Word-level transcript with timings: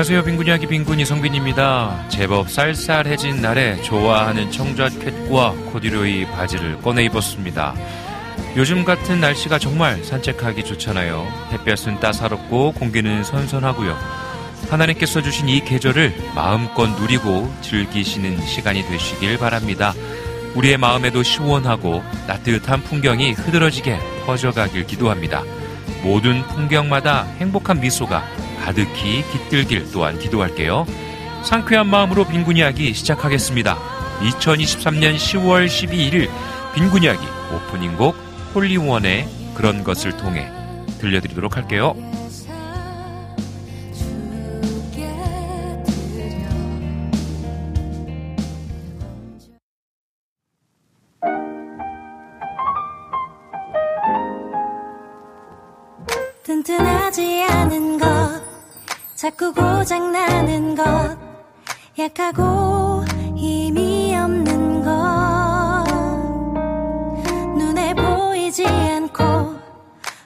안녕하세요. 0.00 0.24
빈군 0.24 0.46
이야기 0.46 0.66
빈군 0.66 0.98
이성빈입니다. 1.00 2.08
제법 2.08 2.50
쌀쌀해진 2.50 3.42
날에 3.42 3.76
좋아하는 3.82 4.50
청자켓과 4.50 5.50
코디로이 5.70 6.24
바지를 6.24 6.80
꺼내 6.80 7.04
입었습니다. 7.04 7.74
요즘 8.56 8.86
같은 8.86 9.20
날씨가 9.20 9.58
정말 9.58 10.02
산책하기 10.02 10.64
좋잖아요. 10.64 11.28
햇볕은 11.52 12.00
따사롭고 12.00 12.72
공기는 12.72 13.22
선선하고요. 13.22 13.94
하나님께서 14.70 15.20
주신 15.20 15.50
이 15.50 15.60
계절을 15.60 16.14
마음껏 16.34 16.86
누리고 16.98 17.52
즐기시는 17.60 18.40
시간이 18.46 18.86
되시길 18.86 19.36
바랍니다. 19.36 19.92
우리의 20.54 20.78
마음에도 20.78 21.22
시원하고 21.22 22.02
따뜻한 22.26 22.84
풍경이 22.84 23.32
흐드러지게 23.32 23.98
퍼져가길 24.24 24.86
기도합니다. 24.86 25.42
모든 26.02 26.42
풍경마다 26.46 27.24
행복한 27.38 27.80
미소가 27.80 28.39
가득히 28.64 29.24
깃들길 29.32 29.90
또한 29.92 30.18
기도할게요. 30.18 30.86
상쾌한 31.44 31.88
마음으로 31.88 32.26
빈군 32.26 32.56
이야기 32.56 32.92
시작하겠습니다. 32.92 33.78
2023년 34.20 35.16
10월 35.16 35.66
12일 35.66 36.28
빈군 36.74 37.02
이야기 37.02 37.24
오프닝 37.52 37.96
곡 37.96 38.14
홀리원의 38.54 39.28
그런 39.54 39.82
것을 39.82 40.16
통해 40.16 40.50
들려드리도록 40.98 41.56
할게요. 41.56 41.94
고장나는 59.90 60.76
것 60.76 61.18
약하고 61.98 63.02
힘이 63.34 64.14
없는 64.14 64.84
것. 64.84 65.84
눈에 67.58 67.92
보이지 67.94 68.64
않고 68.68 69.24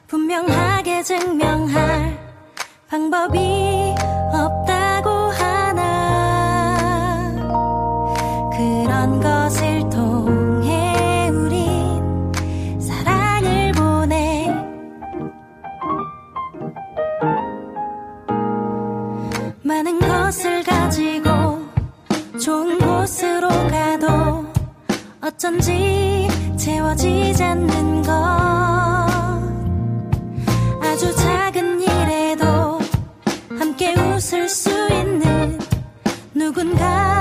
분명하게 0.06 1.02
증명할 1.02 2.18
방법이 2.90 3.93
어쩐지 25.24 26.28
채워지지 26.58 27.42
않는 27.42 28.02
것. 28.02 28.12
아주 30.82 31.16
작은 31.16 31.80
일에도 31.80 32.78
함께 33.58 33.94
웃을 33.94 34.46
수 34.46 34.68
있는 34.68 35.58
누군가 36.34 37.13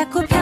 자 0.00 0.39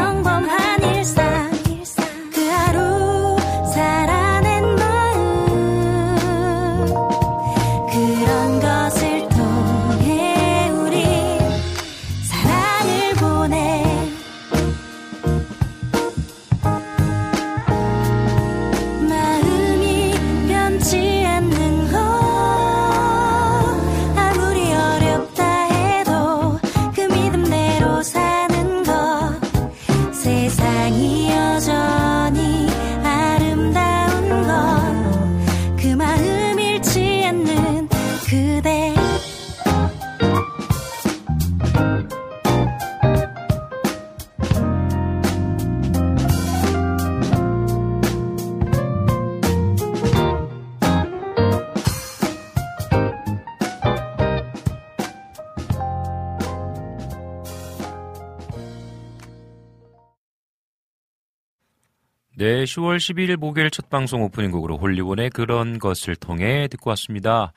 10월 62.69 62.99
12일 62.99 63.37
목요일 63.37 63.71
첫 63.71 63.89
방송 63.89 64.23
오프닝 64.23 64.51
곡으로 64.51 64.77
홀리원의 64.77 65.31
그런 65.31 65.79
것을 65.79 66.15
통해 66.17 66.69
듣고 66.69 66.91
왔습니다. 66.91 67.53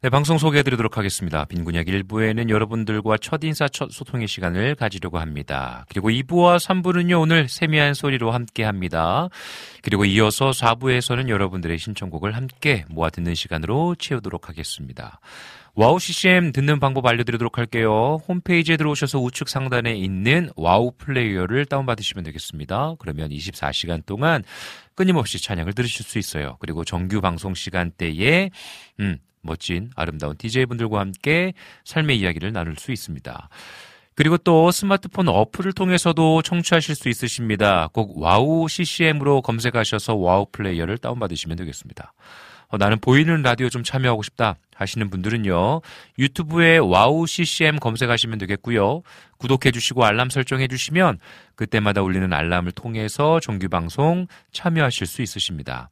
네, 0.00 0.10
방송 0.10 0.38
소개해 0.38 0.62
드리도록 0.62 0.96
하겠습니다. 0.96 1.44
빈군 1.44 1.67
이야기 1.67 1.86
1부에는 1.86 2.50
여러분들과 2.50 3.18
첫 3.18 3.42
인사, 3.42 3.68
첫 3.68 3.90
소통의 3.90 4.28
시간을 4.28 4.76
가지려고 4.76 5.18
합니다. 5.18 5.84
그리고 5.88 6.08
2부와 6.08 6.58
3부는요, 6.58 7.20
오늘 7.20 7.48
세미한 7.48 7.94
소리로 7.94 8.30
함께 8.30 8.62
합니다. 8.62 9.28
그리고 9.82 10.04
이어서 10.04 10.50
4부에서는 10.50 11.28
여러분들의 11.28 11.76
신청곡을 11.78 12.36
함께 12.36 12.84
모아 12.88 13.10
듣는 13.10 13.34
시간으로 13.34 13.96
채우도록 13.96 14.48
하겠습니다. 14.48 15.20
와우 15.80 16.00
CCM 16.00 16.50
듣는 16.50 16.80
방법 16.80 17.06
알려드리도록 17.06 17.56
할게요. 17.56 18.18
홈페이지에 18.26 18.76
들어오셔서 18.76 19.20
우측 19.20 19.48
상단에 19.48 19.94
있는 19.94 20.50
와우 20.56 20.90
플레이어를 20.98 21.66
다운받으시면 21.66 22.24
되겠습니다. 22.24 22.94
그러면 22.98 23.30
24시간 23.30 24.04
동안 24.04 24.42
끊임없이 24.96 25.40
찬양을 25.40 25.74
들으실 25.74 26.04
수 26.04 26.18
있어요. 26.18 26.56
그리고 26.58 26.84
정규 26.84 27.20
방송 27.20 27.54
시간대에 27.54 28.50
음, 28.98 29.18
멋진 29.40 29.90
아름다운 29.94 30.36
DJ분들과 30.36 30.98
함께 30.98 31.52
삶의 31.84 32.18
이야기를 32.18 32.52
나눌 32.52 32.74
수 32.74 32.90
있습니다. 32.90 33.48
그리고 34.16 34.36
또 34.36 34.72
스마트폰 34.72 35.28
어플을 35.28 35.74
통해서도 35.74 36.42
청취하실 36.42 36.96
수 36.96 37.08
있으십니다. 37.08 37.88
꼭 37.92 38.20
와우 38.20 38.68
CCM으로 38.68 39.42
검색하셔서 39.42 40.16
와우 40.16 40.46
플레이어를 40.50 40.98
다운받으시면 40.98 41.56
되겠습니다. 41.56 42.14
어, 42.70 42.76
나는 42.78 42.98
보이는 42.98 43.42
라디오 43.42 43.68
좀 43.68 43.82
참여하고 43.84 44.24
싶다 44.24 44.56
하시는 44.78 45.10
분들은요. 45.10 45.80
유튜브에 46.18 46.78
와우 46.78 47.26
CCM 47.26 47.78
검색하시면 47.78 48.38
되겠고요. 48.38 49.02
구독해 49.38 49.72
주시고 49.72 50.04
알람 50.04 50.30
설정해 50.30 50.68
주시면 50.68 51.18
그때마다 51.56 52.02
울리는 52.02 52.32
알람을 52.32 52.72
통해서 52.72 53.40
정규 53.40 53.68
방송 53.68 54.26
참여하실 54.52 55.06
수 55.06 55.20
있으십니다. 55.22 55.90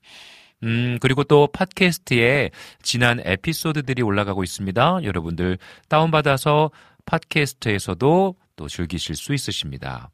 음, 0.63 0.99
그리고 1.01 1.25
또 1.25 1.49
팟캐스트에 1.49 2.51
지난 2.81 3.21
에피소드들이 3.25 4.03
올라가고 4.03 4.45
있습니다. 4.45 5.01
여러분들 5.03 5.59
다운받아서 5.89 6.71
팟캐스트에서도 7.05 8.35
또 8.55 8.69
즐기실 8.69 9.17
수 9.17 9.35
있으십니다. 9.35 10.11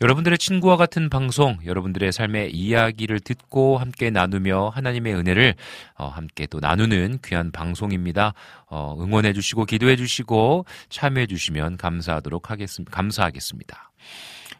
여러분들의 0.00 0.38
친구와 0.38 0.76
같은 0.76 1.08
방송, 1.08 1.58
여러분들의 1.64 2.10
삶의 2.10 2.52
이야기를 2.52 3.20
듣고 3.20 3.78
함께 3.78 4.10
나누며 4.10 4.70
하나님의 4.70 5.14
은혜를 5.14 5.54
어, 5.96 6.08
함께 6.08 6.46
또 6.46 6.58
나누는 6.58 7.20
귀한 7.24 7.52
방송입니다. 7.52 8.34
어, 8.66 8.96
응원해 8.98 9.32
주시고 9.32 9.66
기도해 9.66 9.94
주시고 9.94 10.66
참여해 10.88 11.28
주시면 11.28 11.76
감사하도록 11.76 12.50
하겠습니다. 12.50 12.90
감사하겠습니다. 12.90 13.92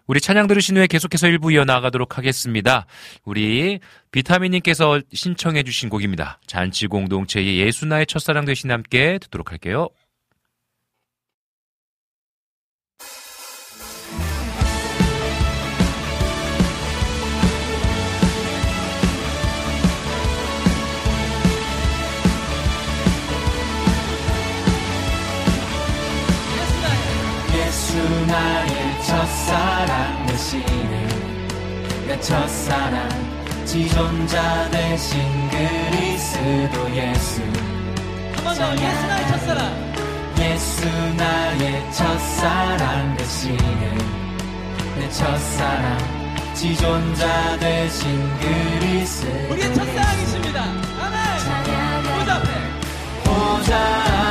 우리 0.07 0.21
찬양 0.21 0.47
들으신 0.47 0.77
후에 0.77 0.87
계속해서 0.87 1.27
일부 1.27 1.51
이어나가도록 1.51 2.17
하겠습니다. 2.17 2.87
우리 3.25 3.81
비타민님께서 4.13 5.01
신청해 5.13 5.65
주신 5.65 5.89
곡입니다. 5.89 6.39
잔치 6.47 6.87
공동체의 6.87 7.59
예수나의 7.59 8.07
첫사랑 8.07 8.45
되신 8.45 8.71
함께 8.71 9.19
듣도록 9.21 9.51
할게요. 9.51 9.89
내 32.15 32.21
첫사랑 32.21 33.09
지존자 33.65 34.71
되신 34.71 35.21
그리스도 35.51 36.89
예수. 36.95 37.43
한번 38.37 38.55
더 38.55 38.73
예수 38.73 39.07
나의 39.09 39.29
첫사랑. 39.29 39.95
예수 40.39 40.87
나의 41.17 41.93
첫사랑 41.93 43.17
되시네 43.17 43.99
내 44.97 45.11
첫사랑 45.11 45.99
지존자 46.55 47.59
되신 47.59 48.39
그리스도 48.39 49.53
우리의 49.53 49.75
첫사랑이십니다. 49.75 50.63
아멘. 50.63 51.19
보좌 52.05 52.37
앞에. 52.37 52.49
보좌 53.25 54.24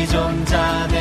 지존자 0.00 0.88
되 0.88 0.99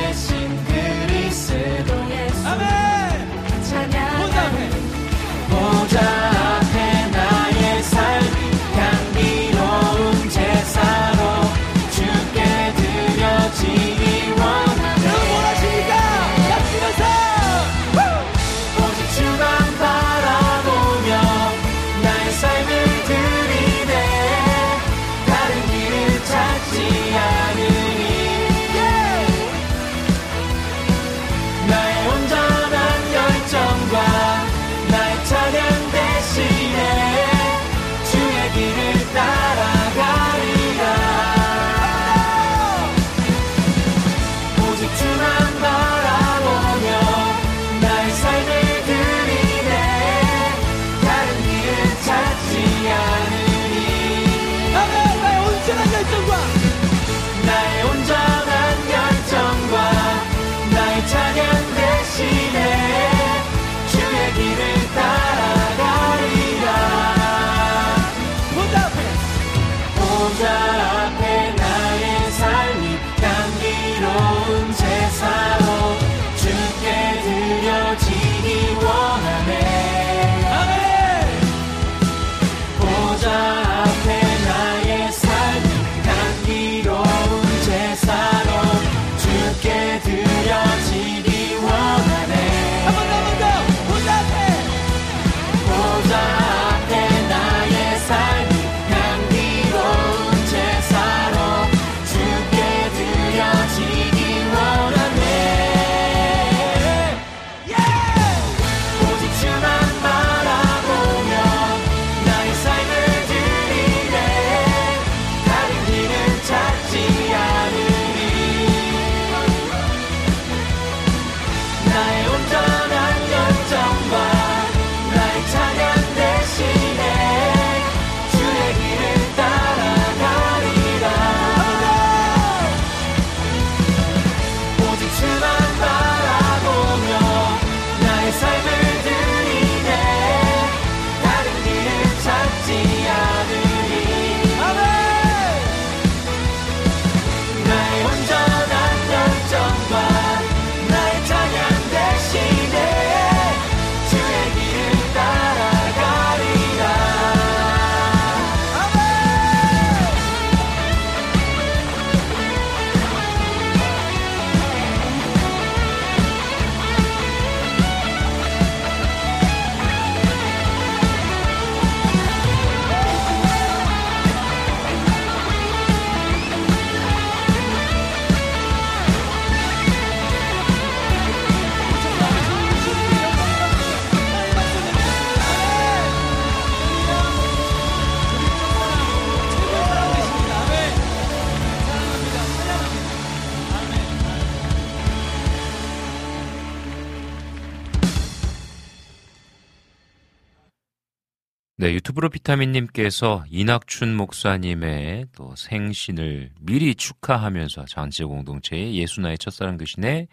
네, 201.90 201.96
유튜브로 201.96 202.30
비타민님께서 202.30 203.46
이낙춘 203.50 204.16
목사님의 204.16 205.26
또 205.36 205.56
생신을 205.56 206.52
미리 206.62 206.94
축하하면서 206.94 207.86
장치 207.86 208.24
공동체의 208.24 208.94
예수나의 208.94 209.40
첫사랑 209.40 209.78
교신에 209.78 210.28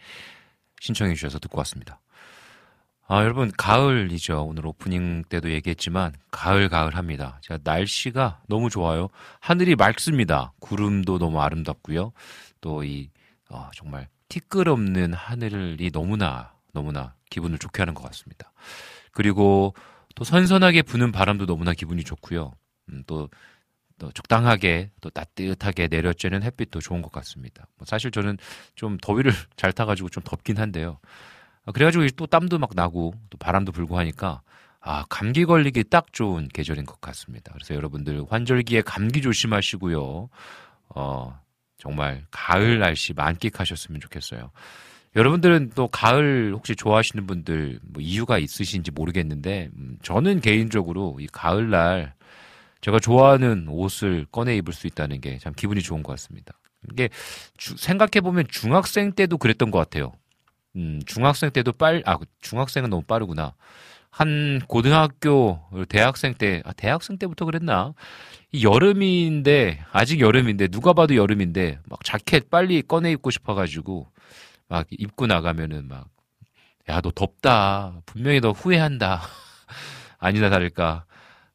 신청해 0.79 1.15
주셔서 1.15 1.39
듣고 1.39 1.57
왔습니다. 1.57 1.99
아, 3.07 3.23
여러분, 3.23 3.51
가을이죠. 3.57 4.43
오늘 4.43 4.67
오프닝 4.67 5.23
때도 5.29 5.49
얘기했지만, 5.49 6.13
가을, 6.29 6.69
가을 6.69 6.95
합니다. 6.95 7.39
제가 7.41 7.59
날씨가 7.63 8.43
너무 8.47 8.69
좋아요. 8.69 9.07
하늘이 9.39 9.75
맑습니다. 9.75 10.53
구름도 10.59 11.17
너무 11.17 11.41
아름답고요. 11.41 12.11
또 12.61 12.83
이, 12.83 13.09
어, 13.49 13.71
정말 13.73 14.09
티끌 14.29 14.69
없는 14.69 15.13
하늘이 15.13 15.89
너무나, 15.89 16.53
너무나 16.71 17.15
기분을 17.31 17.57
좋게 17.57 17.81
하는 17.81 17.95
것 17.95 18.03
같습니다. 18.03 18.51
그리고 19.11 19.73
또 20.17 20.23
선선하게 20.23 20.81
부는 20.81 21.11
바람도 21.11 21.45
너무나 21.45 21.73
기분이 21.73 22.03
좋고요. 22.03 22.51
음, 22.89 23.03
또, 23.05 23.29
또 23.99 24.11
적당하게 24.13 24.89
또 24.99 25.11
따뜻하게 25.11 25.89
내려쬐는 25.89 26.41
햇빛도 26.41 26.79
좋은 26.79 27.03
것 27.03 27.11
같습니다. 27.11 27.67
뭐 27.77 27.85
사실 27.85 28.09
저는 28.09 28.39
좀 28.73 28.97
더위를 28.99 29.31
잘 29.57 29.71
타가지고 29.71 30.09
좀 30.09 30.23
덥긴 30.23 30.57
한데요. 30.57 30.97
아, 31.65 31.71
그래가지고 31.71 32.07
또 32.15 32.25
땀도 32.25 32.57
막 32.57 32.71
나고 32.73 33.13
또 33.29 33.37
바람도 33.37 33.71
불고 33.71 33.99
하니까 33.99 34.41
아 34.79 35.05
감기 35.07 35.45
걸리기 35.45 35.83
딱 35.83 36.11
좋은 36.11 36.47
계절인 36.47 36.87
것 36.87 36.99
같습니다. 36.99 37.53
그래서 37.53 37.75
여러분들 37.75 38.23
환절기에 38.27 38.81
감기 38.81 39.21
조심하시고요. 39.21 40.29
어 40.95 41.39
정말 41.77 42.25
가을 42.31 42.79
날씨 42.79 43.13
만끽하셨으면 43.13 44.01
좋겠어요. 44.01 44.49
여러분들은 45.17 45.71
또 45.75 45.87
가을 45.87 46.53
혹시 46.53 46.75
좋아하시는 46.75 47.25
분들 47.27 47.79
뭐 47.83 48.01
이유가 48.01 48.37
있으신지 48.37 48.91
모르겠는데 48.91 49.69
음, 49.75 49.97
저는 50.03 50.41
개인적으로 50.41 51.17
이 51.19 51.27
가을날 51.27 52.13
제가 52.81 52.99
좋아하는 52.99 53.67
옷을 53.67 54.25
꺼내 54.31 54.55
입을 54.57 54.73
수 54.73 54.87
있다는 54.87 55.19
게 55.21 55.39
참 55.39 55.53
기분이 55.55 55.81
좋은 55.81 56.03
것 56.03 56.11
같습니다. 56.13 56.53
이게 56.91 57.09
생각해 57.57 58.21
보면 58.21 58.45
중학생 58.49 59.11
때도 59.11 59.37
그랬던 59.39 59.71
것 59.71 59.79
같아요. 59.79 60.13
음, 60.75 61.01
중학생 61.07 61.49
때도 61.49 61.73
빨, 61.73 62.03
아, 62.05 62.17
중학생은 62.41 62.89
너무 62.91 63.01
빠르구나. 63.01 63.55
한 64.11 64.61
고등학교, 64.67 65.59
대학생 65.89 66.33
때, 66.35 66.61
아, 66.65 66.73
대학생 66.73 67.17
때부터 67.17 67.45
그랬나? 67.45 67.93
이 68.51 68.63
여름인데, 68.63 69.83
아직 69.91 70.19
여름인데, 70.21 70.67
누가 70.69 70.93
봐도 70.93 71.15
여름인데, 71.15 71.79
막 71.89 72.03
자켓 72.03 72.49
빨리 72.49 72.81
꺼내 72.83 73.11
입고 73.11 73.31
싶어가지고, 73.31 74.07
막 74.67 74.87
입고 74.91 75.27
나가면은 75.27 75.87
막, 75.87 76.09
야, 76.89 77.01
너 77.01 77.11
덥다. 77.11 78.01
분명히 78.05 78.39
너 78.39 78.51
후회한다. 78.51 79.21
아니나 80.19 80.49
다를까. 80.49 81.05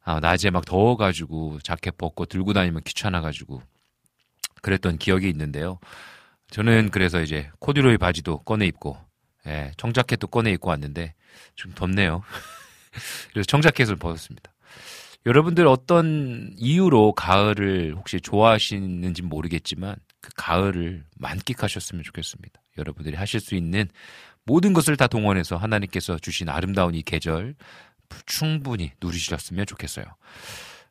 아, 0.05 0.19
낮에 0.19 0.49
막 0.49 0.65
더워가지고, 0.65 1.59
자켓 1.63 1.97
벗고 1.97 2.25
들고 2.25 2.53
다니면 2.53 2.81
귀찮아가지고, 2.83 3.61
그랬던 4.61 4.97
기억이 4.97 5.29
있는데요. 5.29 5.79
저는 6.49 6.89
그래서 6.91 7.21
이제 7.21 7.49
코듀로이 7.59 7.97
바지도 7.97 8.39
꺼내 8.39 8.65
입고, 8.65 8.97
예, 9.47 9.71
청자켓도 9.77 10.27
꺼내 10.27 10.51
입고 10.51 10.69
왔는데 10.69 11.13
좀 11.55 11.73
덥네요. 11.73 12.23
그래서 13.31 13.45
청자켓을 13.45 13.95
벗었습니다. 13.95 14.51
여러분들 15.25 15.67
어떤 15.67 16.53
이유로 16.57 17.13
가을을 17.13 17.95
혹시 17.95 18.19
좋아하시는지 18.19 19.21
모르겠지만 19.21 19.95
그 20.23 20.29
가을을 20.37 21.03
만끽하셨으면 21.17 22.03
좋겠습니다. 22.03 22.61
여러분들이 22.77 23.17
하실 23.17 23.41
수 23.41 23.55
있는 23.55 23.89
모든 24.45 24.71
것을 24.71 24.95
다 24.95 25.07
동원해서 25.07 25.57
하나님께서 25.57 26.17
주신 26.17 26.47
아름다운 26.47 26.95
이 26.95 27.03
계절 27.03 27.55
충분히 28.25 28.93
누리셨으면 29.01 29.65
좋겠어요. 29.65 30.05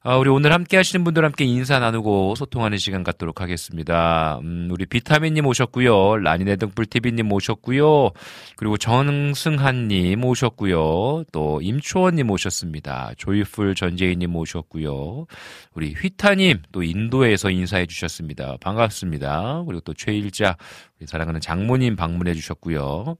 아, 0.04 0.16
우리 0.16 0.30
오늘 0.30 0.52
함께 0.52 0.76
하시는 0.76 1.04
분들 1.04 1.24
함께 1.24 1.44
인사 1.44 1.78
나누고 1.78 2.34
소통하는 2.34 2.76
시간 2.76 3.04
갖도록 3.04 3.40
하겠습니다. 3.40 4.40
음, 4.42 4.68
우리 4.72 4.84
비타민님 4.84 5.46
오셨고요. 5.46 6.16
라니네 6.16 6.56
등불TV님 6.56 7.30
오셨고요. 7.30 8.10
그리고 8.56 8.76
정승한님 8.78 10.24
오셨고요. 10.24 11.22
또 11.30 11.60
임초원님 11.62 12.30
오셨습니다. 12.30 13.12
조이풀 13.16 13.76
전재희님 13.76 14.34
오셨고요. 14.34 15.26
우리 15.74 15.92
휘타님 15.92 16.62
또 16.72 16.82
인도에서 16.82 17.50
인사해 17.50 17.86
주셨습니다. 17.86 18.56
반갑습니다. 18.60 19.62
그리고 19.68 19.82
또 19.82 19.94
최일자 19.94 20.56
우리 20.98 21.06
사랑하는 21.06 21.40
장모님 21.40 21.94
방문해 21.94 22.34
주셨고요. 22.34 23.18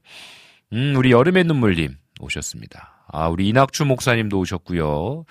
음, 0.73 0.93
우리 0.97 1.11
여름의 1.11 1.45
눈물님 1.45 1.95
오셨습니다. 2.19 3.05
아, 3.07 3.29
우리 3.29 3.47
이낙주 3.47 3.85
목사님도 3.85 4.37
오셨고요. 4.37 5.23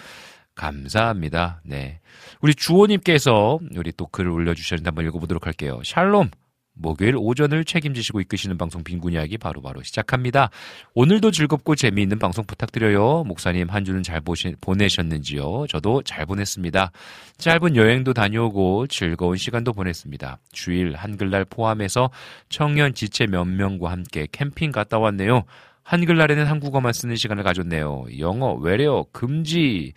감사합니다. 0.62 1.60
네. 1.64 1.98
우리 2.40 2.54
주호님께서 2.54 3.58
우리 3.74 3.90
또 3.96 4.06
글을 4.06 4.30
올려주셨는데 4.30 4.88
한번 4.88 5.06
읽어보도록 5.06 5.46
할게요. 5.46 5.80
샬롬. 5.84 6.30
목요일 6.74 7.16
오전을 7.18 7.66
책임지시고 7.66 8.20
이끄시는 8.22 8.56
방송 8.56 8.82
빈곤 8.82 9.12
이야기 9.12 9.36
바로바로 9.36 9.74
바로 9.74 9.82
시작합니다. 9.82 10.48
오늘도 10.94 11.30
즐겁고 11.30 11.74
재미있는 11.74 12.18
방송 12.18 12.46
부탁드려요. 12.46 13.24
목사님 13.24 13.68
한 13.68 13.84
주는 13.84 14.02
잘 14.02 14.22
보시, 14.22 14.54
보내셨는지요? 14.60 15.66
저도 15.68 16.02
잘 16.02 16.24
보냈습니다. 16.24 16.92
짧은 17.36 17.76
여행도 17.76 18.14
다녀오고 18.14 18.86
즐거운 18.86 19.36
시간도 19.36 19.74
보냈습니다. 19.74 20.38
주일 20.52 20.94
한글날 20.94 21.44
포함해서 21.44 22.10
청년 22.48 22.94
지체 22.94 23.26
몇 23.26 23.44
명과 23.44 23.90
함께 23.90 24.26
캠핑 24.32 24.72
갔다 24.72 24.98
왔네요. 24.98 25.42
한글날에는 25.82 26.46
한국어만 26.46 26.94
쓰는 26.94 27.16
시간을 27.16 27.42
가졌네요. 27.42 28.06
영어, 28.18 28.54
외래어, 28.54 29.04
금지. 29.12 29.92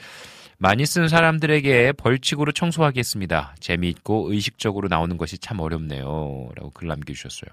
많이 0.57 0.85
쓴 0.85 1.07
사람들에게 1.07 1.93
벌칙으로 1.93 2.51
청소하겠습니다. 2.51 3.55
재미있고 3.59 4.31
의식적으로 4.31 4.87
나오는 4.87 5.17
것이 5.17 5.37
참 5.37 5.59
어렵네요. 5.59 6.49
라고 6.55 6.69
글 6.71 6.87
남겨주셨어요. 6.87 7.51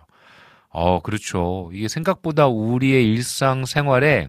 어, 0.68 1.00
그렇죠. 1.00 1.70
이게 1.72 1.88
생각보다 1.88 2.46
우리의 2.46 3.06
일상 3.12 3.64
생활에 3.64 4.28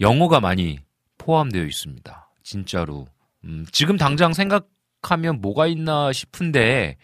영어가 0.00 0.40
많이 0.40 0.80
포함되어 1.18 1.64
있습니다. 1.64 2.30
진짜로. 2.42 3.06
음, 3.44 3.66
지금 3.70 3.96
당장 3.96 4.32
생각하면 4.32 5.40
뭐가 5.40 5.66
있나 5.66 6.12
싶은데, 6.12 6.96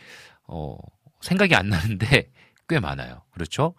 어, 0.49 0.77
생각이 1.21 1.55
안 1.55 1.69
나는데 1.69 2.31
꽤 2.69 2.81
많아요. 2.81 3.23
그렇죠? 3.31 3.75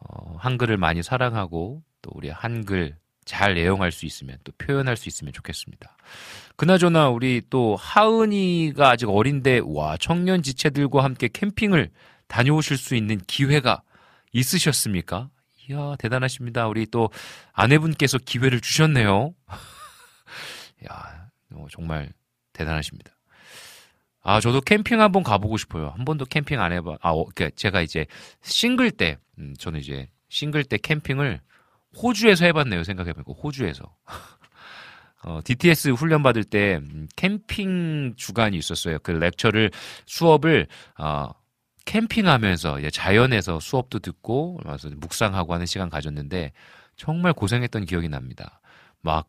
어, 0.00 0.36
한글을 0.38 0.76
많이 0.76 1.02
사랑하고 1.02 1.82
또 2.02 2.10
우리 2.14 2.30
한글 2.30 2.96
잘 3.26 3.58
애용할 3.58 3.92
수 3.92 4.06
있으면 4.06 4.38
또 4.44 4.52
표현할 4.56 4.96
수 4.96 5.10
있으면 5.10 5.34
좋겠습니다. 5.34 5.94
그나저나 6.54 7.10
우리 7.10 7.42
또 7.50 7.76
하은이가 7.76 8.88
아직 8.88 9.10
어린데 9.10 9.60
와 9.66 9.98
청년 9.98 10.42
지체들과 10.42 11.04
함께 11.04 11.28
캠핑을 11.30 11.90
다녀오실 12.28 12.78
수 12.78 12.94
있는 12.94 13.20
기회가 13.26 13.82
있으셨습니까? 14.32 15.28
이야 15.68 15.96
대단하십니다. 15.98 16.68
우리 16.68 16.86
또 16.86 17.10
아내분께서 17.52 18.18
기회를 18.18 18.60
주셨네요. 18.60 19.34
야 20.88 21.28
어, 21.52 21.66
정말 21.70 22.12
대단하십니다. 22.52 23.12
아 24.22 24.40
저도 24.40 24.60
캠핑 24.60 25.00
한번 25.00 25.24
가보고 25.24 25.56
싶어요. 25.56 25.90
한 25.96 26.04
번도 26.04 26.26
캠핑 26.26 26.60
안 26.60 26.72
해봐. 26.72 26.98
아 27.00 27.10
어, 27.10 27.26
그러니까 27.34 27.54
제가 27.56 27.82
이제 27.82 28.06
싱글 28.42 28.92
때 28.92 29.18
음, 29.38 29.54
저는 29.58 29.80
이제 29.80 30.08
싱글 30.28 30.64
때 30.64 30.78
캠핑을 30.78 31.40
호주에서 32.02 32.44
해봤네요. 32.46 32.84
생각해보니까 32.84 33.32
호주에서. 33.32 33.84
어, 35.24 35.40
DTS 35.44 35.90
훈련 35.90 36.22
받을 36.22 36.44
때 36.44 36.76
음, 36.76 37.08
캠핑 37.16 38.14
주간이 38.16 38.56
있었어요. 38.56 38.98
그 39.00 39.10
렉처를 39.10 39.70
수업을 40.06 40.66
어, 40.98 41.30
캠핑하면서 41.84 42.80
이제 42.80 42.90
자연에서 42.90 43.60
수업도 43.60 43.98
듣고 44.00 44.60
와서 44.64 44.88
묵상하고 44.96 45.54
하는 45.54 45.66
시간 45.66 45.88
가졌는데 45.90 46.52
정말 46.96 47.32
고생했던 47.32 47.86
기억이 47.86 48.08
납니다. 48.08 48.60
막 49.00 49.28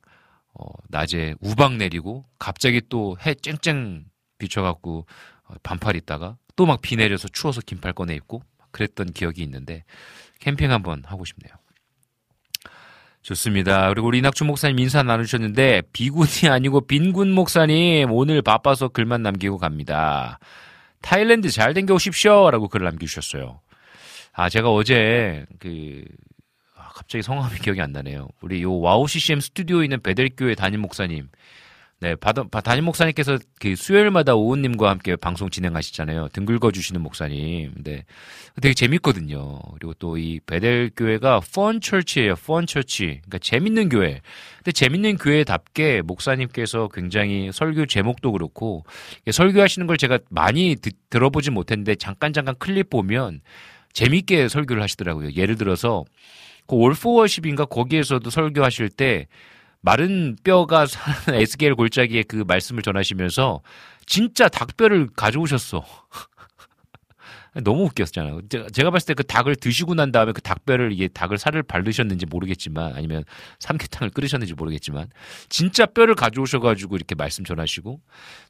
어, 0.53 0.65
낮에 0.89 1.35
우박 1.39 1.75
내리고 1.77 2.25
갑자기 2.39 2.81
또 2.89 3.15
해 3.25 3.33
쨍쨍 3.35 4.05
비춰갖고 4.39 5.05
어, 5.45 5.53
반팔 5.63 5.95
입다가 5.95 6.37
또 6.55 6.65
막 6.65 6.81
비 6.81 6.95
내려서 6.95 7.27
추워서 7.27 7.61
긴팔 7.61 7.93
꺼내 7.93 8.15
입고 8.15 8.41
그랬던 8.71 9.13
기억이 9.13 9.41
있는데 9.43 9.83
캠핑 10.39 10.71
한번 10.71 11.03
하고 11.05 11.25
싶네요. 11.25 11.53
좋습니다. 13.27 13.89
그리고 13.89 14.07
우리 14.07 14.19
이낙주 14.19 14.45
목사님 14.45 14.79
인사 14.79 15.03
나누셨는데 15.03 15.83
비군이 15.91 16.47
아니고 16.49 16.87
빈군 16.87 17.33
목사님 17.33 18.09
오늘 18.11 18.41
바빠서 18.41 18.87
글만 18.87 19.21
남기고 19.21 19.57
갑니다. 19.57 20.39
타일랜드 21.01 21.49
잘 21.49 21.73
댕겨 21.73 21.93
오십시오라고 21.95 22.69
글을 22.69 22.85
남겨주셨어요. 22.85 23.59
아 24.31 24.49
제가 24.49 24.71
어제 24.71 25.45
그 25.59 26.05
아, 26.77 26.89
갑자기 26.93 27.21
성함이 27.21 27.59
기억이 27.59 27.81
안 27.81 27.91
나네요. 27.91 28.29
우리 28.39 28.61
요 28.63 28.79
와우 28.79 29.07
CCM 29.09 29.41
스튜디오에 29.41 29.85
있는 29.85 30.01
베델교회 30.01 30.55
담임 30.55 30.79
목사님 30.81 31.27
네, 31.99 32.15
담임 32.63 32.85
목사님께서 32.85 33.39
그 33.59 33.75
수요일마다 33.75 34.35
오은님과 34.35 34.87
함께 34.87 35.15
방송 35.15 35.49
진행하시잖아요. 35.49 36.27
등 36.31 36.45
긁어주시는 36.45 37.01
목사님. 37.01 37.71
근데 37.73 38.05
되게 38.61 38.75
재밌거든요. 38.75 39.59
그리고 39.73 39.95
또 39.95 40.15
이 40.15 40.39
베델 40.45 40.91
교회가 40.95 41.41
fun 41.55 41.79
church예요. 41.81 42.35
fun 42.35 42.67
church. 42.67 43.05
그러니까 43.05 43.39
재밌는 43.39 43.89
교회. 43.89 44.21
근데 44.57 44.71
재밌는 44.73 45.17
교회답게 45.17 46.03
목사님께서 46.03 46.87
굉장히 46.93 47.49
설교 47.51 47.87
제목도 47.87 48.31
그렇고 48.31 48.85
설교하시는 49.31 49.87
걸 49.87 49.97
제가 49.97 50.19
많이 50.29 50.75
듣, 50.75 50.93
들어보진 51.09 51.53
못했는데 51.53 51.95
잠깐 51.95 52.31
잠깐 52.31 52.53
클립 52.59 52.91
보면 52.91 53.41
재밌게 53.93 54.49
설교를 54.49 54.83
하시더라고요. 54.83 55.31
예를 55.31 55.55
들어서 55.57 56.05
그 56.67 56.75
올포워십인가 56.75 57.65
거기에서도 57.65 58.29
설교하실 58.29 58.89
때 58.89 59.25
마른 59.81 60.35
뼈가 60.43 60.85
사는 60.85 61.39
에스겔 61.41 61.75
골짜기에 61.75 62.23
그 62.23 62.43
말씀을 62.47 62.83
전하시면서 62.83 63.61
진짜 64.05 64.47
닭뼈를 64.49 65.09
가져오셨어. 65.15 65.85
너무 67.63 67.85
웃겼잖아요. 67.85 68.41
제가, 68.71 68.91
봤을 68.91 69.07
때 69.07 69.13
그 69.15 69.23
닭을 69.23 69.55
드시고 69.55 69.95
난 69.95 70.11
다음에 70.11 70.31
그 70.31 70.41
닭뼈를 70.41 70.91
이게 70.93 71.07
닭을 71.07 71.37
살을 71.39 71.63
바르셨는지 71.63 72.27
모르겠지만 72.27 72.93
아니면 72.95 73.23
삼계탕을 73.59 74.11
끓이셨는지 74.11 74.53
모르겠지만 74.53 75.09
진짜 75.49 75.85
뼈를 75.87 76.13
가져오셔가지고 76.13 76.95
이렇게 76.97 77.15
말씀 77.15 77.43
전하시고 77.43 77.99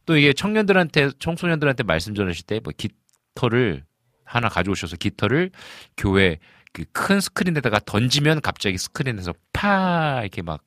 또 0.05 0.17
이게 0.17 0.33
청년들한테 0.33 1.11
청소년들한테 1.19 1.83
말씀 1.83 2.15
전하실 2.15 2.45
때 2.45 2.59
뭐 2.63 2.73
깃털을 2.75 3.85
하나 4.25 4.49
가져오셔서 4.49 4.97
깃털을 4.97 5.51
교회 5.95 6.39
그 6.73 6.83
큰 6.91 7.19
스크린에다가 7.21 7.79
던지면 7.85 8.41
갑자기 8.41 8.77
스크린에서 8.77 9.33
파 9.53 10.19
이렇게 10.21 10.41
막 10.41 10.63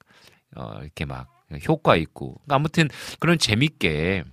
어, 0.56 0.78
이렇게 0.82 1.04
막 1.04 1.28
효과 1.68 1.96
있고 1.96 2.34
그러니까 2.34 2.54
아무튼 2.56 2.88
그런 3.18 3.38
재밌게 3.38 4.24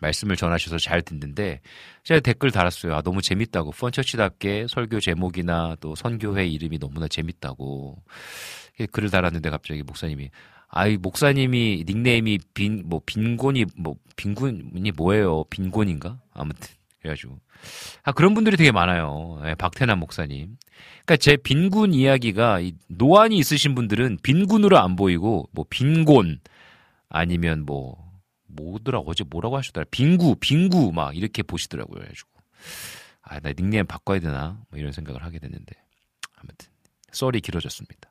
말씀을 0.00 0.36
전하셔서 0.36 0.78
잘 0.78 1.00
듣는데 1.02 1.60
제가 2.04 2.20
댓글 2.20 2.50
달았어요. 2.50 2.94
아, 2.94 3.02
너무 3.02 3.22
재밌다고. 3.22 3.70
펀처치답게 3.72 4.66
설교 4.68 5.00
제목이나 5.00 5.76
또 5.80 5.94
선교회 5.94 6.46
이름이 6.46 6.78
너무나 6.78 7.08
재밌다고 7.08 8.02
글을 8.92 9.10
달았는데 9.10 9.48
갑자기 9.50 9.82
목사님이 9.82 10.30
아이 10.68 10.96
목사님이 10.98 11.84
닉네임이 11.88 12.38
빈 12.52 12.82
뭐 12.86 13.00
빈곤이 13.06 13.64
뭐 13.78 13.96
빈곤이 14.16 14.92
뭐예요? 14.96 15.44
빈곤인가? 15.44 16.20
아무튼 16.34 16.68
그래가지고 17.06 17.38
아 18.02 18.12
그런 18.12 18.34
분들이 18.34 18.56
되게 18.56 18.72
많아요. 18.72 19.40
네, 19.42 19.54
박태남 19.54 19.98
목사님. 20.00 20.56
그러니까 21.04 21.16
제 21.16 21.36
빈곤 21.36 21.94
이야기가 21.94 22.60
노안이 22.88 23.38
있으신 23.38 23.74
분들은 23.74 24.18
빈곤으로 24.22 24.78
안 24.78 24.96
보이고 24.96 25.48
뭐 25.52 25.64
빈곤 25.70 26.40
아니면 27.08 27.64
뭐 27.64 28.04
뭐더라 28.48 28.98
어제 29.00 29.24
뭐라고 29.24 29.56
하셨더라 29.58 29.86
빈구 29.90 30.36
빈구 30.40 30.92
막 30.92 31.16
이렇게 31.16 31.42
보시더라고요. 31.42 32.00
그래가지고 32.00 32.28
아 33.22 33.40
나 33.40 33.52
닉네임 33.52 33.86
바꿔야 33.86 34.20
되나 34.20 34.60
뭐 34.70 34.78
이런 34.78 34.92
생각을 34.92 35.22
하게 35.22 35.38
됐는데 35.38 35.74
아무튼 36.36 36.68
썰이 37.12 37.40
길어졌습니다. 37.40 38.10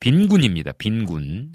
빈군입니다. 0.00 0.72
빈군. 0.72 1.52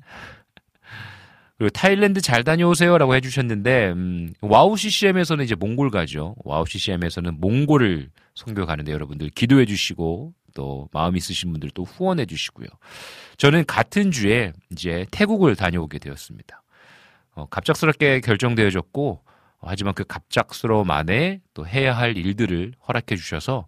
그리고 1.60 1.70
타일랜드 1.72 2.22
잘 2.22 2.46
다녀오세요라고 2.46 3.16
해주셨는데 3.16 3.92
음, 3.92 4.34
와우 4.40 4.78
CCM에서는 4.78 5.44
이제 5.44 5.56
몽골 5.56 5.92
가죠. 5.92 6.36
와우 6.46 6.66
CCM에서는 6.66 7.42
몽골을 7.42 8.10
선교 8.34 8.66
가는데 8.66 8.94
여러분들 8.94 9.30
기도해 9.30 9.66
주시고 9.66 10.34
또 10.56 10.88
마음 10.94 11.18
있으신 11.18 11.52
분들 11.52 11.72
또 11.72 11.84
후원해 11.84 12.26
주시고요. 12.26 12.68
저는 13.36 13.66
같은 13.66 14.10
주에 14.10 14.54
이제 14.72 15.06
태국을 15.12 15.58
다녀오게 15.58 16.00
되었습니다. 16.00 16.64
어, 17.36 17.46
갑작스럽게 17.50 18.22
결정되어졌고 18.22 19.22
어, 19.60 19.68
하지만 19.68 19.94
그 19.94 20.06
갑작스러움 20.06 20.90
안에 20.92 21.42
또 21.54 21.68
해야 21.68 21.96
할 21.96 22.16
일들을 22.16 22.72
허락해 22.88 23.18
주셔서 23.18 23.68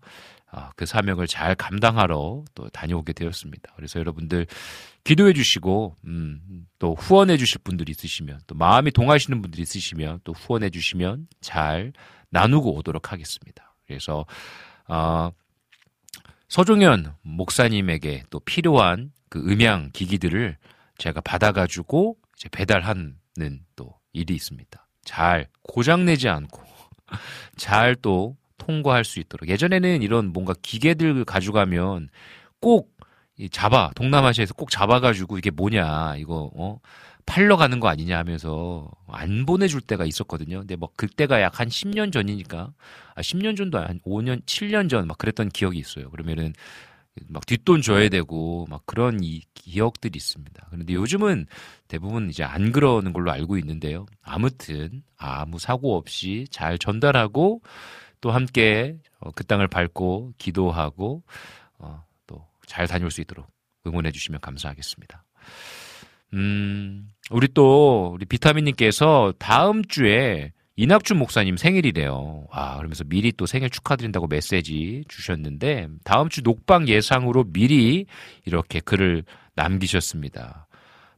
아, 0.50 0.72
그 0.78 0.86
사명을 0.86 1.28
잘 1.28 1.56
감당하러 1.56 2.44
또 2.56 2.70
다녀오게 2.70 3.14
되었습니다. 3.14 3.74
그래서 3.76 4.00
여러분들 4.00 4.48
기도해 5.04 5.34
주시고 5.34 5.96
음, 6.06 6.68
또 6.80 6.96
후원해 6.96 7.38
주실 7.38 7.62
분들이 7.64 7.92
있으시면 7.92 8.42
또 8.48 8.56
마음이 8.56 8.92
동하시는 8.92 9.42
분들이 9.42 9.64
있으시면 9.64 10.22
또 10.24 10.34
후원해 10.34 10.70
주시면 10.70 11.28
잘 11.42 11.94
나누고 12.30 12.76
오도록 12.76 13.12
하겠습니다. 13.12 13.76
그래서 13.88 14.26
어, 14.88 15.32
서종현 16.48 17.16
목사님에게 17.24 18.24
또 18.30 18.40
필요한 18.42 19.12
그 19.30 19.40
음향 19.40 19.90
기기들을 19.94 20.58
제가 20.98 21.22
받아가지고 21.22 22.18
이제 22.38 22.50
배달하는 22.50 23.16
또 23.76 23.98
일이 24.14 24.36
있습니다. 24.36 24.88
잘 25.04 25.48
고장내지 25.64 26.30
않고 26.30 26.62
잘 27.58 27.96
또 28.02 28.38
통과할 28.58 29.04
수 29.04 29.20
있도록 29.20 29.50
예전에는 29.50 30.04
이런 30.04 30.28
뭔가 30.28 30.54
기계들 30.62 31.26
가져가면 31.26 32.10
꼭 32.60 32.96
잡아 33.50 33.92
동남아시아에서 33.96 34.54
꼭 34.56 34.70
잡아가지고 34.72 35.38
이게 35.38 35.50
뭐냐 35.52 36.16
이거 36.18 36.52
어 36.56 36.80
팔러 37.26 37.56
가는 37.58 37.80
거 37.80 37.88
아니냐 37.88 38.18
하면서 38.18 38.90
안 39.08 39.46
보내줄 39.46 39.82
때가 39.82 40.06
있었거든요. 40.06 40.60
근데 40.60 40.76
뭐 40.76 40.90
그때가 40.96 41.42
약 41.42 41.60
한 41.60 41.68
10년 41.70 42.12
전이니까 42.12 42.72
아 43.16 43.22
10년 43.22 43.56
전도 43.58 43.78
한 43.78 44.00
5년 44.06 44.44
7년 44.46 44.90
전 44.90 45.06
막 45.08 45.18
그랬던 45.18 45.50
기억이 45.50 45.78
있어요. 45.80 46.10
그러면은 46.10 46.54
막 47.28 47.46
뒷돈 47.46 47.82
줘야 47.82 48.08
되고 48.10 48.66
막 48.70 48.84
그런 48.86 49.22
이 49.24 49.42
기억들이 49.54 50.16
있습니다. 50.16 50.68
그런데 50.72 50.94
요즘은 50.94 51.46
대부분 51.88 52.30
이제 52.30 52.44
안 52.44 52.72
그러는 52.72 53.12
걸로 53.14 53.32
알고 53.32 53.58
있는데요. 53.58 54.06
아무튼 54.24 55.04
아무 55.18 55.60
사고 55.60 55.98
없이 55.98 56.48
잘 56.50 56.78
전달하고 56.80 57.62
또 58.22 58.32
함께 58.32 58.98
어, 59.20 59.32
그 59.32 59.44
땅을 59.44 59.68
밟고 59.68 60.34
기도하고 60.38 61.24
어, 61.80 62.04
잘 62.72 62.88
다녀올 62.88 63.12
수 63.12 63.20
있도록 63.20 63.48
응원해 63.86 64.12
주시면 64.12 64.40
감사하겠습니다. 64.40 65.26
음, 66.36 67.10
우리 67.30 67.50
또, 67.54 68.12
우리 68.14 68.26
비타민님께서 68.26 69.34
다음 69.38 69.84
주에 69.84 70.54
이낙준 70.78 71.18
목사님 71.18 71.58
생일이래요. 71.58 72.48
와, 72.50 72.78
그러면서 72.78 73.04
미리 73.04 73.34
또 73.34 73.46
생일 73.46 73.70
축하드린다고 73.70 74.28
메시지 74.28 75.04
주셨는데, 75.10 75.90
다음 76.06 76.30
주 76.30 76.44
녹방 76.44 76.88
예상으로 76.88 77.44
미리 77.52 78.06
이렇게 78.46 78.80
글을 78.80 79.26
남기셨습니다. 79.56 80.68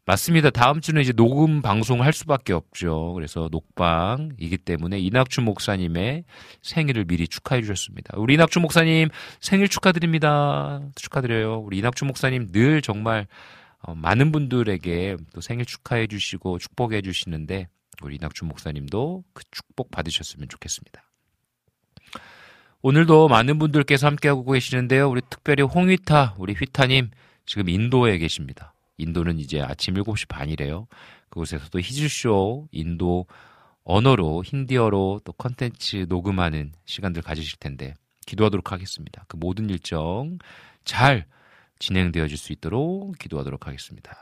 맞습니다. 0.05 0.49
다음 0.49 0.81
주는 0.81 1.01
이제 1.01 1.13
녹음 1.13 1.61
방송을 1.61 2.05
할 2.05 2.11
수밖에 2.11 2.51
없죠. 2.51 3.13
그래서 3.13 3.47
녹방이기 3.49 4.57
때문에 4.57 4.99
이낙준 4.99 5.45
목사님의 5.45 6.25
생일을 6.61 7.05
미리 7.05 7.25
축하해 7.25 7.61
주셨습니다. 7.61 8.17
우리 8.17 8.33
이낙준 8.33 8.61
목사님 8.61 9.07
생일 9.39 9.69
축하드립니다. 9.69 10.81
축하드려요. 10.95 11.59
우리 11.59 11.77
이낙준 11.77 12.07
목사님 12.07 12.51
늘 12.51 12.81
정말 12.81 13.27
어, 13.79 13.95
많은 13.95 14.33
분들에게 14.33 15.15
또 15.33 15.39
생일 15.39 15.65
축하해 15.65 16.07
주시고 16.07 16.59
축복해 16.59 17.01
주시는데 17.01 17.67
우리 18.01 18.15
이낙준 18.15 18.49
목사님도 18.49 19.23
그 19.33 19.43
축복 19.51 19.89
받으셨으면 19.89 20.49
좋겠습니다. 20.49 21.01
오늘도 22.81 23.29
많은 23.29 23.57
분들께서 23.57 24.07
함께하고 24.07 24.43
계시는데요. 24.51 25.09
우리 25.09 25.21
특별히 25.29 25.63
홍휘타, 25.63 26.35
우리 26.37 26.53
휘타님 26.53 27.11
지금 27.45 27.69
인도에 27.69 28.17
계십니다. 28.17 28.72
인도는 29.03 29.39
이제 29.39 29.61
아침 29.61 29.93
7시 29.93 30.27
반이래요. 30.27 30.87
그곳에서도 31.29 31.79
히즈쇼 31.79 32.67
인도 32.71 33.27
언어로 33.83 34.43
힌디어로 34.43 35.21
또 35.23 35.31
컨텐츠 35.33 36.05
녹음하는 36.09 36.71
시간들 36.85 37.21
가지실 37.21 37.59
텐데 37.59 37.93
기도하도록 38.25 38.71
하겠습니다. 38.71 39.25
그 39.27 39.37
모든 39.37 39.69
일정 39.69 40.37
잘 40.85 41.25
진행되어질 41.79 42.37
수 42.37 42.53
있도록 42.53 43.17
기도하도록 43.17 43.67
하겠습니다. 43.67 44.15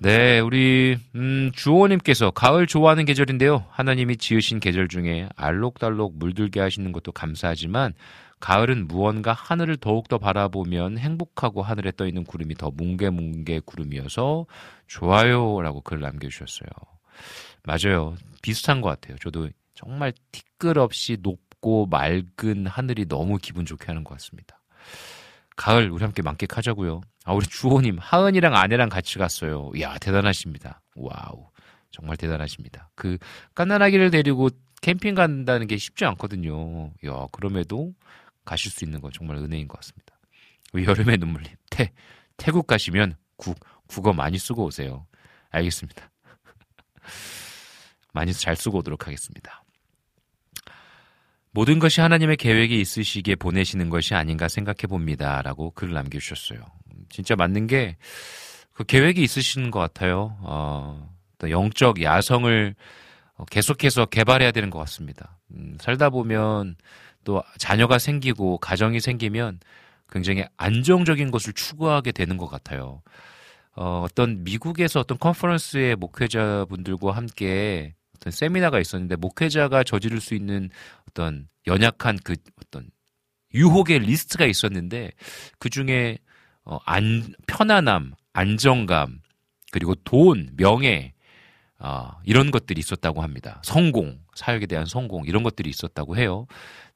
네, 0.00 0.38
우리 0.38 0.96
음, 1.16 1.50
주호님께서 1.52 2.30
가을 2.30 2.68
좋아하는 2.68 3.04
계절인데요. 3.04 3.64
하나님이 3.70 4.16
지으신 4.16 4.60
계절 4.60 4.86
중에 4.86 5.28
알록달록 5.34 6.16
물들게 6.16 6.60
하시는 6.60 6.92
것도 6.92 7.10
감사하지만 7.10 7.94
가을은 8.40 8.86
무언가 8.86 9.32
하늘을 9.32 9.76
더욱더 9.76 10.18
바라보면 10.18 10.98
행복하고 10.98 11.62
하늘에 11.62 11.92
떠 11.96 12.06
있는 12.06 12.24
구름이 12.24 12.54
더 12.54 12.70
뭉게뭉게 12.70 13.60
구름이어서 13.64 14.46
좋아요라고 14.86 15.80
글 15.82 16.00
남겨주셨어요. 16.00 16.68
맞아요, 17.64 18.14
비슷한 18.42 18.80
것 18.80 18.88
같아요. 18.88 19.16
저도 19.18 19.50
정말 19.74 20.12
티끌 20.32 20.78
없이 20.78 21.18
높고 21.20 21.86
맑은 21.86 22.66
하늘이 22.66 23.06
너무 23.06 23.38
기분 23.38 23.64
좋게 23.66 23.86
하는 23.86 24.04
것 24.04 24.14
같습니다. 24.14 24.60
가을 25.56 25.90
우리 25.90 26.04
함께 26.04 26.22
만끽하자고요. 26.22 27.00
아, 27.24 27.32
우리 27.32 27.46
주호님 27.46 27.98
하은이랑 28.00 28.54
아내랑 28.54 28.88
같이 28.88 29.18
갔어요. 29.18 29.70
이야 29.74 29.98
대단하십니다. 29.98 30.80
wow 30.94 31.48
정말 31.90 32.16
대단하십니다. 32.16 32.90
그 32.94 33.18
깐난아기를 33.54 34.10
데리고 34.10 34.50
캠핑 34.80 35.14
간다는 35.14 35.66
게 35.66 35.76
쉽지 35.76 36.04
않거든요. 36.04 36.92
야 37.04 37.26
그럼에도 37.32 37.92
가실 38.48 38.70
수 38.70 38.84
있는 38.84 39.00
건 39.00 39.10
정말 39.12 39.36
은혜인 39.36 39.68
것 39.68 39.78
같습니다. 39.80 40.18
여름의 40.74 41.18
눈물님 41.18 41.52
태 41.70 41.92
태국 42.36 42.66
가시면 42.66 43.16
국 43.36 43.58
국어 43.86 44.12
많이 44.12 44.38
쓰고 44.38 44.64
오세요. 44.64 45.06
알겠습니다. 45.50 46.10
많이 48.12 48.32
잘 48.32 48.56
쓰고 48.56 48.78
오도록 48.78 49.06
하겠습니다. 49.06 49.64
모든 51.50 51.78
것이 51.78 52.00
하나님의 52.00 52.36
계획이 52.36 52.78
있으시기에 52.80 53.36
보내시는 53.36 53.88
것이 53.88 54.14
아닌가 54.14 54.48
생각해 54.48 54.86
봅니다. 54.88 55.40
라고 55.42 55.70
글을 55.70 55.94
남겨주셨어요. 55.94 56.60
진짜 57.10 57.36
맞는 57.36 57.66
게 57.66 57.96
그 58.78 58.84
계획이 58.84 59.20
있으신 59.24 59.72
것 59.72 59.80
같아요. 59.80 60.36
어, 60.42 61.12
또 61.38 61.50
영적 61.50 62.00
야성을 62.00 62.76
계속해서 63.50 64.06
개발해야 64.06 64.52
되는 64.52 64.70
것 64.70 64.78
같습니다. 64.78 65.36
음, 65.50 65.76
살다 65.80 66.10
보면 66.10 66.76
또 67.28 67.42
자녀가 67.58 67.98
생기고 67.98 68.56
가정이 68.56 69.00
생기면 69.00 69.60
굉장히 70.08 70.46
안정적인 70.56 71.30
것을 71.30 71.52
추구하게 71.52 72.12
되는 72.12 72.38
것 72.38 72.46
같아요. 72.46 73.02
어, 73.76 74.00
어떤 74.02 74.44
미국에서 74.44 75.00
어떤 75.00 75.18
컨퍼런스의 75.18 75.96
목회자분들과 75.96 77.12
함께 77.12 77.94
어떤 78.16 78.30
세미나가 78.30 78.80
있었는데 78.80 79.16
목회자가 79.16 79.84
저지를 79.84 80.22
수 80.22 80.34
있는 80.34 80.70
어떤 81.10 81.48
연약한 81.66 82.18
그 82.24 82.34
어떤 82.62 82.88
유혹의 83.52 83.98
리스트가 83.98 84.46
있었는데 84.46 85.10
그 85.58 85.68
중에 85.68 86.16
어, 86.64 86.78
안, 86.86 87.34
편안함, 87.46 88.14
안정감, 88.32 89.20
그리고 89.70 89.94
돈, 89.96 90.48
명예, 90.56 91.12
어, 91.80 92.10
이런 92.24 92.50
것들이 92.50 92.80
있었다고 92.80 93.22
합니다. 93.22 93.62
성공, 93.64 94.18
사역에 94.34 94.66
대한 94.66 94.84
성공, 94.84 95.24
이런 95.26 95.42
것들이 95.42 95.70
있었다고 95.70 96.16
해요. 96.16 96.46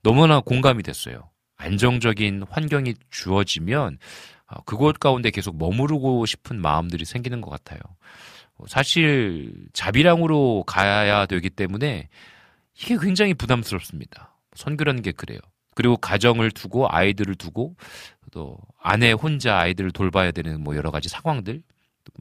너무나 0.03 0.41
공감이 0.41 0.83
됐어요. 0.83 1.31
안정적인 1.57 2.45
환경이 2.51 2.95
주어지면 3.11 3.99
어, 4.47 4.63
그곳 4.65 4.99
가운데 4.99 5.31
계속 5.31 5.57
머무르고 5.57 6.27
싶은 6.27 6.61
마음들이 6.61 7.05
생기는 7.05 7.41
것 7.41 7.51
같아요. 7.51 7.81
사실 8.67 9.53
자비랑으로 9.73 10.65
가야 10.67 11.27
되기 11.27 11.51
때문에 11.51 12.09
이게 12.75 12.97
굉장히 12.97 13.35
부담스럽습니다. 13.35 14.37
선교라는 14.55 15.03
게 15.03 15.13
그래요. 15.13 15.39
그리고 15.75 15.97
가정을 15.97 16.51
두고 16.51 16.87
아이들을 16.89 17.35
두고 17.37 17.77
또 18.31 18.59
아내 18.81 19.13
혼자 19.13 19.59
아이들을 19.59 19.91
돌봐야 19.93 20.31
되는 20.31 20.63
뭐 20.63 20.77
여러 20.77 20.91
가지 20.91 21.09
상황들 21.09 21.63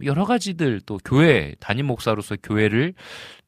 여러 0.04 0.26
가지들 0.26 0.82
또 0.86 1.00
교회 1.04 1.56
담임 1.60 1.88
목사로서 1.88 2.36
교회를 2.42 2.94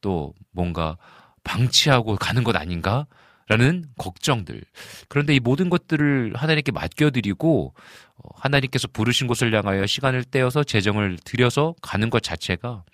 또 0.01 0.33
뭔가 0.51 0.97
방치하고 1.43 2.15
가는 2.15 2.43
것 2.43 2.55
아닌가? 2.55 3.05
라는 3.47 3.83
걱정들. 3.97 4.63
그런데 5.09 5.35
이 5.35 5.39
모든 5.39 5.69
것들을 5.69 6.33
하나님께 6.33 6.71
맡겨드리고 6.71 7.73
어, 8.15 8.29
하나님께서 8.35 8.87
부르신 8.87 9.27
곳을 9.27 9.53
향하여 9.53 9.85
시간을 9.85 10.23
떼어서 10.23 10.63
재정을 10.63 11.17
들여서 11.25 11.75
가는 11.81 12.09
것 12.09 12.23
자체가 12.23 12.85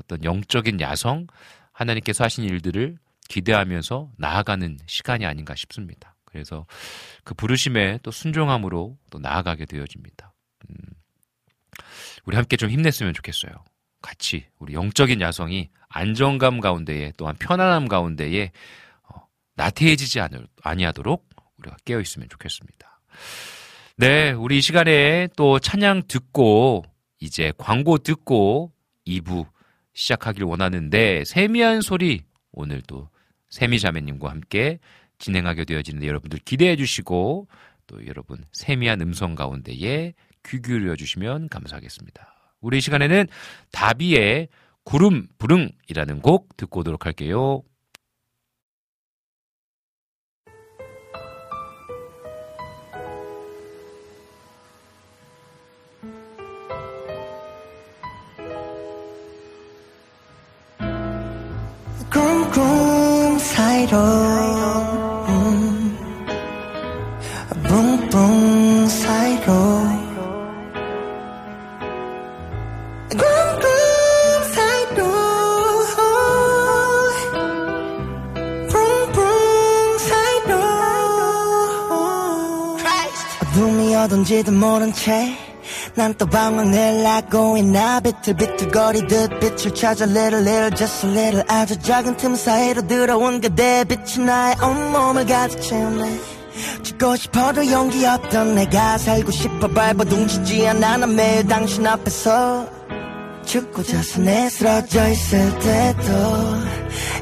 어떤 0.00 0.24
영적인 0.24 0.80
야성, 0.80 1.28
하나님께서 1.72 2.24
하신 2.24 2.44
일들을 2.44 2.98
기대하면서 3.28 4.10
나아가는 4.18 4.78
시간이 4.86 5.24
아닌가 5.24 5.54
싶습니다. 5.54 6.16
그래서 6.24 6.66
그 7.24 7.34
부르심에 7.34 8.00
또 8.02 8.10
순종함으로 8.10 8.98
또 9.10 9.18
나아가게 9.18 9.66
되어집니다. 9.66 10.32
음, 10.68 10.76
우리 12.24 12.36
함께 12.36 12.56
좀 12.56 12.70
힘냈으면 12.70 13.14
좋겠어요. 13.14 13.52
같이 14.00 14.46
우리 14.58 14.74
영적인 14.74 15.20
야성이 15.20 15.70
안정감 15.88 16.60
가운데에 16.60 17.12
또한 17.16 17.36
편안함 17.38 17.88
가운데에 17.88 18.50
어, 19.08 19.26
나태해지지 19.54 20.20
아니하도록 20.62 21.28
우리가 21.58 21.76
깨어 21.84 22.00
있으면 22.00 22.28
좋겠습니다. 22.28 23.00
네, 23.96 24.32
우리 24.32 24.58
이 24.58 24.60
시간에 24.60 25.28
또 25.36 25.58
찬양 25.58 26.04
듣고 26.08 26.84
이제 27.20 27.52
광고 27.56 27.98
듣고 27.98 28.72
2부 29.06 29.46
시작하길 29.94 30.44
원하는데 30.44 31.24
세미한 31.24 31.82
소리 31.82 32.22
오늘 32.50 32.82
또 32.82 33.08
세미 33.50 33.78
자매님과 33.78 34.30
함께 34.30 34.78
진행하게 35.18 35.64
되어지는데 35.64 36.06
여러분들 36.08 36.40
기대해 36.40 36.74
주시고 36.74 37.48
또 37.86 38.06
여러분 38.06 38.44
세미한 38.52 39.00
음성 39.02 39.34
가운데에 39.34 40.14
귀 40.46 40.60
기울여 40.60 40.96
주시면 40.96 41.48
감사하겠습니다. 41.48 42.54
우리 42.60 42.78
이 42.78 42.80
시간에는 42.80 43.26
다비의 43.72 44.48
구름 44.84 45.28
부릉이라는 45.38 46.20
곡 46.22 46.56
듣고 46.56 46.80
오도록 46.80 47.06
할게요. 47.06 47.62
사이로 63.52 64.21
어딘지도 84.22 84.52
모른 84.52 84.92
채 84.92 85.36
난 85.96 86.14
또 86.14 86.26
방황을 86.26 87.06
하고 87.06 87.56
있나? 87.56 88.00
비틀비틀거리듯 88.00 89.40
빛을 89.40 89.74
찾아 89.74 90.04
little 90.04 90.42
little 90.42 90.70
just 90.76 91.06
a 91.06 91.12
little. 91.12 91.44
아주 91.48 91.78
작은 91.78 92.16
틈 92.16 92.34
사이로 92.34 92.86
들어온 92.86 93.40
그대 93.40 93.84
빛이 93.84 94.24
나의 94.24 94.56
온몸을 94.62 95.26
가득 95.26 95.60
채우네. 95.60 96.20
죽고 96.82 97.16
싶어도 97.16 97.68
용기 97.70 98.04
없던 98.06 98.54
내가 98.56 98.98
살고 98.98 99.30
싶어 99.30 99.68
둥지지 100.04 100.66
않아 100.68 100.98
난 100.98 101.14
매일 101.14 101.46
당신 101.46 101.86
앞에서. 101.86 102.66
죽고자 103.44 104.02
손에 104.02 104.48
쓰러져 104.50 105.08
있을 105.08 105.58
때도 105.58 106.72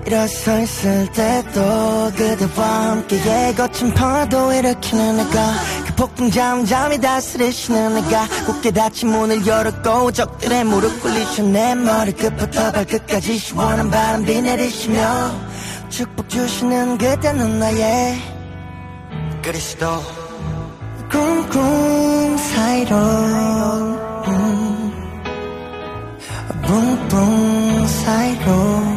일어서 0.07 0.61
있을 0.61 1.11
때도 1.13 2.13
그대와 2.15 2.91
함께의 2.91 3.55
거친 3.57 3.93
파도 3.95 4.53
일으키는 4.53 5.17
내가 5.17 5.53
그 5.80 5.80
폭풍 6.01 6.31
잠잠히 6.31 6.99
다스리시는 6.99 7.97
내가 7.97 8.27
굳게 8.47 8.71
닫힌 8.71 9.11
문을 9.11 9.47
열었고 9.47 10.13
적들의 10.13 10.65
무릎 10.65 10.99
꿇리셔 11.03 11.43
내 11.43 11.75
머리 11.75 12.13
끝부터 12.13 12.73
발끝까지 12.73 13.37
시원한 13.37 13.91
바람 13.91 14.25
비 14.25 14.41
내리시며 14.41 15.31
축복 15.91 16.27
주시는 16.31 16.97
그대는 16.97 17.59
나의 17.59 18.19
그리스도. 19.43 19.87
쿵쿵 21.11 22.39
사이로 22.39 22.97
음, 24.29 24.93
붕붕 26.63 27.87
사이로 27.87 28.90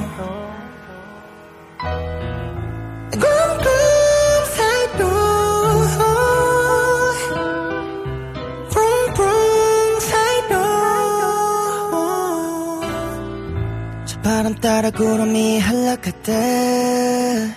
바람 14.54 14.56
따라 14.60 14.90
구름이 14.92 15.60
흘러갈 15.60 16.12
때 16.24 17.50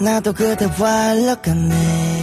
나도 0.00 0.32
그대와 0.32 1.14
흘러갔네 1.14 2.13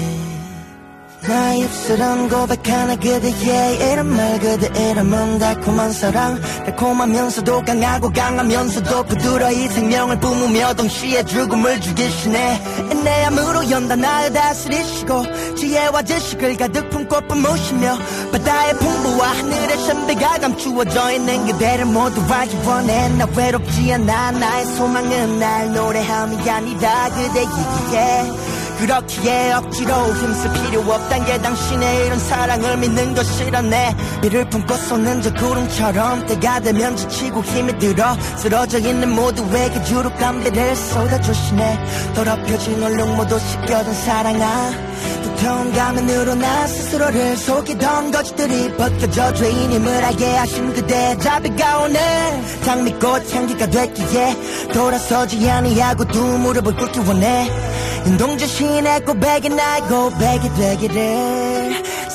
나 1.27 1.53
입술은 1.53 2.29
고백하나 2.29 2.95
그대의 2.95 3.75
이름 3.91 4.07
말 4.15 4.39
그대 4.39 4.89
이름은 4.89 5.37
달콤한 5.37 5.91
사랑. 5.91 6.41
달콤하면서도 6.65 7.61
강하고 7.63 8.11
강하면서도 8.11 9.03
부드러이 9.03 9.67
생명을 9.67 10.19
뿜으며 10.19 10.73
동시에 10.73 11.23
죽음을 11.23 11.79
죽이시네. 11.79 12.63
내 13.03 13.23
암으로 13.25 13.69
연다 13.69 13.95
나를 13.97 14.33
다스리시고 14.33 15.55
지혜와 15.55 16.01
지식을 16.01 16.57
가득 16.57 16.89
품고 16.89 17.21
뿜으시며 17.27 17.97
바다의 18.31 18.73
풍부와 18.77 19.27
하늘의 19.27 19.77
선비가 19.77 20.39
감추어져 20.39 21.11
있는 21.11 21.45
그대를 21.45 21.85
모두 21.85 22.19
알기 22.33 22.57
원해. 22.65 23.09
나 23.09 23.27
외롭지 23.35 23.93
않아 23.93 24.31
나의 24.31 24.65
소망은 24.65 25.39
날 25.39 25.71
노래함이 25.71 26.49
아니라 26.49 27.09
그대에게 27.09 28.51
그렇기에 28.81 29.53
억지로 29.53 29.93
힘쓸 30.15 30.53
필요 30.53 30.81
없단 30.81 31.23
게 31.25 31.39
당신의 31.39 32.07
이런 32.07 32.17
사랑을 32.17 32.77
믿는 32.77 33.13
것이라네. 33.13 33.95
비를 34.23 34.49
품고 34.49 34.73
쏟는 34.73 35.21
저 35.21 35.31
구름처럼 35.35 36.25
때가 36.25 36.61
되면 36.61 36.95
지치고 36.95 37.43
힘이 37.43 37.77
들어 37.77 38.15
쓰러져 38.37 38.79
있는 38.79 39.11
모두에게 39.13 39.83
주룩 39.83 40.17
감비를 40.17 40.75
쏟아주시네. 40.75 42.13
더럽혀진 42.15 42.81
얼룩 42.81 43.15
모두 43.15 43.37
씻겨둔 43.37 43.93
사랑아 43.93 44.90
두터운 45.23 45.73
가면으로 45.73 46.35
나 46.35 46.67
스스로를 46.67 47.37
속이던 47.37 48.11
것들이 48.11 48.75
벗겨져 48.77 49.33
죄인임을 49.33 50.03
알게 50.05 50.35
하신 50.35 50.73
그대 50.73 51.17
자비가 51.17 51.79
오늘 51.79 51.99
장미꽃 52.63 53.33
향기가 53.33 53.67
됐기에 53.67 54.69
돌아서지 54.73 55.49
아니하고 55.49 56.05
두 56.05 56.23
무릎을 56.23 56.75
꿇기 56.75 56.99
원해. 56.99 57.49
눈동자 58.03 58.47
신의 58.47 59.05
고백이 59.05 59.49
나의 59.49 59.81
고백이 59.83 60.53
되기를 60.55 61.50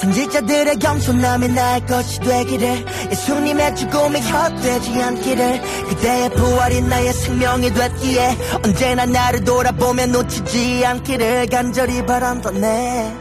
선지자들의 0.00 0.78
겸손함이 0.78 1.48
나의 1.48 1.86
것이 1.86 2.20
되기를 2.20 2.84
예수님의 3.10 3.76
죽음이 3.76 4.20
헛되지 4.20 5.02
않기를 5.02 5.60
그대의 5.88 6.30
부활이 6.30 6.82
나의 6.82 7.12
생명이 7.12 7.72
됐기에 7.72 8.36
언제나 8.64 9.06
나를 9.06 9.44
돌아보며 9.44 10.06
놓치지 10.06 10.84
않기를 10.84 11.46
간절히 11.46 12.04
바란다 12.04 12.50
네. 12.50 13.16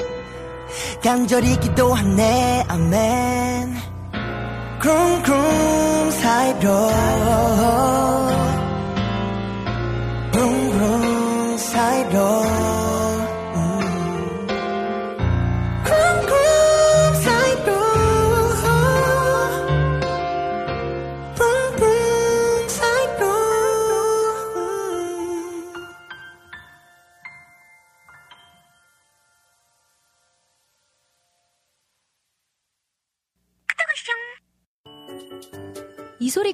간절히 1.03 1.57
기도하네. 1.59 2.65
아멘. 2.67 3.75
쿵쿵 4.81 6.11
사이로. 6.11 6.89
쿵쿵 10.31 11.57
사이로 11.57 12.74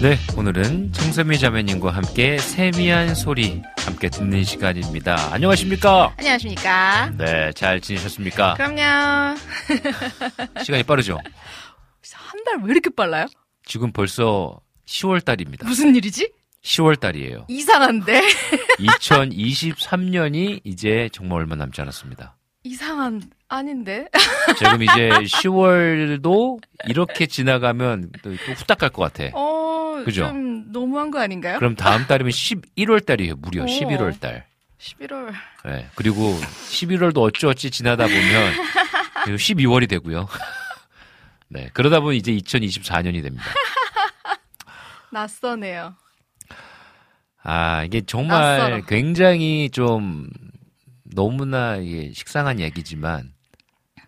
네, 0.00 0.16
오늘은 0.36 0.92
청세미 0.92 1.38
자매님과 1.40 1.90
함께 1.90 2.38
세미한 2.38 3.14
소리 3.16 3.62
함께 3.78 4.08
듣는 4.08 4.44
시간입니다. 4.44 5.32
안녕하십니까? 5.32 6.14
안녕하십니까. 6.16 7.10
네, 7.18 7.50
잘 7.52 7.80
지내셨습니까? 7.80 8.54
그럼요. 8.54 9.36
시간이 10.64 10.84
빠르죠? 10.84 11.18
한 12.14 12.44
달 12.44 12.62
왜 12.64 12.70
이렇게 12.72 12.90
빨라요? 12.90 13.26
지금 13.66 13.92
벌써 13.92 14.60
10월 14.86 15.24
달입니다. 15.24 15.66
무슨 15.66 15.94
일이지? 15.96 16.30
10월 16.62 16.98
달이에요. 17.00 17.46
이상한데? 17.48 18.22
2023년이 18.78 20.60
이제 20.64 21.08
정말 21.12 21.40
얼마 21.40 21.56
남지 21.56 21.80
않았습니다. 21.80 22.36
이상한, 22.64 23.22
아닌데? 23.48 24.06
지금 24.58 24.82
이제 24.82 25.08
10월도 25.08 26.60
이렇게 26.86 27.26
지나가면 27.26 28.10
또, 28.22 28.30
또 28.30 28.52
후딱 28.52 28.78
갈 28.78 28.90
것 28.90 29.12
같아. 29.12 29.30
어, 29.34 30.02
그죠? 30.04 30.26
좀 30.28 30.70
너무한 30.70 31.10
거 31.10 31.18
아닌가요? 31.20 31.58
그럼 31.58 31.74
다음 31.74 32.06
달이면 32.06 32.30
11월 32.30 33.04
달이에요. 33.04 33.36
무려 33.36 33.62
오. 33.62 33.66
11월 33.66 34.20
달. 34.20 34.46
11월. 34.78 35.32
네, 35.64 35.88
그리고 35.94 36.38
11월도 36.70 37.18
어찌어찌 37.22 37.70
지나다 37.70 38.04
보면 38.06 38.52
그리고 39.24 39.36
12월이 39.38 39.88
되고요. 39.88 40.28
네, 41.48 41.70
그러다 41.72 42.00
보면 42.00 42.14
이제 42.16 42.32
2024년이 42.32 43.22
됩니다. 43.22 43.44
낯서네요. 45.10 45.94
아, 47.42 47.82
이게 47.84 48.02
정말 48.02 48.58
낯설어. 48.58 48.80
굉장히 48.82 49.70
좀 49.70 50.28
너무나 51.04 51.76
이게 51.76 52.12
식상한 52.12 52.60
얘기지만 52.60 53.32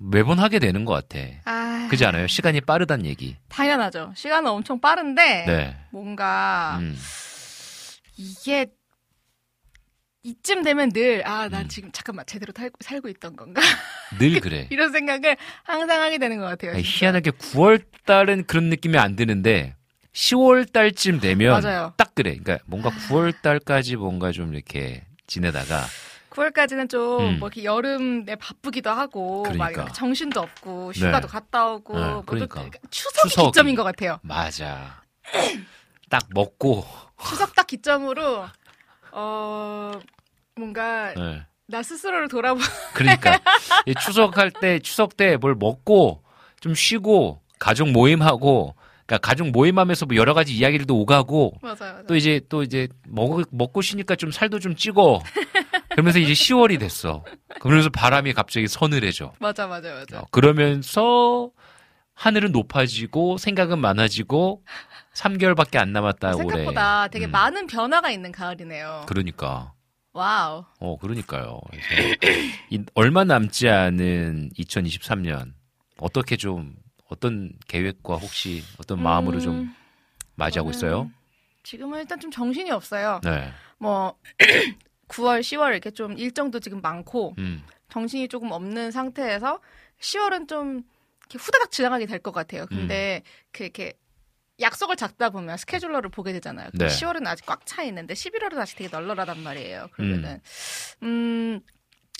매번 0.02 0.38
하게 0.38 0.58
되는 0.58 0.84
것 0.86 0.94
같아. 0.94 1.22
아. 1.44 1.86
그지 1.90 2.06
않아요? 2.06 2.26
시간이 2.26 2.62
빠르단 2.62 3.04
얘기. 3.04 3.36
당연하죠. 3.48 4.12
시간은 4.16 4.50
엄청 4.50 4.80
빠른데, 4.80 5.44
네. 5.46 5.76
뭔가, 5.90 6.78
음, 6.80 6.96
이게, 8.16 8.66
이쯤 10.22 10.62
되면 10.62 10.90
늘, 10.90 11.26
아, 11.26 11.48
난 11.48 11.64
음. 11.64 11.68
지금 11.68 11.90
잠깐만 11.92 12.24
제대로 12.26 12.52
살고, 12.56 12.76
살고 12.80 13.08
있던 13.10 13.36
건가? 13.36 13.60
늘 14.18 14.40
그래. 14.40 14.66
이런 14.70 14.90
생각을 14.92 15.36
항상 15.64 16.00
하게 16.02 16.18
되는 16.18 16.38
것 16.38 16.44
같아요. 16.46 16.72
아니, 16.72 16.82
진짜. 16.82 16.98
희한하게 17.06 17.30
9월 17.32 17.84
달은 18.06 18.44
그런 18.46 18.70
느낌이 18.70 18.96
안 18.98 19.16
드는데 19.16 19.74
10월 20.12 20.70
달쯤 20.72 21.20
되면 21.20 21.62
맞아요. 21.62 21.94
딱 21.96 22.14
그래. 22.14 22.36
그러니까 22.36 22.58
뭔가 22.66 22.90
9월 22.90 23.34
달까지 23.42 23.96
뭔가 23.96 24.32
좀 24.32 24.54
이렇게 24.54 25.04
지내다가 25.26 25.84
9월까지는 26.30 26.88
좀 26.88 27.20
음. 27.20 27.38
뭐 27.38 27.48
이렇게 27.48 27.64
여름에 27.64 28.36
바쁘기도 28.36 28.90
하고 28.90 29.42
막 29.42 29.52
그러니까. 29.52 29.70
이렇게 29.70 29.92
정신도 29.92 30.40
없고 30.40 30.92
휴가도 30.92 31.26
네. 31.26 31.32
갔다 31.32 31.66
오고 31.68 31.98
네, 31.98 32.06
뭐 32.12 32.22
그러니까. 32.24 32.62
또 32.62 32.70
추석이, 32.90 33.28
추석이. 33.28 33.46
기점인 33.48 33.74
것 33.74 33.82
같아요. 33.82 34.18
맞아. 34.22 35.02
딱 36.08 36.22
먹고 36.30 36.84
추석 37.28 37.54
딱 37.54 37.66
기점으로 37.66 38.46
어 39.12 40.00
뭔가 40.56 41.12
네. 41.14 41.44
나 41.66 41.82
스스로를 41.82 42.28
돌아보 42.28 42.60
그러니까 42.94 43.38
이 43.86 43.94
추석할 43.94 44.50
때 44.50 44.78
추석 44.80 45.16
때 45.16 45.36
뭘 45.36 45.54
먹고 45.54 46.22
좀 46.60 46.74
쉬고 46.74 47.40
가족 47.58 47.90
모임하고 47.90 48.74
그러니까 49.06 49.26
가족 49.28 49.50
모임하면서 49.50 50.06
뭐 50.06 50.16
여러 50.16 50.34
가지 50.34 50.54
이야기들도 50.54 50.96
오가고 50.96 51.54
맞아요. 51.62 51.76
맞아요. 51.80 52.02
또 52.06 52.16
이제 52.16 52.40
또 52.48 52.62
이제 52.62 52.88
먹 53.06 53.40
먹고 53.50 53.82
쉬니까 53.82 54.16
좀 54.16 54.30
살도 54.32 54.58
좀 54.58 54.74
찌고 54.74 55.20
그러면서 56.00 56.18
이제 56.18 56.32
10월이 56.32 56.80
됐어. 56.80 57.24
그러면서 57.60 57.90
바람이 57.90 58.32
갑자기 58.32 58.66
서늘해져. 58.68 59.34
맞아 59.38 59.66
맞아 59.66 59.92
맞아. 59.92 60.20
어, 60.20 60.26
그러면서 60.30 61.50
하늘은 62.14 62.52
높아지고 62.52 63.36
생각은 63.36 63.78
많아지고 63.78 64.64
3개월밖에 65.14 65.76
안 65.76 65.92
남았다 65.92 66.36
올해. 66.36 66.48
생각보다 66.48 67.08
되게 67.08 67.26
음. 67.26 67.30
많은 67.32 67.66
변화가 67.66 68.10
있는 68.10 68.32
가을이네요. 68.32 69.04
그러니까. 69.08 69.74
와우. 70.14 70.64
어, 70.78 70.96
그러니까요. 70.98 71.60
이 72.70 72.82
얼마 72.94 73.24
남지 73.24 73.68
않은 73.68 74.50
2023년 74.58 75.52
어떻게 75.98 76.36
좀 76.36 76.74
어떤 77.10 77.52
계획과 77.68 78.16
혹시 78.16 78.62
어떤 78.78 79.02
마음으로 79.02 79.36
음, 79.36 79.40
좀 79.40 79.74
맞이하고 80.36 80.70
있어요? 80.70 81.10
지금은 81.62 82.00
일단 82.00 82.18
좀 82.18 82.30
정신이 82.30 82.70
없어요. 82.70 83.20
네. 83.22 83.52
뭐 83.78 84.14
9월, 85.10 85.40
10월 85.40 85.70
이렇게 85.72 85.90
좀 85.90 86.16
일정도 86.18 86.60
지금 86.60 86.80
많고 86.80 87.34
음. 87.38 87.62
정신이 87.90 88.28
조금 88.28 88.50
없는 88.52 88.90
상태에서 88.90 89.60
10월은 90.00 90.48
좀 90.48 90.82
후다닥 91.36 91.70
지나가게 91.70 92.06
될 92.06 92.18
것 92.20 92.32
같아요. 92.32 92.66
근데 92.66 93.22
그 93.52 93.64
이렇게 93.64 93.92
약속을 94.60 94.96
잡다 94.96 95.30
보면 95.30 95.56
스케줄러를 95.56 96.10
보게 96.10 96.32
되잖아요. 96.32 96.70
네. 96.74 96.86
10월은 96.86 97.26
아직 97.26 97.46
꽉 97.46 97.64
차 97.66 97.82
있는데 97.84 98.14
11월은 98.14 98.58
아직 98.58 98.76
되게 98.76 98.90
널널하단 98.90 99.42
말이에요. 99.42 99.88
그러면은 99.92 100.40
음 101.02 101.60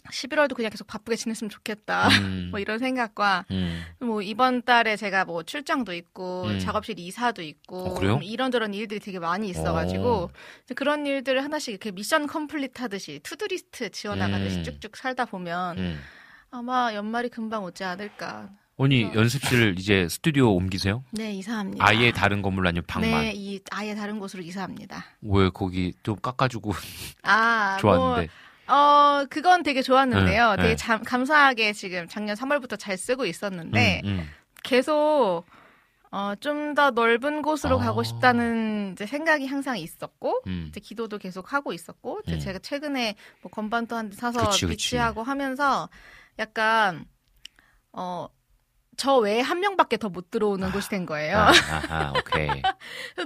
11월도 0.09 0.55
그냥 0.55 0.71
계속 0.71 0.87
바쁘게 0.87 1.17
지냈으면 1.17 1.51
좋겠다. 1.51 2.09
음. 2.09 2.49
뭐 2.51 2.61
이런 2.61 2.79
생각과 2.79 3.45
음. 3.51 3.83
뭐 3.99 4.23
이번 4.23 4.63
달에 4.63 4.97
제가 4.97 5.25
뭐 5.25 5.43
출장도 5.43 5.95
있고 5.95 6.45
음. 6.45 6.59
작업실 6.59 6.99
이사도 6.99 7.43
있고 7.43 7.97
어? 7.97 8.01
좀 8.01 8.23
이런저런 8.23 8.75
일들이 8.75 9.01
되게 9.01 9.19
많이 9.19 9.49
있어가지고 9.49 10.09
어. 10.09 10.31
그런 10.75 11.07
일들을 11.07 11.43
하나씩 11.43 11.71
이렇게 11.71 11.91
mission 11.91 12.27
complete 12.27 12.81
하듯이 12.81 13.21
to-do 13.23 13.61
list 13.61 13.91
지어나가듯이 13.91 14.59
음. 14.59 14.65
쭉쭉 14.65 14.97
살다 14.97 15.25
보면 15.27 15.79
음. 15.79 16.01
아마 16.51 16.95
연말이 16.95 17.29
금방 17.29 17.65
오지 17.65 17.85
않을까. 17.85 18.51
언니 18.77 19.05
어. 19.05 19.13
연습실 19.15 19.75
이제 19.79 20.09
스튜디오 20.09 20.55
옮기세요? 20.55 21.05
네 21.11 21.35
이사합니다. 21.35 21.87
아예 21.87 22.13
다른 22.13 22.41
건물 22.41 22.67
아니면 22.67 22.85
방만? 22.87 23.11
네, 23.11 23.33
이 23.35 23.61
아예 23.71 23.95
다른 23.95 24.19
곳으로 24.19 24.43
이사합니다. 24.43 25.05
왜 25.21 25.51
거기 25.51 25.93
좀 26.03 26.17
깎아주고 26.17 26.73
아, 27.23 27.77
좋았는데? 27.81 28.21
뭐, 28.23 28.50
어, 28.71 29.25
그건 29.29 29.63
되게 29.63 29.83
좋았는데요. 29.83 30.51
네, 30.51 30.57
되게 30.57 30.69
네. 30.71 30.77
참, 30.77 31.03
감사하게 31.03 31.73
지금 31.73 32.07
작년 32.09 32.37
3월부터 32.37 32.79
잘 32.79 32.97
쓰고 32.97 33.27
있었는데, 33.27 34.01
음, 34.05 34.09
음. 34.09 34.31
계속, 34.63 35.45
어, 36.13 36.35
좀 36.41 36.75
더 36.75 36.91
넓은 36.91 37.43
곳으로 37.43 37.81
아. 37.81 37.85
가고 37.85 38.03
싶다는 38.03 38.93
이제 38.93 39.07
생각이 39.07 39.47
항상 39.47 39.77
있었고, 39.79 40.43
음. 40.47 40.67
이제 40.69 40.81
기도도 40.81 41.19
계속 41.19 41.53
하고 41.53 41.73
있었고, 41.73 42.21
이제 42.27 42.35
음. 42.37 42.41
제가 42.41 42.59
최근에 42.61 43.15
뭐 43.43 43.51
건반도 43.51 43.97
한 43.97 44.11
대 44.11 44.17
사서 44.17 44.51
그치. 44.51 44.67
비치하고 44.67 45.23
하면서 45.23 45.89
약간, 46.39 47.05
어, 47.93 48.29
저 48.97 49.17
외에 49.17 49.41
한 49.41 49.61
명밖에 49.61 49.97
더 49.97 50.09
못 50.11 50.31
들어오는 50.31 50.71
곳이 50.73 50.89
된 50.91 51.07
거예요. 51.07 51.39
아, 51.39 51.47
아하, 51.89 52.13
오케이. 52.19 52.51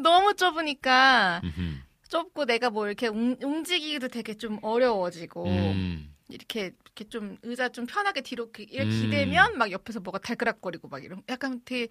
너무 0.03 0.35
좁으니까 0.35 1.41
음흠. 1.43 1.79
좁고 2.09 2.47
내가 2.47 2.71
뭐 2.71 2.87
이렇게 2.87 3.09
움, 3.09 3.37
움직이기도 3.43 4.09
되게 4.09 4.35
좀 4.35 4.59
어려워지고, 4.63 5.47
음. 5.47 6.15
이렇게 6.29 6.73
이렇게 6.85 7.05
좀 7.09 7.37
의자 7.43 7.69
좀 7.69 7.87
편하게 7.87 8.21
뒤로 8.23 8.51
이렇게, 8.57 8.83
음. 8.83 8.89
기대면 8.91 9.59
막 9.59 9.71
옆에서 9.71 10.01
뭐가 10.01 10.19
달그락거리고 10.19 10.89
막 10.89 11.05
이런 11.05 11.23
약간 11.29 11.61
되게 11.65 11.89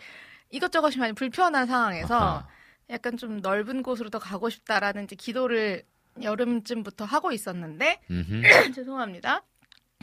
이것저것이 0.49 0.99
많이 0.99 1.13
불편한 1.13 1.67
상황에서 1.67 2.15
아하. 2.15 2.47
약간 2.89 3.17
좀 3.17 3.39
넓은 3.41 3.83
곳으로 3.83 4.09
더 4.09 4.19
가고 4.19 4.49
싶다라는 4.49 5.05
이제 5.05 5.15
기도를 5.15 5.83
여름쯤부터 6.21 7.05
하고 7.05 7.31
있었는데. 7.31 8.01
죄송합니다. 8.75 9.43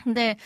근데 0.03 0.37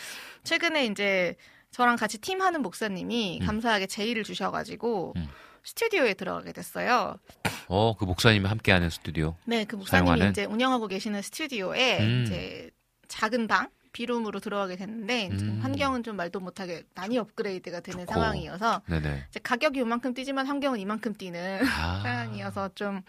최근에 0.44 0.86
이제 0.86 1.36
저랑 1.70 1.96
같이 1.96 2.18
팀 2.18 2.40
하는 2.40 2.62
목사님이 2.62 3.40
음. 3.42 3.46
감사하게 3.46 3.86
제의를 3.86 4.22
주셔가지고 4.22 5.14
음. 5.16 5.28
스튜디오에 5.70 6.14
들어가게 6.14 6.52
됐어요. 6.52 7.18
어, 7.66 7.96
그 7.96 8.04
목사님이 8.04 8.46
함께하는 8.46 8.88
스튜디오. 8.88 9.34
네, 9.44 9.64
그 9.64 9.74
목사님이 9.74 10.06
사용하는? 10.06 10.30
이제 10.30 10.44
운영하고 10.44 10.86
계시는 10.86 11.22
스튜디오에 11.22 11.98
음. 12.00 12.22
이제 12.24 12.70
작은 13.08 13.48
방 13.48 13.68
비룸으로 13.90 14.38
들어가게 14.38 14.76
됐는데 14.76 15.28
음. 15.32 15.58
환경은 15.62 16.04
좀 16.04 16.14
말도 16.16 16.38
못하게 16.38 16.84
많이 16.94 17.18
업그레이드가 17.18 17.80
되는 17.80 18.00
좋고. 18.06 18.12
상황이어서 18.12 18.82
네네. 18.86 19.24
이제 19.28 19.40
가격이 19.42 19.80
요만큼 19.80 20.14
뛰지만 20.14 20.46
환경은 20.46 20.78
이만큼 20.78 21.14
뛰는 21.14 21.60
아. 21.66 22.02
상황이어서 22.04 22.70
좀 22.76 23.02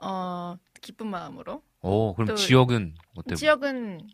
어, 0.00 0.56
기쁜 0.80 1.08
마음으로 1.08 1.62
오, 1.80 2.14
그럼 2.14 2.28
또 2.28 2.34
지역은 2.36 2.94
어때요? 3.16 3.34
지역은 3.34 4.08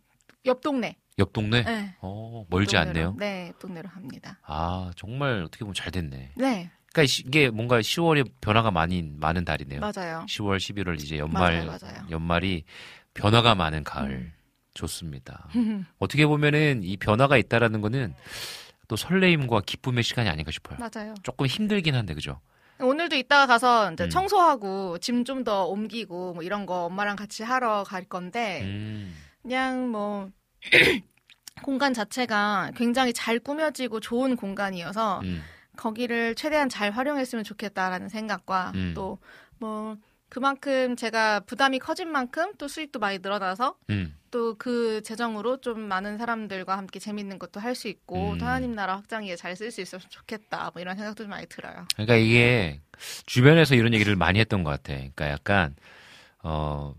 옆 0.46 0.62
동네. 0.62 0.96
옆 1.18 1.32
동네? 1.34 1.64
네. 1.64 1.96
어, 2.00 2.46
멀지 2.48 2.76
동네로, 2.76 2.90
않네요. 2.90 3.16
네, 3.18 3.48
옆 3.48 3.58
동네로 3.58 3.88
합니다. 3.90 4.38
아, 4.44 4.90
정말 4.96 5.42
어떻게 5.42 5.64
보면 5.64 5.74
잘 5.74 5.90
됐네. 5.90 6.32
네, 6.36 6.70
그러니까 6.92 7.06
시- 7.06 7.22
이게 7.26 7.50
뭔가 7.50 7.80
10월에 7.80 8.30
변화가 8.40 8.70
많이 8.70 9.02
많은 9.02 9.44
달이네요. 9.44 9.80
맞아요. 9.80 10.24
10월, 10.28 10.56
11월 10.58 11.00
이제 11.00 11.18
연말 11.18 11.64
맞아요, 11.66 11.78
맞아요. 11.82 12.06
연말이 12.10 12.64
변화가 13.14 13.54
많은 13.54 13.84
가을 13.84 14.10
음. 14.10 14.32
좋습니다. 14.74 15.48
어떻게 15.98 16.26
보면은 16.26 16.82
이 16.84 16.96
변화가 16.96 17.36
있다라는 17.36 17.80
거는 17.80 18.14
또 18.86 18.96
설레임과 18.96 19.62
기쁨의 19.66 20.02
시간이 20.02 20.28
아닌가 20.28 20.50
싶어요. 20.50 20.78
맞아요. 20.78 21.14
조금 21.22 21.46
힘들긴 21.46 21.94
한데 21.94 22.14
그죠? 22.14 22.40
오늘도 22.80 23.16
이따가 23.16 23.46
가서 23.46 23.92
이제 23.92 24.04
음. 24.04 24.10
청소하고 24.10 24.98
짐 24.98 25.24
좀 25.24 25.42
더 25.44 25.64
옮기고 25.66 26.34
뭐 26.34 26.42
이런 26.44 26.64
거 26.64 26.84
엄마랑 26.84 27.16
같이 27.16 27.42
하러 27.42 27.82
갈 27.84 28.04
건데 28.04 28.60
음. 28.62 29.14
그냥 29.42 29.90
뭐 29.90 30.30
공간 31.62 31.92
자체가 31.92 32.70
굉장히 32.76 33.12
잘 33.12 33.40
꾸며지고 33.40 33.98
좋은 34.00 34.36
공간이어서 34.36 35.20
음. 35.24 35.42
거기를 35.78 36.34
최대한 36.34 36.68
잘 36.68 36.90
활용했으면 36.90 37.44
좋겠다라는 37.44 38.08
생각과 38.08 38.72
음. 38.74 38.94
또뭐 38.94 39.96
그만큼 40.28 40.94
제가 40.96 41.40
부담이 41.40 41.78
커진 41.78 42.08
만큼 42.12 42.52
또 42.58 42.68
수입도 42.68 42.98
많이 42.98 43.18
늘어나서 43.20 43.76
음. 43.88 44.14
또그 44.30 45.02
재정으로 45.02 45.60
좀 45.62 45.80
많은 45.80 46.18
사람들과 46.18 46.76
함께 46.76 46.98
재밌는 46.98 47.38
것도 47.38 47.60
할 47.60 47.74
수 47.74 47.88
있고 47.88 48.32
음. 48.32 48.38
또 48.38 48.44
하나님 48.44 48.74
나라 48.74 48.96
확장에 48.96 49.34
잘 49.36 49.52
쓸 49.56 49.70
수 49.70 49.80
있으면 49.80 50.02
좋겠다 50.10 50.70
뭐 50.74 50.82
이런 50.82 50.96
생각도 50.96 51.24
좀 51.24 51.30
많이 51.30 51.46
들어요. 51.46 51.86
그러니까 51.94 52.16
이게 52.16 52.80
주변에서 53.24 53.74
이런 53.74 53.94
얘기를 53.94 54.16
많이 54.16 54.38
했던 54.40 54.64
것 54.64 54.70
같아. 54.70 54.92
그러니까 54.94 55.30
약간 55.30 55.76
어 56.42 56.94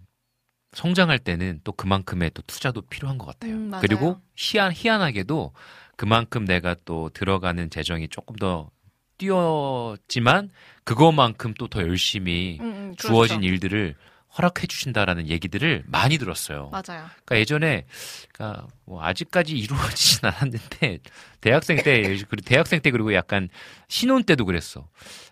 성장할 0.71 1.19
때는 1.19 1.59
또 1.63 1.71
그만큼의 1.73 2.31
또 2.33 2.41
투자도 2.43 2.81
필요한 2.83 3.17
것 3.17 3.25
같아요. 3.25 3.53
음. 3.53 3.71
그리고 3.81 4.19
희한 4.35 4.71
희한하게도 4.73 5.51
그만큼 5.99 6.45
내가 6.45 6.77
또 6.85 7.09
들어가는 7.09 7.69
재정이 7.69 8.07
조금 8.07 8.37
더 8.37 8.71
뛰었지만 9.17 10.49
그거만큼 10.85 11.53
또 11.55 11.67
더 11.67 11.81
열심히 11.81 12.57
음, 12.61 12.65
음, 12.65 12.95
주어진 12.97 13.41
그렇죠. 13.41 13.53
일들을 13.53 13.95
허락해 14.37 14.67
주신다라는 14.67 15.27
얘기들을 15.27 15.83
많이 15.87 16.17
들었어요. 16.17 16.69
맞아요. 16.71 17.05
그러니까 17.25 17.39
예전에 17.39 17.85
그러니까 18.31 18.67
뭐 18.85 19.03
아직까지 19.03 19.57
이루어지진 19.57 20.19
않았는데 20.29 20.99
대학생 21.41 21.83
때 21.83 22.01
그리고 22.01 22.35
대학생 22.45 22.79
때 22.79 22.91
그리고 22.91 23.13
약간 23.13 23.49
신혼 23.89 24.23
때도 24.23 24.45
그랬어. 24.45 24.87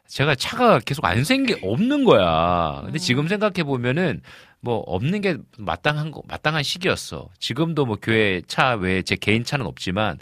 제가 0.08 0.36
차가 0.36 0.80
계속 0.80 1.06
안 1.06 1.24
생기 1.24 1.56
없는 1.62 2.04
거야. 2.04 2.82
근데 2.84 2.98
음. 2.98 3.00
지금 3.00 3.30
생각해 3.30 3.64
보면은 3.64 4.22
뭐 4.60 4.78
없는 4.80 5.22
게 5.22 5.38
마땅한 5.58 6.12
거 6.12 6.22
마땅한 6.28 6.64
시기였어. 6.64 7.30
지금도 7.40 7.86
뭐 7.86 7.98
교회 8.02 8.42
차 8.48 8.74
외에 8.76 9.02
제 9.02 9.16
개인 9.16 9.44
차는 9.44 9.66
없지만 9.66 10.18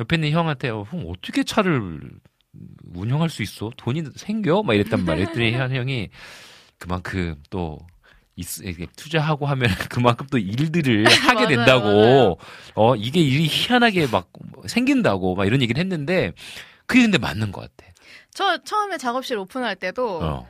옆에 0.00 0.16
있는 0.16 0.30
형한테 0.30 0.70
어, 0.70 0.84
형 0.90 1.04
어떻게 1.08 1.42
차를 1.44 2.00
운영할 2.94 3.28
수 3.28 3.42
있어? 3.42 3.70
돈이 3.76 4.04
생겨? 4.16 4.62
막 4.62 4.74
이랬단 4.74 5.04
말이야. 5.04 5.26
했더니 5.26 5.52
현 5.52 5.74
형이 5.74 6.08
그만큼 6.78 7.36
또 7.50 7.78
투자하고 8.96 9.46
하면 9.46 9.68
그만큼 9.90 10.26
또 10.30 10.38
일들을 10.38 11.04
하게 11.26 11.34
맞아요, 11.34 11.48
된다고 11.48 11.86
맞아요. 11.88 12.36
어 12.74 12.94
이게 12.96 13.20
일이 13.20 13.46
희한하게 13.48 14.06
막 14.06 14.30
생긴다고 14.66 15.34
막 15.34 15.44
이런 15.46 15.60
얘기를 15.60 15.80
했는데 15.80 16.32
그게 16.86 17.02
근데 17.02 17.18
맞는 17.18 17.52
것 17.52 17.62
같아. 17.62 17.92
저 18.32 18.62
처음에 18.62 18.96
작업실 18.96 19.36
오픈할 19.38 19.76
때도 19.76 20.20
어. 20.22 20.48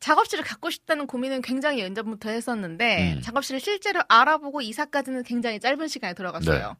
작업실을 0.00 0.44
갖고 0.44 0.70
싶다는 0.70 1.06
고민은 1.06 1.42
굉장히 1.42 1.80
연전부터 1.80 2.30
했었는데 2.30 3.14
음. 3.16 3.20
작업실을 3.20 3.60
실제로 3.60 4.00
알아보고 4.08 4.60
이사까지는 4.60 5.22
굉장히 5.24 5.60
짧은 5.60 5.88
시간에 5.88 6.14
들어갔어요. 6.14 6.68
네. 6.68 6.74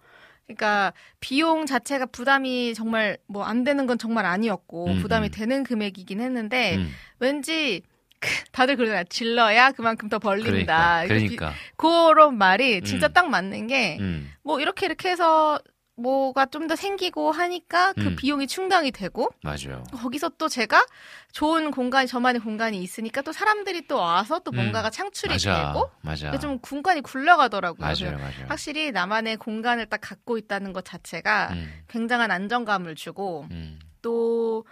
그러니까 0.46 0.94
비용 1.20 1.66
자체가 1.66 2.06
부담이 2.06 2.72
정말 2.74 3.18
뭐 3.26 3.44
안 3.44 3.64
되는 3.64 3.86
건 3.86 3.98
정말 3.98 4.24
아니었고 4.24 4.86
음, 4.86 5.02
부담이 5.02 5.28
음. 5.28 5.30
되는 5.30 5.62
금액이긴 5.62 6.20
했는데 6.20 6.76
음. 6.76 6.90
왠지 7.18 7.82
그 8.20 8.28
다들 8.50 8.76
그러잖아요. 8.76 9.04
질러야 9.04 9.72
그만큼 9.72 10.08
더 10.08 10.18
벌린다. 10.18 11.04
그러니까 11.06 11.06
그러니까 11.06 11.52
그런 11.76 12.36
말이 12.38 12.80
진짜 12.82 13.08
음. 13.08 13.12
딱 13.12 13.28
맞는 13.28 13.66
게뭐 13.66 13.98
음. 14.00 14.60
이렇게 14.60 14.86
이렇게 14.86 15.10
해서 15.10 15.60
뭐가 15.99 16.46
좀 16.46 16.68
더 16.68 16.76
생기고 16.76 17.32
하니까 17.32 17.94
그 17.94 18.09
음. 18.09 18.16
비용이 18.16 18.46
충당이 18.46 18.90
되고 18.90 19.30
맞아요. 19.42 19.82
거기서 19.90 20.28
또 20.36 20.49
제가 20.49 20.84
좋은 21.32 21.70
공간이 21.70 22.07
저만의 22.07 22.42
공간이 22.42 22.82
있으니까 22.82 23.22
또 23.22 23.32
사람들이 23.32 23.86
또 23.88 23.96
와서 23.96 24.38
또 24.40 24.51
음. 24.53 24.57
뭔가가 24.57 24.90
창출이 24.90 25.34
맞아. 25.34 25.72
되고 25.72 25.90
맞아. 26.03 26.38
좀 26.38 26.59
공간이 26.59 27.01
굴러가더라고요. 27.01 27.80
맞아요, 27.80 28.18
맞아요. 28.18 28.46
확실히 28.49 28.92
나만의 28.92 29.38
공간을 29.38 29.86
딱 29.86 30.01
갖고 30.03 30.36
있다는 30.36 30.74
것 30.74 30.84
자체가 30.84 31.49
음, 31.53 31.72
굉장한 31.88 32.30
안정감을 32.30 32.94
주고 32.94 33.46
음. 33.51 33.78
또 34.03 34.66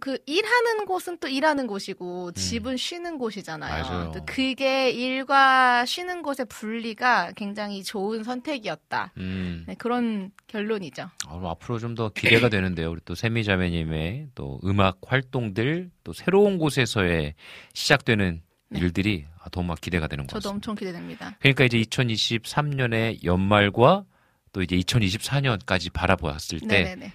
그 0.00 0.18
일하는 0.26 0.86
곳은 0.86 1.18
또 1.18 1.28
일하는 1.28 1.66
곳이고 1.68 2.32
집은 2.32 2.76
쉬는 2.76 3.16
곳이잖아요. 3.16 4.12
음. 4.16 4.26
그게 4.26 4.90
일과 4.90 5.84
쉬는 5.86 6.22
곳의 6.22 6.46
분리가 6.48 7.30
굉장히 7.36 7.84
좋은 7.84 8.24
선택이었다. 8.24 9.12
음. 9.18 9.64
네, 9.68 9.74
그런 9.76 10.32
결론이죠. 10.48 11.04
아, 11.28 11.40
앞으로 11.50 11.78
좀 11.78 11.94
더 11.94 12.08
기대가 12.08 12.48
되는데요. 12.48 12.90
우리 12.90 13.00
또 13.04 13.14
세미 13.14 13.44
자매님의 13.44 14.30
또 14.34 14.58
음악 14.64 14.98
활동들 15.06 15.90
또 16.02 16.12
새로운 16.12 16.58
곳에서의 16.58 17.34
시작되는 17.72 18.42
일들이 18.74 19.26
아, 19.40 19.48
더막 19.50 19.80
기대가 19.80 20.08
되는 20.08 20.24
것 20.26 20.28
네. 20.28 20.32
저도 20.40 20.48
같습니다. 20.50 20.54
엄청 20.56 20.74
기대됩니다. 20.74 21.36
그러니까 21.38 21.64
이제 21.64 21.78
2023년의 21.78 23.22
연말과 23.22 24.04
또 24.52 24.60
이제 24.62 24.76
2024년까지 24.76 25.92
바라보았을 25.92 26.58
때 26.60 26.66
네네네. 26.66 27.12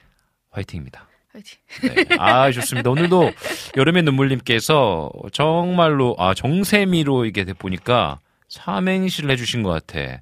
화이팅입니다. 0.51 1.08
화이팅. 1.39 2.07
네. 2.09 2.15
아, 2.17 2.51
좋습니다. 2.51 2.89
오늘도 2.89 3.31
여름의 3.77 4.03
눈물님께서 4.03 5.11
정말로, 5.31 6.15
아, 6.19 6.33
정세미로 6.33 7.25
이게 7.25 7.43
보니까 7.45 8.19
삼행시를 8.49 9.31
해주신 9.31 9.63
것 9.63 9.69
같아. 9.69 10.21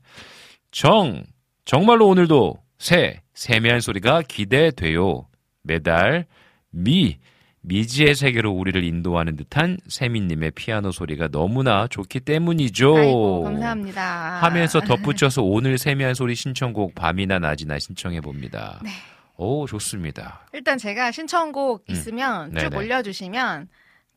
정, 0.72 1.24
정말로 1.66 2.08
오늘도 2.08 2.58
새, 2.78 3.22
세미한 3.34 3.82
소리가 3.82 4.22
기대돼요. 4.22 5.28
매달, 5.64 6.26
미, 6.70 7.18
미지의 7.62 8.16
세계로 8.16 8.52
우리를 8.52 8.82
인도하는 8.84 9.36
듯한 9.36 9.78
세미님의 9.88 10.52
피아노 10.52 10.92
소리가 10.92 11.28
너무나 11.28 11.88
좋기 11.88 12.22
때문이죠. 12.22 12.96
아이고 12.96 13.44
감사합니다. 13.44 14.42
하면서 14.42 14.80
덧붙여서 14.80 15.44
오늘 15.44 15.78
세미한 15.78 16.14
소리 16.14 16.34
신청곡 16.34 16.96
밤이나 16.96 17.40
낮이나 17.40 17.78
신청해 17.78 18.22
봅니다. 18.22 18.80
네. 18.84 18.92
오, 19.38 19.68
좋습니다. 19.68 20.48
일단 20.54 20.78
제가 20.78 21.12
신청곡 21.12 21.86
음. 21.88 21.94
있으면 21.94 22.52
쭉 22.52 22.70
네네. 22.70 22.78
올려주시면 22.78 23.70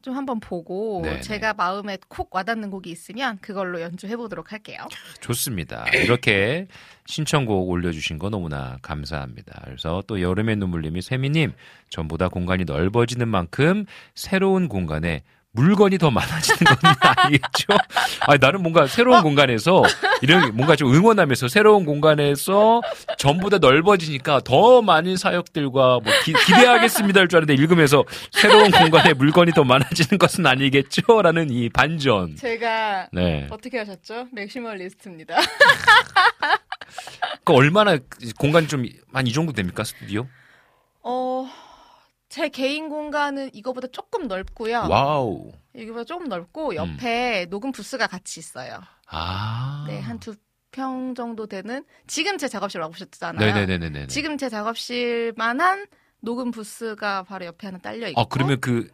좀 0.03 0.17
한번 0.17 0.41
보고 0.41 1.03
네네. 1.05 1.21
제가 1.21 1.53
마음에 1.53 1.99
콕 2.09 2.35
와닿는 2.35 2.71
곡이 2.71 2.91
있으면 2.91 3.39
그걸로 3.41 3.83
연주해 3.83 4.17
보도록 4.17 4.51
할게요. 4.51 4.79
좋습니다. 5.21 5.85
이렇게 5.93 6.69
신청곡 7.07 7.69
올려주신 7.69 8.19
거 8.19 8.31
너무나 8.31 8.79
감사합니다. 8.81 9.61
그래서 9.67 10.03
또 10.07 10.23
여름의 10.23 10.57
눈물님이 10.57 11.03
세미님 11.03 11.53
전보다 11.91 12.29
공간이 12.29 12.65
넓어지는 12.65 13.29
만큼 13.29 13.85
새로운 14.15 14.69
공간에 14.69 15.23
물건이 15.53 15.99
더 15.99 16.11
많아지는 16.13 16.59
건 16.59 16.77
아니겠죠? 17.01 17.75
아 18.21 18.37
나는 18.37 18.63
뭔가 18.63 18.87
새로운 18.87 19.23
공간에서 19.23 19.83
이런 20.23 20.55
뭔가 20.57 20.77
좀 20.77 20.95
응원하면서 20.95 21.49
새로운 21.49 21.85
공간에서 21.85 22.81
전보다 23.19 23.59
넓어지니까 23.59 24.41
더 24.45 24.81
많은 24.81 25.17
사역들과 25.17 26.01
뭐 26.03 26.13
기, 26.25 26.33
기대하겠습니다를 26.33 27.29
줄 27.29 27.39
알았는데 27.39 27.61
읽으면서 27.61 28.05
새로운 28.31 28.71
공간에 28.71 29.13
물건이 29.13 29.51
더 29.53 29.65
많아지는 29.65 30.19
것은 30.19 30.47
아니겠죠? 30.47 31.21
라는 31.23 31.51
이 31.51 31.69
반전. 31.69 32.37
제가 32.37 33.09
네. 33.13 33.49
어떻게 33.51 33.79
하셨죠? 33.79 34.29
maximalist입니다. 34.33 35.37
그 37.45 37.53
얼마나 37.53 37.99
공간이 38.39 38.69
좀 38.69 38.85
한 39.13 39.27
이 39.27 39.33
정도 39.33 39.53
됩니까 39.53 39.83
스튜디오? 39.83 40.27
어, 41.03 41.49
제 42.31 42.49
개인 42.49 42.89
공간은 42.89 43.51
이거보다 43.53 43.89
조금 43.89 44.29
넓고요. 44.29 44.87
wow. 44.89 45.53
이거보다 45.75 46.05
조금 46.05 46.29
넓고 46.29 46.77
옆에 46.77 47.45
음. 47.45 47.51
녹음 47.51 47.73
부스가 47.73 48.07
같이 48.07 48.41
있어요. 48.41 48.81
아. 49.09 49.85
네, 49.87 50.01
한 50.01 50.19
두 50.19 50.35
평 50.73 51.17
정도 51.17 51.47
되는 51.49 51.85
지금 52.07 52.39
제 52.39 52.47
작업실 52.47 52.81
와보셨잖아요. 52.81 53.45
네네네네네. 53.45 54.07
지금 54.07 54.39
제 54.39 54.49
작업실만한 54.49 55.87
녹음 56.21 56.53
부스가 56.53 57.25
바로 57.25 57.45
옆에 57.47 57.67
하나 57.67 57.79
딸려 57.79 58.09
있고. 58.11 58.21
아 58.21 58.25
그러면 58.31 58.61
그 58.61 58.89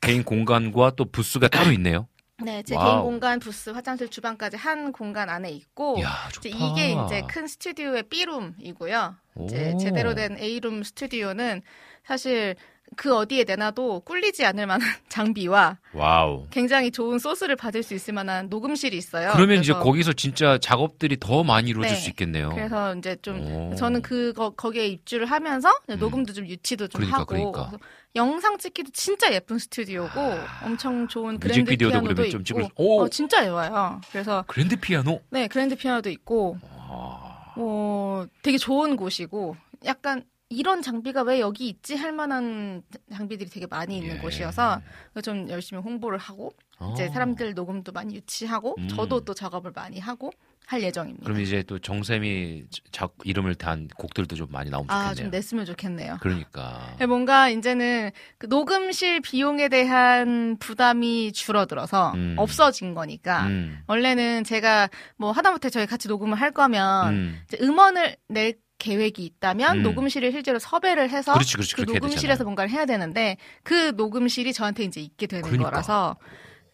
개인 0.00 0.22
공간과 0.22 0.92
또 0.94 1.04
부스가 1.10 1.48
따로 1.48 1.72
있네요. 1.72 2.06
네, 2.44 2.62
제 2.62 2.76
wow. 2.76 2.86
개인 2.86 3.02
공간, 3.02 3.38
부스, 3.40 3.70
화장실, 3.70 4.08
주방까지 4.08 4.56
한 4.56 4.92
공간 4.92 5.28
안에 5.28 5.50
있고. 5.50 5.96
이야 5.98 6.28
이제. 6.38 6.48
이게 6.50 6.92
이제 6.92 7.22
큰 7.28 7.48
스튜디오의 7.48 8.04
B룸이고요. 8.04 9.16
이제 9.46 9.72
오. 9.74 9.78
제대로 9.78 10.14
된 10.14 10.38
A룸 10.38 10.84
스튜디오는 10.84 11.60
사실 12.04 12.54
그 12.94 13.14
어디에 13.14 13.44
내놔도 13.44 14.00
꿀리지 14.00 14.44
않을 14.46 14.66
만한 14.66 14.88
장비와 15.08 15.78
wow. 15.92 16.46
굉장히 16.50 16.90
좋은 16.90 17.18
소스를 17.18 17.56
받을 17.56 17.82
수 17.82 17.94
있을 17.94 18.14
만한 18.14 18.48
녹음실이 18.48 18.96
있어요. 18.96 19.32
그러면 19.34 19.58
이제 19.60 19.72
거기서 19.72 20.12
진짜 20.12 20.56
작업들이 20.58 21.16
더 21.18 21.42
많이 21.44 21.70
이루어질 21.70 21.94
네. 21.94 22.00
수 22.00 22.08
있겠네요. 22.10 22.50
그래서 22.50 22.94
이제 22.94 23.16
좀 23.22 23.40
오. 23.72 23.74
저는 23.74 24.02
그거 24.02 24.50
거기에 24.50 24.86
입주를 24.86 25.26
하면서 25.26 25.68
음. 25.90 25.98
녹음도 25.98 26.32
좀 26.32 26.46
유치도 26.46 26.88
좀 26.88 27.00
그러니까, 27.00 27.18
하고 27.20 27.26
그러니까. 27.52 27.72
영상 28.14 28.56
찍기도 28.56 28.90
진짜 28.92 29.30
예쁜 29.32 29.58
스튜디오고 29.58 30.18
엄청 30.64 31.06
좋은 31.08 31.38
그랜드 31.38 31.76
피아노도 31.76 32.14
그러면 32.14 32.30
좀 32.44 32.60
있고 32.62 32.62
수- 32.62 32.70
오! 32.76 33.02
어, 33.02 33.08
진짜 33.08 33.44
예와요. 33.44 34.00
그래서 34.10 34.44
그랜드 34.46 34.76
피아노. 34.76 35.20
네 35.30 35.48
그랜드 35.48 35.74
피아노도 35.76 36.08
있고 36.10 36.56
아, 36.88 37.52
뭐 37.56 38.26
되게 38.42 38.56
좋은 38.56 38.96
곳이고 38.96 39.56
약간 39.84 40.24
이런 40.48 40.80
장비가 40.80 41.22
왜 41.22 41.40
여기 41.40 41.68
있지 41.68 41.96
할 41.96 42.12
만한 42.12 42.82
장비들이 43.12 43.50
되게 43.50 43.66
많이 43.66 43.98
있는 43.98 44.16
예. 44.16 44.20
곳이어서 44.20 44.80
좀 45.22 45.48
열심히 45.48 45.82
홍보를 45.82 46.18
하고 46.18 46.52
이제 46.92 47.06
아. 47.06 47.08
사람들 47.10 47.54
녹음도 47.54 47.90
많이 47.92 48.14
유치하고 48.14 48.76
음. 48.78 48.88
저도 48.88 49.20
또 49.20 49.34
작업을 49.34 49.72
많이 49.74 49.98
하고 49.98 50.30
할 50.66 50.82
예정입니다. 50.82 51.24
그럼 51.24 51.40
이제 51.40 51.62
또 51.62 51.78
정샘이 51.78 52.64
작 52.90 53.14
이름을 53.22 53.54
단 53.54 53.88
곡들도 53.96 54.34
좀 54.34 54.48
많이 54.50 54.68
나오면 54.68 54.90
아, 54.90 55.10
좋겠네요. 55.10 55.14
좀 55.14 55.30
냈으면 55.30 55.64
좋겠네요. 55.64 56.18
그러니까. 56.20 56.96
네, 56.98 57.06
뭔가 57.06 57.48
이제는 57.48 58.10
그 58.38 58.46
녹음실 58.46 59.20
비용에 59.20 59.68
대한 59.68 60.56
부담이 60.58 61.32
줄어들어서 61.32 62.12
음. 62.14 62.34
없어진 62.36 62.94
거니까 62.94 63.46
음. 63.46 63.78
원래는 63.86 64.42
제가 64.42 64.90
뭐 65.16 65.30
하다못해 65.30 65.70
저희 65.70 65.86
같이 65.86 66.08
녹음을 66.08 66.40
할 66.40 66.50
거면 66.50 67.14
음. 67.14 67.40
이제 67.46 67.58
음원을 67.62 68.16
낼 68.28 68.54
계획이 68.78 69.24
있다면 69.24 69.78
음. 69.78 69.82
녹음실을 69.82 70.32
실제로 70.32 70.58
섭외를 70.58 71.10
해서 71.10 71.32
그렇지, 71.32 71.54
그렇지. 71.54 71.74
그 71.76 71.82
녹음실에서. 71.82 72.44
뭔가를 72.44 72.70
해야 72.70 72.84
되는데 72.84 73.36
그 73.62 73.92
녹음실이 73.96 74.52
저한테 74.52 74.84
이제 74.84 75.00
있게 75.00 75.26
되는 75.26 75.42
그러니까. 75.44 75.70
거라서 75.70 76.16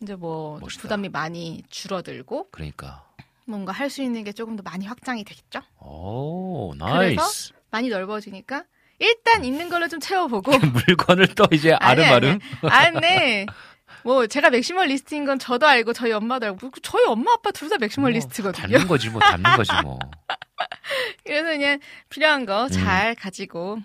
이제 0.02 0.14
뭐 0.16 0.58
멋있다. 0.60 0.82
부담이 0.82 1.08
많이 1.10 1.62
줄어들고 1.70 2.48
그러니까. 2.50 3.04
뭔가 3.44 3.72
할 3.72 3.90
수 3.90 4.02
있는 4.02 4.24
게 4.24 4.32
조금 4.32 4.56
더 4.56 4.62
많이 4.62 4.86
확장이 4.86 5.24
되겠죠. 5.24 5.60
오, 5.80 6.74
nice. 6.76 7.52
많이 7.70 7.88
넓어지니까 7.88 8.64
일단 8.98 9.44
있는 9.44 9.68
걸로 9.68 9.88
좀 9.88 9.98
채워보고 10.00 10.50
물건을 10.86 11.28
또 11.34 11.44
이제 11.52 11.72
아니, 11.72 12.02
알음알음. 12.02 12.38
아니, 12.62 13.00
네. 13.00 13.46
뭐 14.04 14.26
제가 14.26 14.50
maximalist인 14.50 15.24
건 15.24 15.38
저도 15.38 15.66
알고 15.66 15.92
저희 15.92 16.12
엄마도 16.12 16.46
알고 16.46 16.70
저희 16.82 17.04
엄마 17.06 17.32
아빠 17.32 17.50
둘 17.50 17.68
다 17.68 17.78
maximalist거든요. 17.78 18.66
닮는 18.68 18.88
거지 18.88 19.08
뭐, 19.10 19.20
닮는 19.20 19.56
거지 19.56 19.70
뭐. 19.82 19.98
그래서 21.24 21.46
그냥 21.48 21.78
필요한 22.08 22.42
음. 22.42 22.46
거 22.46 22.80
잘 22.80 23.14
가지고 23.14 23.78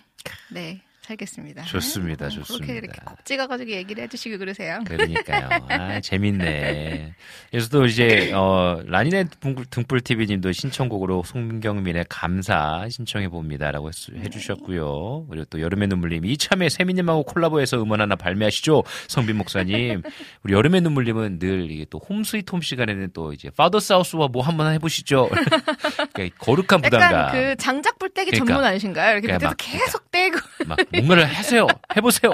네 0.50 0.82
살겠습니다. 1.08 1.64
좋습니다, 1.64 2.26
어, 2.26 2.30
좋습니다. 2.30 2.66
그렇게 2.66 2.78
이렇게 2.78 3.00
콕 3.06 3.24
찍어가지고 3.24 3.72
얘기를 3.72 4.04
해주시고 4.04 4.38
그러세요. 4.40 4.80
그러니까요. 4.86 5.48
아, 5.70 6.00
재밌네. 6.02 7.14
그래서 7.50 7.70
또 7.70 7.86
이제, 7.86 8.32
어, 8.34 8.82
라니네 8.86 9.26
등불 9.70 10.02
TV님도 10.02 10.52
신청곡으로 10.52 11.24
송경민의 11.24 12.06
감사 12.10 12.88
신청해 12.90 13.30
봅니다라고 13.30 13.90
해주셨고요. 13.90 15.28
그리고 15.30 15.46
또 15.50 15.62
여름의 15.62 15.88
눈물님, 15.88 16.26
이참에 16.26 16.68
세미님하고 16.68 17.24
콜라보해서 17.24 17.82
음원 17.82 18.02
하나 18.02 18.16
발매하시죠. 18.16 18.84
성빈 19.08 19.38
목사님. 19.38 20.02
우리 20.44 20.54
여름의 20.54 20.82
눈물님은 20.82 21.40
늘 21.40 21.72
이게 21.72 21.86
또 21.90 22.00
홈스위트 22.00 22.52
홈 22.52 22.62
시간에는 22.62 23.12
또 23.14 23.32
이제 23.32 23.50
파더 23.50 23.80
사우스와 23.80 24.28
뭐 24.28 24.44
한번 24.44 24.74
해보시죠. 24.74 25.30
그러니까 26.14 26.36
거룩한 26.40 26.82
부담감. 26.82 27.02
약간 27.14 27.32
그 27.32 27.56
장작 27.58 27.98
불 27.98 28.10
떼기 28.10 28.32
그러니까. 28.32 28.54
전문 28.54 28.66
아니신가요? 28.70 29.12
이렇게 29.14 29.28
그러니까 29.28 29.50
밑에서 29.50 29.50
막, 29.50 29.58
계속 29.58 30.12
떼고 30.12 30.38
막 30.66 30.78
뭔가를 30.98 31.26
하세요. 31.26 31.68
해보세요. 31.96 32.32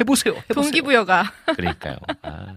해보세요. 0.00 0.34
해보세요. 0.34 0.54
동기부여가 0.54 1.24
그러니까요. 1.56 1.96
아, 2.22 2.54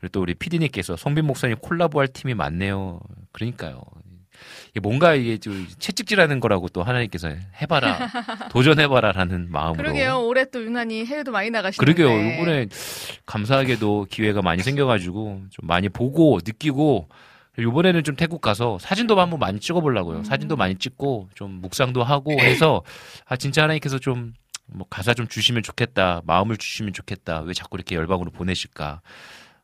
그리고 0.00 0.12
또 0.12 0.20
우리 0.20 0.34
피디님께서 0.34 0.96
성빈 0.96 1.24
목사님 1.26 1.56
콜라보할 1.58 2.08
팀이 2.08 2.34
많네요. 2.34 3.00
그러니까요. 3.32 3.82
뭔가 4.82 5.14
이게 5.14 5.38
좀 5.38 5.66
채찍질하는 5.78 6.38
거라고 6.40 6.68
또 6.68 6.82
하나님께서 6.82 7.28
해봐라, 7.60 7.98
도전해봐라라는 8.52 9.50
마음으로. 9.50 9.82
그러게요. 9.82 10.24
올해 10.24 10.44
또 10.50 10.62
유난히 10.62 11.04
해외도 11.04 11.32
많이 11.32 11.50
나가시는데 11.50 11.92
그러게요. 11.92 12.34
이번에 12.34 12.66
감사하게도 13.26 14.06
기회가 14.10 14.42
많이 14.42 14.62
생겨가지고 14.62 15.42
좀 15.50 15.66
많이 15.66 15.88
보고 15.88 16.38
느끼고 16.44 17.08
이번에는 17.58 18.04
좀 18.04 18.14
태국 18.14 18.40
가서 18.40 18.78
사진도 18.78 19.20
한번 19.20 19.40
많이 19.40 19.58
찍어보려고요. 19.58 20.18
음. 20.18 20.24
사진도 20.24 20.54
많이 20.54 20.76
찍고 20.76 21.30
좀 21.34 21.60
묵상도 21.60 22.04
하고 22.04 22.32
해서 22.38 22.82
아 23.26 23.36
진짜 23.36 23.64
하나님께서 23.64 23.98
좀 23.98 24.32
뭐 24.68 24.86
가사 24.88 25.14
좀 25.14 25.26
주시면 25.28 25.62
좋겠다, 25.62 26.22
마음을 26.24 26.56
주시면 26.56 26.92
좋겠다. 26.92 27.40
왜 27.40 27.54
자꾸 27.54 27.76
이렇게 27.76 27.94
열방으로 27.94 28.30
보내실까? 28.30 29.00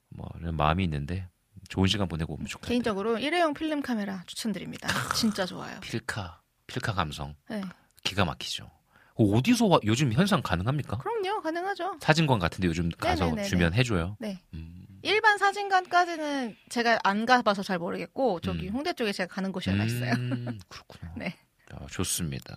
뭐 0.08 0.28
이런 0.40 0.56
마음이 0.56 0.82
있는데 0.84 1.28
좋은 1.68 1.86
시간 1.88 2.08
보내고 2.08 2.34
오면 2.34 2.46
좋겠다. 2.46 2.68
개인적으로 2.68 3.18
일회용 3.18 3.52
필름 3.54 3.82
카메라 3.82 4.22
추천드립니다. 4.26 4.88
진짜 5.14 5.44
좋아요. 5.46 5.78
필카, 5.80 6.40
필카 6.66 6.92
감성 6.94 7.34
네. 7.48 7.62
기가 8.02 8.24
막히죠. 8.24 8.70
어, 9.16 9.24
어디서 9.24 9.66
와- 9.66 9.78
요즘 9.84 10.12
현상 10.12 10.42
가능합니까? 10.42 10.98
그럼요, 10.98 11.40
가능하죠. 11.42 11.98
사진관 12.00 12.38
같은데 12.38 12.66
요즘 12.68 12.88
가서 12.90 13.24
네네네네. 13.26 13.48
주면 13.48 13.74
해줘요. 13.74 14.16
네. 14.20 14.40
음. 14.54 14.84
일반 15.02 15.36
사진관까지는 15.38 16.56
제가 16.70 16.98
안 17.04 17.26
가봐서 17.26 17.62
잘 17.62 17.78
모르겠고 17.78 18.40
저기 18.40 18.68
음. 18.68 18.74
홍대 18.74 18.92
쪽에 18.94 19.12
제가 19.12 19.32
가는 19.34 19.52
곳이 19.52 19.68
하나 19.70 19.84
있어요. 19.84 20.12
음, 20.14 20.58
그렇군요. 20.68 21.12
네. 21.16 21.36
아, 21.72 21.86
좋습니다. 21.90 22.56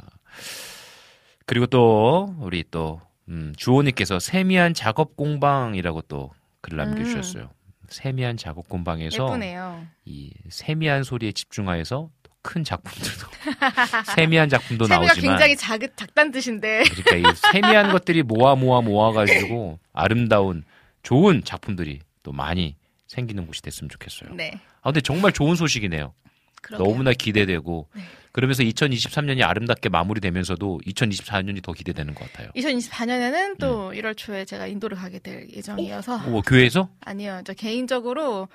그리고 1.47 1.65
또 1.65 2.35
우리 2.39 2.63
또 2.69 3.01
음, 3.29 3.53
주호님께서 3.57 4.19
세미한 4.19 4.73
작업 4.73 5.15
공방이라고 5.15 6.01
또 6.03 6.31
글을 6.61 6.77
남겨주셨어요. 6.77 7.49
세미한 7.87 8.35
작업 8.35 8.67
공방에서 8.67 9.25
음. 9.25 9.29
예쁘네요. 9.29 9.87
이 10.05 10.33
세미한 10.49 11.03
소리에 11.03 11.31
집중하여서 11.31 12.09
또큰 12.43 12.65
작품들도 12.65 13.27
세미한 14.15 14.49
작품도 14.49 14.87
나오지만 14.87 15.37
굉장히 15.37 15.55
작, 15.55 15.79
작단 15.95 16.31
뜻인데 16.31 16.83
그러니까 16.83 17.29
이 17.31 17.33
세미한 17.53 17.93
것들이 17.93 18.23
모아 18.23 18.55
모아 18.55 18.81
모아 18.81 19.13
가지고 19.13 19.79
아름다운 19.93 20.65
좋은 21.01 21.43
작품들이 21.45 21.99
또 22.23 22.33
많이 22.33 22.75
생기는 23.07 23.47
곳이 23.47 23.61
됐으면 23.61 23.87
좋겠어요. 23.87 24.33
네. 24.35 24.59
아 24.81 24.91
근데 24.91 24.99
정말 24.99 25.31
좋은 25.31 25.55
소식이네요. 25.55 26.13
그러게요. 26.61 26.85
너무나 26.85 27.13
기대되고 27.13 27.87
네. 27.95 28.01
그러면서 28.31 28.63
2023년이 28.63 29.41
아름답게 29.43 29.89
마무리되면서도 29.89 30.81
2024년이 30.85 31.63
더 31.63 31.73
기대되는 31.73 32.13
것 32.13 32.31
같아요. 32.31 32.49
2024년에는 32.55 33.57
또 33.59 33.91
1월 33.91 34.15
초에 34.15 34.45
제가 34.45 34.67
인도를 34.67 34.97
가게 34.97 35.19
될 35.19 35.47
예정이어서 35.51 36.19
뭐 36.29 36.41
교회에서? 36.41 36.89
아니요, 37.01 37.41
저 37.45 37.53
개인적으로 37.53 38.47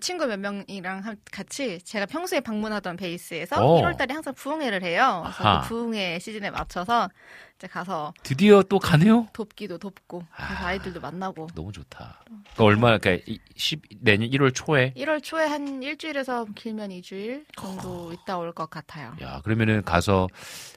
친구 0.00 0.26
몇 0.26 0.38
명이랑 0.40 1.00
함- 1.04 1.16
같이 1.30 1.78
제가 1.82 2.06
평소에 2.06 2.40
방문하던 2.40 2.96
베이스에서 2.96 3.64
오. 3.64 3.80
1월달에 3.80 4.12
항상 4.12 4.34
부흥회를 4.34 4.82
해요. 4.82 5.22
그래서. 5.24 5.60
그 5.62 5.68
부흥회 5.68 6.18
시즌에 6.18 6.50
맞춰서 6.50 7.08
이제 7.56 7.68
가서 7.68 8.12
드디어 8.24 8.62
또 8.64 8.78
가네요. 8.80 9.28
돕기도 9.32 9.78
돕고 9.78 10.24
아. 10.36 10.66
아이들도 10.66 11.00
만나고 11.00 11.46
너무 11.54 11.70
좋다. 11.72 12.20
그러니까 12.26 12.64
얼마 12.64 12.98
그러니까 12.98 13.24
이- 13.28 13.38
10 13.54 13.80
내년 14.00 14.28
1월 14.28 14.52
초에 14.54 14.92
1월 14.96 15.22
초에 15.22 15.46
한 15.46 15.80
일주일에서 15.82 16.46
길면 16.56 16.90
2주일 16.90 17.44
정도 17.56 18.12
있다 18.12 18.38
올 18.38 18.52
것 18.52 18.68
같아요. 18.68 19.14
야 19.22 19.40
그러면은 19.44 19.82
가서 19.84 20.26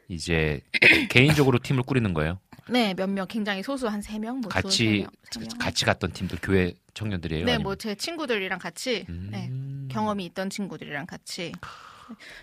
이제 0.07 0.61
개인적으로 1.09 1.57
팀을 1.59 1.81
꾸리는 1.83 2.13
거예요. 2.13 2.39
네, 2.71 2.93
몇 2.93 3.09
명 3.09 3.27
굉장히 3.27 3.63
소수 3.63 3.87
한 3.87 4.01
3명, 4.01 4.41
뭐 4.41 4.49
같이 4.49 5.05
3명, 5.05 5.11
3명. 5.49 5.59
같이 5.59 5.85
갔던 5.85 6.11
팀들 6.13 6.39
교회 6.41 6.73
청년들이에요. 6.93 7.45
네? 7.45 7.57
뭐 7.57 7.75
제 7.75 7.95
친구들이랑 7.95 8.59
같이 8.59 9.05
음. 9.09 9.29
네, 9.31 9.49
경험이 9.93 10.25
있던 10.25 10.49
친구들이랑 10.49 11.05
같이 11.05 11.51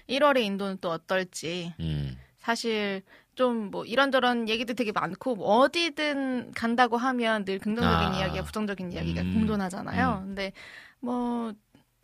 1월에 0.09 0.41
인도는 0.43 0.79
또 0.81 0.91
어떨지 0.91 1.73
음. 1.81 2.17
사실 2.39 3.03
좀 3.35 3.71
뭐 3.71 3.85
이런저런 3.85 4.49
얘기도 4.49 4.73
되게 4.73 4.93
많고 4.93 5.35
뭐 5.37 5.59
어디든 5.59 6.53
간다고 6.55 6.97
하면 6.97 7.45
늘 7.45 7.59
긍정적인 7.59 8.09
아. 8.15 8.19
이야기와 8.19 8.45
부정적인 8.45 8.93
이야기가 8.93 9.21
음. 9.23 9.35
공존하잖아요. 9.35 10.23
근데 10.25 10.53
뭐 11.01 11.53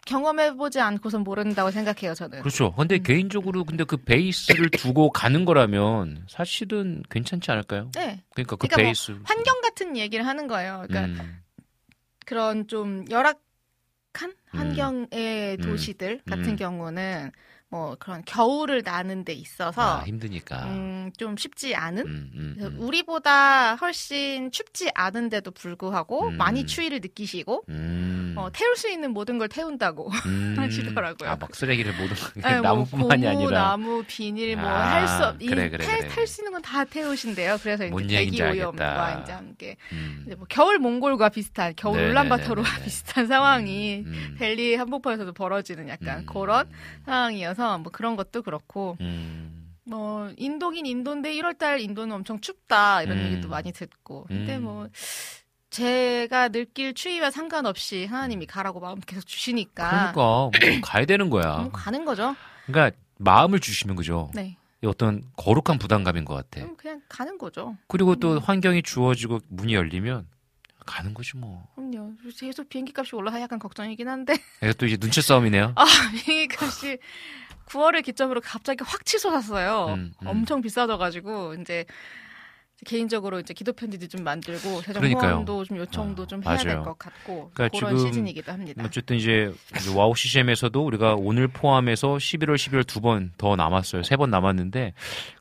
경험해보지 0.06 0.80
않고선 0.80 1.22
모른다고 1.22 1.70
생각해요, 1.70 2.14
저는. 2.14 2.40
그렇죠. 2.40 2.74
근데 2.74 2.96
음. 2.96 3.02
개인적으로 3.02 3.64
근데 3.64 3.84
그 3.84 3.96
베이스를 3.96 4.70
두고 4.70 5.10
가는 5.10 5.44
거라면 5.44 6.24
사실은 6.28 7.02
괜찮지 7.10 7.50
않을까요? 7.50 7.90
네. 7.94 8.22
그러니까 8.34 8.56
그 8.56 8.66
그러니까 8.66 8.76
뭐 8.76 8.84
베이스 8.84 9.12
환경 9.24 9.60
같은 9.60 9.96
얘기를 9.96 10.26
하는 10.26 10.46
거예요. 10.48 10.84
그러니까 10.88 11.22
음. 11.22 11.42
그런 12.26 12.66
좀 12.66 13.04
열악한 13.10 14.34
환경의 14.46 15.56
음. 15.60 15.62
도시들 15.62 16.20
같은 16.28 16.50
음. 16.50 16.56
경우는 16.56 17.30
뭐 17.72 17.96
그런 17.98 18.22
겨울을 18.26 18.82
나는 18.84 19.24
데 19.24 19.32
있어서 19.32 20.00
아, 20.00 20.02
힘드니까. 20.04 20.64
음, 20.66 21.10
좀 21.16 21.38
쉽지 21.38 21.74
않은 21.74 22.06
음, 22.06 22.30
음, 22.34 22.56
음. 22.60 22.76
우리보다 22.78 23.76
훨씬 23.76 24.50
춥지 24.50 24.90
않은데도 24.94 25.52
불구하고 25.52 26.28
음. 26.28 26.36
많이 26.36 26.66
추위를 26.66 27.00
느끼시고 27.00 27.64
음. 27.70 28.34
어, 28.36 28.50
태울 28.52 28.76
수 28.76 28.90
있는 28.90 29.12
모든 29.12 29.38
걸 29.38 29.48
태운다고 29.48 30.10
음. 30.26 30.54
하시더라고요. 30.58 31.30
아, 31.30 31.36
막 31.36 31.54
쓰레기를 31.54 31.94
모든 31.94 32.14
거 32.14 32.46
네, 32.46 32.60
나무뿐만이 32.60 33.22
뭐 33.22 33.30
아니라 33.30 33.50
나무, 33.68 34.04
비닐 34.06 34.54
뭐 34.58 34.68
아, 34.68 34.92
할수 34.92 35.24
없, 35.24 35.40
이 35.40 35.46
그래, 35.46 35.70
그래, 35.70 35.86
그래. 35.86 36.08
탈수 36.08 36.42
있는 36.42 36.52
건 36.52 36.62
다 36.62 36.84
태우신대요. 36.84 37.56
그래서 37.62 37.86
뭔 37.88 38.04
이제 38.04 38.18
대기 38.18 38.40
오염과. 38.42 39.20
이제 39.22 39.32
함께 39.32 39.76
음. 39.92 40.24
이제 40.26 40.34
뭐 40.36 40.46
겨울 40.48 40.78
몽골과 40.78 41.30
비슷한 41.30 41.72
겨울 41.74 41.96
네네네네네. 41.96 42.20
울란바토르와 42.28 42.68
비슷한 42.84 43.26
상황이 43.26 44.04
음. 44.06 44.36
델리 44.38 44.74
한복판에서도 44.76 45.32
벌어지는 45.32 45.88
약간 45.88 46.18
음. 46.20 46.26
그런 46.26 46.68
상황이어서 47.06 47.61
뭐 47.78 47.90
그런 47.92 48.16
것도 48.16 48.42
그렇고 48.42 48.96
음. 49.00 49.74
뭐 49.84 50.32
인도긴 50.36 50.86
인도인데 50.86 51.32
1월달 51.34 51.80
인도는 51.80 52.14
엄청 52.14 52.40
춥다 52.40 53.02
이런 53.02 53.18
음. 53.18 53.24
얘기도 53.24 53.48
많이 53.48 53.72
듣고 53.72 54.24
근데 54.24 54.56
음. 54.56 54.62
뭐 54.64 54.88
제가 55.70 56.50
느낄 56.50 56.92
추위와 56.92 57.30
상관없이 57.30 58.04
하나님이 58.04 58.46
가라고 58.46 58.78
마음 58.78 59.00
계속 59.00 59.26
주시니까 59.26 59.88
그러니까 59.88 60.12
뭐 60.20 60.50
가야 60.82 61.06
되는 61.06 61.30
거야. 61.30 61.56
뭐 61.58 61.70
가는 61.72 62.04
거죠. 62.04 62.36
그러니까 62.66 62.96
마음을 63.16 63.58
주시면 63.58 63.96
그죠. 63.96 64.30
네, 64.34 64.56
이 64.82 64.86
어떤 64.86 65.22
거룩한 65.36 65.78
부담감인 65.78 66.26
것 66.26 66.34
같아. 66.34 66.60
그럼 66.60 66.76
그냥 66.76 67.00
가는 67.08 67.38
거죠. 67.38 67.76
그리고 67.88 68.16
또 68.16 68.34
음. 68.34 68.38
환경이 68.38 68.82
주어지고 68.82 69.40
문이 69.48 69.74
열리면 69.74 70.26
가는 70.84 71.14
거지 71.14 71.36
뭐. 71.38 71.66
그럼요. 71.74 72.12
계속 72.38 72.68
비행기 72.68 72.92
값이 72.94 73.16
올라서 73.16 73.40
약간 73.40 73.58
걱정이긴 73.58 74.08
한데 74.08 74.34
또 74.76 74.84
이제 74.84 74.98
눈치 74.98 75.22
싸움이네요. 75.22 75.72
아 75.74 75.84
비행기 76.24 76.54
값이 76.54 76.98
9월을 77.66 78.04
기점으로 78.04 78.40
갑자기 78.40 78.84
확 78.84 79.04
치솟았어요. 79.04 79.94
음, 79.94 80.14
음. 80.22 80.26
엄청 80.26 80.60
비싸져가지고 80.60 81.54
이제 81.54 81.84
개인적으로 82.84 83.38
이제 83.40 83.54
기도 83.54 83.72
편지도 83.72 84.08
좀 84.08 84.24
만들고 84.24 84.82
그러니까요. 84.82 85.32
후원도 85.32 85.64
좀 85.64 85.76
요청도 85.78 86.22
어, 86.22 86.26
좀 86.26 86.42
해야 86.44 86.56
될. 86.56 86.82
것 86.82 86.98
같고 86.98 87.50
그러니까 87.54 87.78
그런 87.78 87.98
시즌이기도 87.98 88.50
합니다. 88.52 88.82
어쨌든 88.84 89.16
이제 89.16 89.52
WOW 89.94 90.14
CCM에서도 90.16 90.84
우리가 90.84 91.14
오늘 91.14 91.48
포함해서 91.48 92.16
11월, 92.16 92.56
12월 92.56 92.86
두 92.86 93.00
번 93.00 93.32
더 93.38 93.56
남았어요. 93.56 94.02
세 94.02 94.16
번 94.16 94.30
남았는데, 94.30 94.94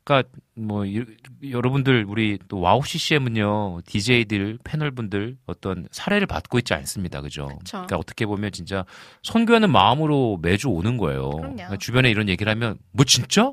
그러니까 0.04 0.30
뭐 0.56 0.86
이- 0.86 1.04
여러분들 1.50 2.06
우리 2.08 2.38
또 2.48 2.60
WOW 2.60 2.84
CCM은요 2.84 3.82
DJ들 3.86 4.60
패널분들 4.64 5.38
어떤 5.46 5.88
사례를 5.92 6.28
받고 6.28 6.60
있지 6.60 6.74
않습니다, 6.74 7.22
그죠? 7.22 7.48
그쵸. 7.60 7.78
러니까 7.78 7.98
어떻게 7.98 8.26
보면 8.26 8.52
진짜 8.52 8.86
선교하는 9.24 9.72
마음으로 9.72 10.40
매주 10.42 10.70
오는 10.70 10.98
거예요. 10.98 11.30
그러니까 11.32 11.78
주변에 11.78 12.10
이런 12.10 12.30
얘기를 12.30 12.52
하면 12.52 12.78
뭐 12.92 13.06
진짜? 13.06 13.52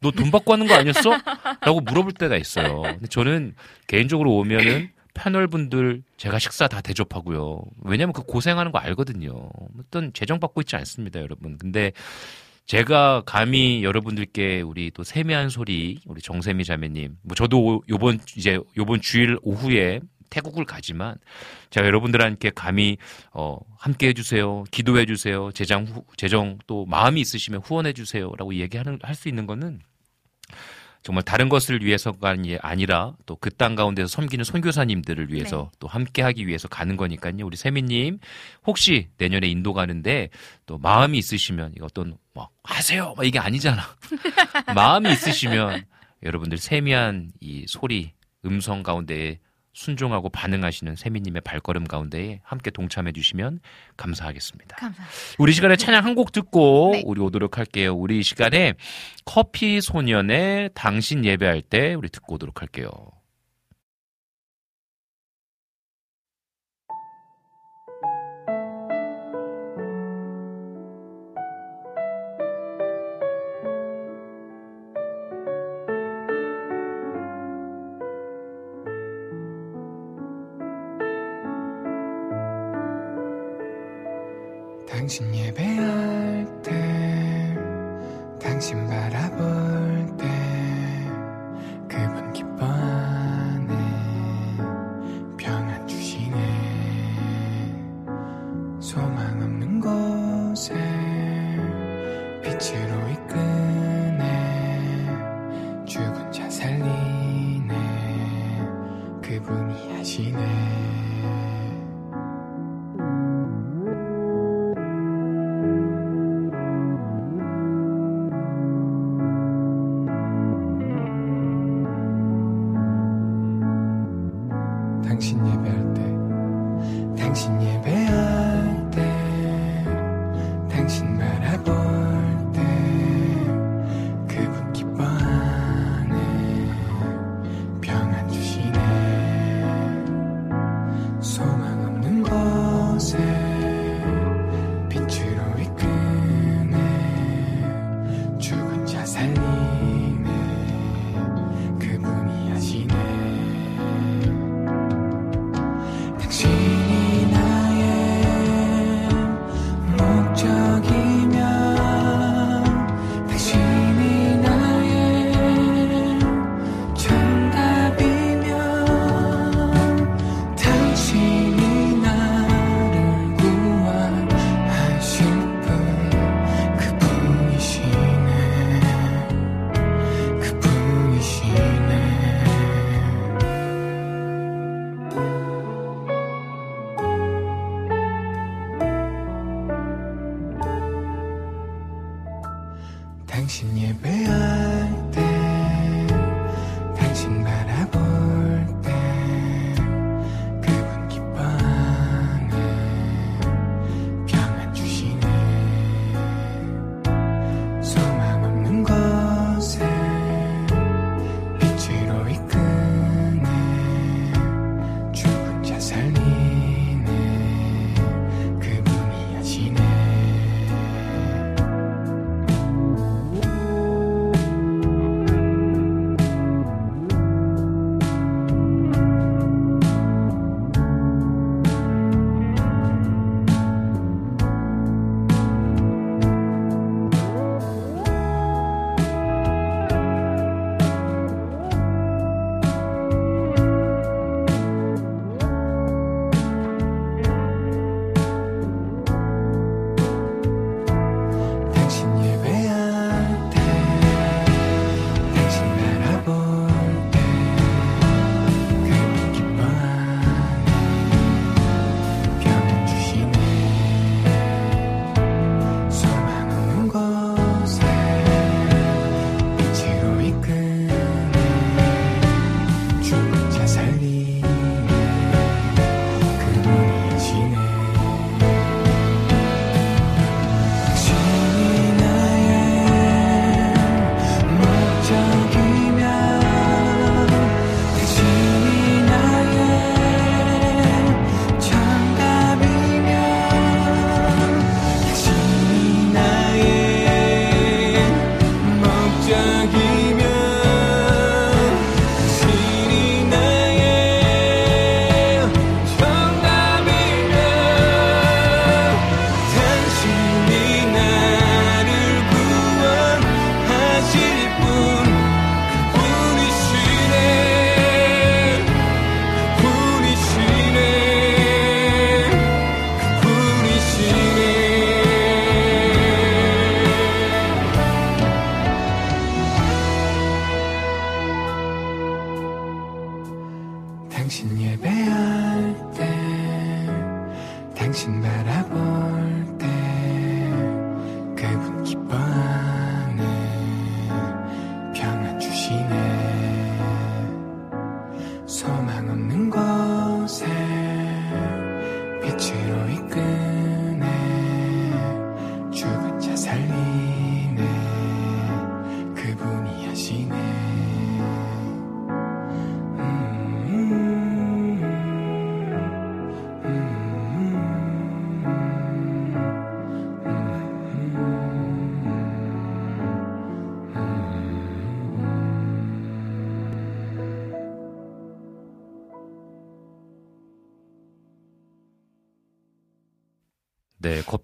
너 0.00 0.10
돈 0.12 0.30
받고 0.30 0.52
하는 0.52 0.66
거 0.66 0.74
아니었어? 0.74 1.10
라고 1.60 1.80
물어볼 1.80 2.12
때가 2.12 2.36
있어요. 2.36 2.82
근데 2.82 3.06
저는 3.08 3.54
개인적으로 3.86 4.36
오면은 4.36 4.90
패널분들 5.14 6.02
제가 6.16 6.38
식사 6.38 6.68
다 6.68 6.80
대접하고요. 6.80 7.62
왜냐면 7.84 8.12
그 8.12 8.22
고생하는 8.22 8.70
거 8.70 8.78
알거든요. 8.78 9.50
어떤 9.80 10.12
재정 10.12 10.38
받고 10.38 10.60
있지 10.60 10.76
않습니다, 10.76 11.20
여러분. 11.20 11.58
근데 11.58 11.90
제가 12.66 13.22
감히 13.26 13.82
여러분들께 13.82 14.60
우리 14.60 14.90
또 14.92 15.02
세미한 15.02 15.48
소리 15.48 15.98
우리 16.06 16.20
정세미 16.20 16.64
자매님 16.64 17.16
뭐 17.22 17.34
저도 17.34 17.64
오- 17.64 17.82
요번 17.88 18.20
이제 18.36 18.60
요번 18.76 19.00
주일 19.00 19.38
오후에 19.42 20.00
태국을 20.30 20.66
가지만 20.66 21.14
제가 21.70 21.86
여러분들한테 21.86 22.50
감히 22.50 22.98
어 23.32 23.56
함께 23.78 24.08
해 24.08 24.12
주세요 24.12 24.64
기도해 24.70 25.06
주세요 25.06 25.50
재정 25.52 25.84
후, 25.84 26.04
재정 26.18 26.58
또 26.66 26.84
마음이 26.84 27.18
있으시면 27.22 27.62
후원해 27.64 27.94
주세요라고 27.94 28.54
얘기하는 28.56 28.98
할 29.02 29.14
수 29.14 29.30
있는 29.30 29.46
거는 29.46 29.80
정말 31.02 31.22
다른 31.24 31.48
것을 31.48 31.82
위해서가 31.84 32.30
아니- 32.30 32.58
아니라 32.58 33.14
또 33.26 33.36
그 33.36 33.50
땅 33.50 33.74
가운데서 33.76 34.08
섬기는 34.08 34.44
선교사님들을 34.44 35.32
위해서 35.32 35.70
또 35.78 35.86
함께 35.88 36.22
하기 36.22 36.46
위해서 36.46 36.68
가는 36.68 36.96
거니까요. 36.96 37.44
우리 37.46 37.56
세미님 37.56 38.18
혹시 38.66 39.08
내년에 39.16 39.46
인도 39.48 39.72
가는데 39.72 40.28
또 40.66 40.76
마음이 40.78 41.16
있으시면 41.18 41.72
이거 41.76 41.86
어떤 41.86 42.18
뭐 42.34 42.48
하세요 42.64 43.14
막 43.16 43.26
이게 43.26 43.38
아니잖아. 43.38 43.82
마음이 44.74 45.10
있으시면 45.12 45.84
여러분들 46.22 46.58
세미한 46.58 47.30
이 47.40 47.64
소리 47.68 48.12
음성 48.44 48.82
가운데에 48.82 49.38
순종하고 49.72 50.28
반응하시는 50.28 50.96
세미님의 50.96 51.42
발걸음 51.42 51.84
가운데에 51.84 52.40
함께 52.42 52.70
동참해 52.70 53.12
주시면 53.12 53.60
감사하겠습니다. 53.96 54.76
감사합니다. 54.76 55.36
우리 55.38 55.52
시간에 55.52 55.76
찬양 55.76 56.04
한 56.04 56.14
곡 56.14 56.32
듣고 56.32 56.90
네. 56.94 57.02
우리 57.06 57.20
오도록 57.20 57.58
할게요. 57.58 57.94
우리 57.94 58.18
이 58.18 58.22
시간에 58.22 58.74
커피 59.24 59.80
소년의 59.80 60.70
당신 60.74 61.24
예배할 61.24 61.62
때 61.62 61.94
우리 61.94 62.08
듣고 62.08 62.34
오도록 62.34 62.60
할게요. 62.60 62.90
당신 85.08 85.34
예배할 85.34 86.62
때 86.62 87.56
당신 88.38 88.86
바라보 88.86 89.57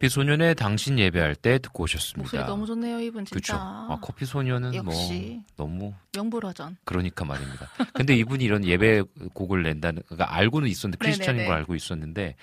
커피 0.04 0.10
소년의 0.10 0.54
당신 0.56 0.98
예배할 0.98 1.34
때 1.34 1.58
듣고 1.58 1.84
오셨습니다. 1.84 2.20
목소리 2.20 2.44
너무 2.44 2.66
좋네요, 2.66 3.00
이분 3.00 3.24
진짜. 3.24 3.56
그렇죠. 3.56 3.56
아, 3.58 3.98
커피 4.02 4.26
소년은 4.26 4.74
역시. 4.74 5.40
뭐 5.56 5.66
너무 5.66 5.94
명불허전. 6.14 6.76
그러니까 6.84 7.24
말입니다. 7.24 7.70
근데 7.94 8.14
이분이 8.14 8.44
이런 8.44 8.66
예배 8.66 9.02
곡을 9.32 9.62
낸다는 9.62 10.02
그러니까 10.06 10.36
알고는 10.36 10.68
있었는데 10.68 10.98
크리스천인 10.98 11.36
네네네. 11.38 11.48
걸 11.48 11.56
알고 11.56 11.74
있었는데 11.74 12.34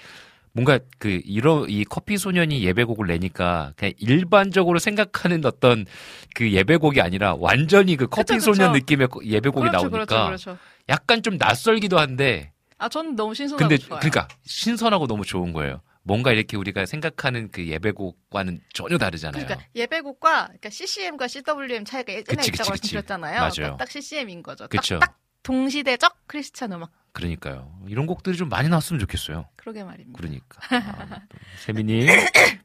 뭔가 0.54 0.80
그 0.98 1.22
이런 1.24 1.70
이 1.70 1.84
커피 1.84 2.18
소년이 2.18 2.64
예배곡을 2.64 3.06
내니까 3.06 3.74
그냥 3.76 3.94
일반적으로 4.00 4.80
생각하는 4.80 5.46
어떤 5.46 5.86
그 6.34 6.52
예배곡이 6.52 7.00
아니라 7.00 7.36
완전히 7.36 7.96
그 7.96 8.08
커피 8.08 8.34
그쵸, 8.34 8.52
그쵸. 8.52 8.54
소년 8.56 8.74
느낌의 8.74 9.08
예배곡이 9.24 9.70
그렇죠, 9.70 9.88
나오니까 9.88 10.06
그렇죠, 10.06 10.26
그렇죠. 10.26 10.58
약간 10.90 11.22
좀 11.22 11.38
낯설기도 11.38 12.00
한데 12.00 12.54
아, 12.80 12.90
저는 12.90 13.16
너무 13.16 13.36
신선하고 13.36 13.70
근데 13.70 13.78
좋아요. 13.78 14.00
그러니까 14.00 14.28
신선하고 14.46 15.06
너무 15.06 15.24
좋은 15.24 15.54
거예요. 15.54 15.82
뭔가 16.04 16.32
이렇게 16.32 16.58
우리가 16.58 16.86
생각하는 16.86 17.50
그 17.52 17.68
예배곡과는 17.68 18.62
전혀 18.74 18.98
다르잖아요. 18.98 19.46
그러니까 19.46 19.68
예배곡과 19.76 20.46
그러니까 20.46 20.70
CCM과 20.70 21.28
CWM 21.28 21.86
차이가 21.86 22.14
예전에 22.14 22.38
그치, 22.38 22.50
있다고 22.50 22.72
그치. 22.72 22.96
말씀드렸잖아요. 22.96 23.40
맞아요. 23.40 23.52
그러니까 23.54 23.78
딱 23.78 23.92
CCM인 23.92 24.44
거죠. 24.44 24.68
그쵸. 24.68 25.00
딱, 25.00 25.08
딱 25.08 25.20
동시대적 25.44 26.28
크리스찬 26.28 26.72
음악. 26.74 26.92
그러니까요. 27.14 27.72
이런 27.88 28.08
곡들이 28.08 28.38
좀 28.38 28.50
많이 28.50 28.70
나왔으면 28.70 29.00
좋겠어요. 29.00 29.48
그러게 29.56 29.84
말입니다. 29.84 30.18
그러니까. 30.18 30.60
아, 30.70 31.22
또 31.30 31.38
세민님 31.60 32.08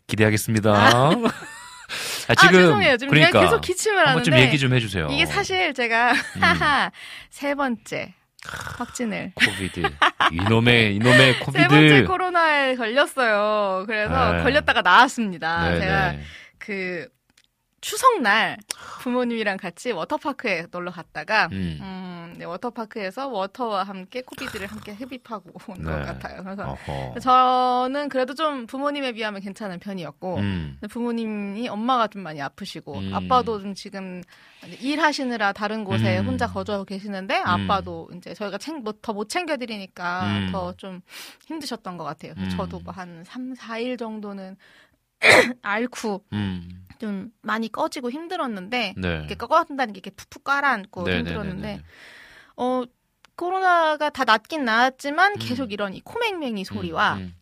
기대하겠습니다. 0.07 0.71
아, 0.71 1.11
아, 2.29 2.35
죄송해요. 2.35 2.97
지금 2.97 3.13
그러니까 3.13 3.41
계속 3.41 3.61
기침을 3.61 4.07
하는데 4.07 4.23
좀 4.23 4.39
얘기 4.39 4.59
좀 4.59 4.73
해주세요. 4.75 5.09
이게 5.11 5.27
사실 5.27 5.75
제가 5.75 6.13
음. 6.13 6.41
세 7.31 7.55
번째 7.55 8.15
확진을 8.79 9.33
COVID 9.35 9.83
이놈의 10.33 10.97
이놈의 10.97 11.33
세 11.35 11.39
COVID. 11.41 11.69
번째 11.69 12.05
코로나에 12.05 12.75
걸렸어요. 12.77 13.85
그래서 13.87 14.33
네. 14.35 14.43
걸렸다가 14.43 14.83
나왔습니다. 14.83 15.71
네, 15.71 15.81
제가 15.81 16.13
네. 16.13 16.21
그 16.59 17.09
추석날 17.87 18.59
부모님이랑 19.03 19.59
같이 19.59 19.93
워터파크에 19.93 20.67
놀러 20.73 20.91
갔다가 20.91 21.49
음. 21.53 21.79
음, 21.81 22.35
네, 22.37 22.45
워터파크에서 22.45 23.29
water와 23.29 23.85
함께 23.85 24.23
COVID를 24.23 24.67
함께 24.67 24.91
흡입하고 24.91 25.53
온것 25.71 25.85
네. 26.01 26.05
같아요. 26.05 26.43
그래서 26.43 26.73
어허. 26.73 27.21
저는 27.21 28.09
그래도 28.09 28.35
좀 28.35 28.67
부모님에 28.67 29.13
비하면 29.13 29.41
괜찮은 29.41 29.79
편이었고 29.79 30.37
음. 30.39 30.79
부모님이 30.91 31.69
엄마가 31.69 32.09
좀 32.09 32.23
많이 32.23 32.43
아프시고 32.43 32.99
음. 32.99 33.15
아빠도 33.15 33.61
좀 33.61 33.73
지금 33.75 34.21
일하시느라 34.81 35.53
다른 35.53 35.85
곳에 35.85 36.19
음. 36.19 36.27
혼자 36.27 36.49
거주하고 36.49 36.85
계시는데 36.87 37.37
아빠도 37.37 38.11
이제 38.17 38.35
저희가 38.35 38.59
뭐더못 38.83 39.29
챙겨드리니까 39.29 40.27
음. 40.27 40.49
더좀 40.51 41.03
힘드셨던 41.47 41.97
것 41.99 42.03
같아요. 42.03 42.33
음. 42.37 42.49
저도 42.51 42.81
뭐 42.81 42.97
한 42.97 43.23
3, 43.25 43.53
4일 43.53 43.99
정도는 43.99 44.57
앓고 45.63 46.25
음. 46.33 46.85
좀 46.99 47.31
많이 47.43 47.71
꺼지고 47.71 48.11
힘들었는데 48.11 48.95
네. 48.97 49.09
이렇게 49.09 49.35
꺼진다는 49.35 49.93
게 49.93 49.99
이렇게 49.99 50.11
푹푹 50.11 50.45
깔아앉고 50.45 51.05
네, 51.05 51.11
네, 51.13 51.19
힘들었는데 51.19 51.67
네, 51.67 51.77
네. 51.77 51.83
어 52.57 52.85
코로나가 53.37 54.09
다 54.11 54.25
낫긴 54.25 54.65
나았지만 54.65 55.33
음. 55.33 55.39
계속 55.39 55.73
이런 55.73 55.93
이 55.95 56.01
코맹맹이 56.01 56.65
소리와 56.65 57.17
음, 57.17 57.35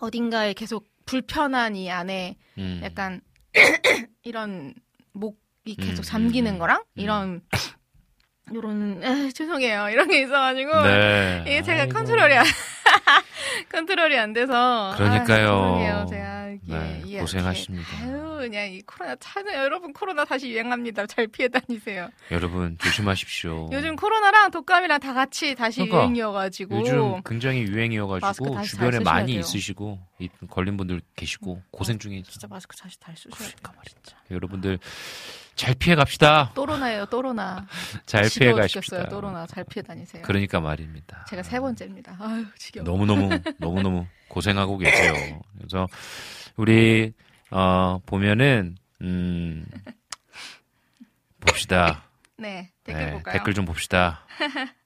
어딘가에 0.00 0.54
계속 0.54 0.86
불편한 1.04 1.76
이 1.76 1.90
안에 1.90 2.36
음. 2.58 2.80
약간 2.82 3.20
이런 4.24 4.74
목이 5.12 5.76
계속 5.76 6.02
음, 6.02 6.04
잠기는 6.04 6.54
음, 6.54 6.58
거랑 6.58 6.78
음. 6.78 6.84
이런 6.94 7.42
요런 8.54 9.02
에, 9.04 9.30
죄송해요 9.30 9.90
이런 9.90 10.08
게 10.08 10.22
있어가지고 10.22 10.82
네. 10.82 11.44
이게 11.46 11.62
제가 11.62 11.82
아이고. 11.82 11.94
컨트롤이 11.94 12.34
안 12.34 12.44
컨트롤이 13.70 14.18
안 14.18 14.32
돼서 14.32 14.92
그러니까요. 14.96 15.48
아, 15.48 15.78
죄송해요 15.78 16.06
제가 16.08 16.39
이게 16.62 16.72
네, 16.72 17.02
이게 17.04 17.20
고생하십니다. 17.20 17.88
이렇게, 17.98 18.12
아유 18.18 18.36
그냥 18.38 18.72
이 18.72 18.80
코로나 18.82 19.16
차는 19.16 19.54
여러분 19.54 19.92
코로나 19.92 20.24
다시 20.24 20.50
유행합니다 20.50 21.06
잘 21.06 21.26
피해 21.26 21.48
다니세요 21.48 22.08
여러분 22.30 22.76
조심하십시오. 22.78 23.68
요즘 23.72 23.96
코로나랑 23.96 24.50
독감이랑 24.50 25.00
다 25.00 25.12
같이 25.14 25.54
다시 25.54 25.76
그러니까 25.80 25.98
유행이어가지고 25.98 26.78
요즘 26.80 27.22
굉장히 27.24 27.62
유행이어가지고 27.62 28.62
주변에 28.62 29.00
많이 29.00 29.32
돼요. 29.32 29.40
있으시고 29.40 29.98
이- 30.18 30.28
걸린 30.48 30.76
분들 30.76 31.00
계시고 31.16 31.62
고생 31.70 31.98
중에 31.98 32.22
진짜 32.22 32.46
마스크 32.48 32.76
다시 32.76 32.98
잘 33.00 33.16
쓰셔야 33.16 33.30
그러니까 33.36 33.72
말이죠. 33.76 34.16
여러분들 34.30 34.78
잘 35.56 35.74
피해 35.74 35.94
갑시다. 35.94 36.52
또로나예요 36.54 37.04
또로나 37.06 37.66
잘 38.06 38.22
피해 38.30 38.52
가십시다. 38.52 39.08
또로나 39.08 39.46
잘 39.46 39.64
피해 39.64 39.82
다니세요 39.82 40.22
그러니까 40.22 40.60
말입니다. 40.60 41.26
제가 41.28 41.42
세 41.42 41.60
번째입니다 41.60 42.16
아유 42.18 42.46
지겨워 42.56 42.84
너무 42.86 43.04
너무 43.04 43.28
너무 43.58 43.82
너무 43.82 44.06
고생하고 44.28 44.78
계세요. 44.78 45.12
그래서 45.58 45.86
우리 46.60 47.14
어 47.50 48.00
보면은 48.04 48.76
음 49.00 49.64
봅시다. 51.40 52.04
네 52.36 52.70
댓글 52.84 53.06
네, 53.06 53.12
볼까요 53.12 53.32
댓글 53.32 53.54
좀 53.54 53.64
봅시다. 53.64 54.26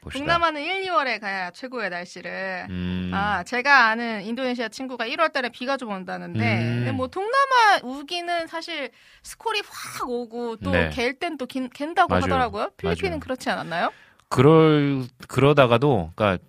봅시다. 0.00 0.18
동남아는 0.18 0.60
1, 0.60 0.82
2월에 0.82 1.20
가야 1.20 1.52
최고의 1.52 1.88
날씨를 1.90 2.66
음, 2.68 3.12
아, 3.14 3.44
제가 3.44 3.86
아는 3.86 4.22
인도네시아 4.24 4.68
친구가 4.68 5.06
1월 5.06 5.32
달에 5.32 5.48
비가 5.48 5.76
좀 5.78 5.92
온다는데, 5.92 6.58
음. 6.58 6.74
근데 6.78 6.92
뭐 6.92 7.06
동남아 7.06 7.78
우기는 7.82 8.46
사실 8.48 8.90
스콜이 9.22 9.62
확 9.66 10.10
오고 10.10 10.56
또 10.56 10.72
네. 10.72 10.90
갤땐또 10.90 11.46
갠다고 11.46 12.08
맞아요. 12.10 12.24
하더라고요. 12.24 12.70
필리핀은 12.76 13.10
맞아요. 13.12 13.20
그렇지 13.20 13.48
않았나요? 13.48 13.92
그럴 14.28 15.04
그러다가도 15.28 16.12
그러니까 16.16 16.44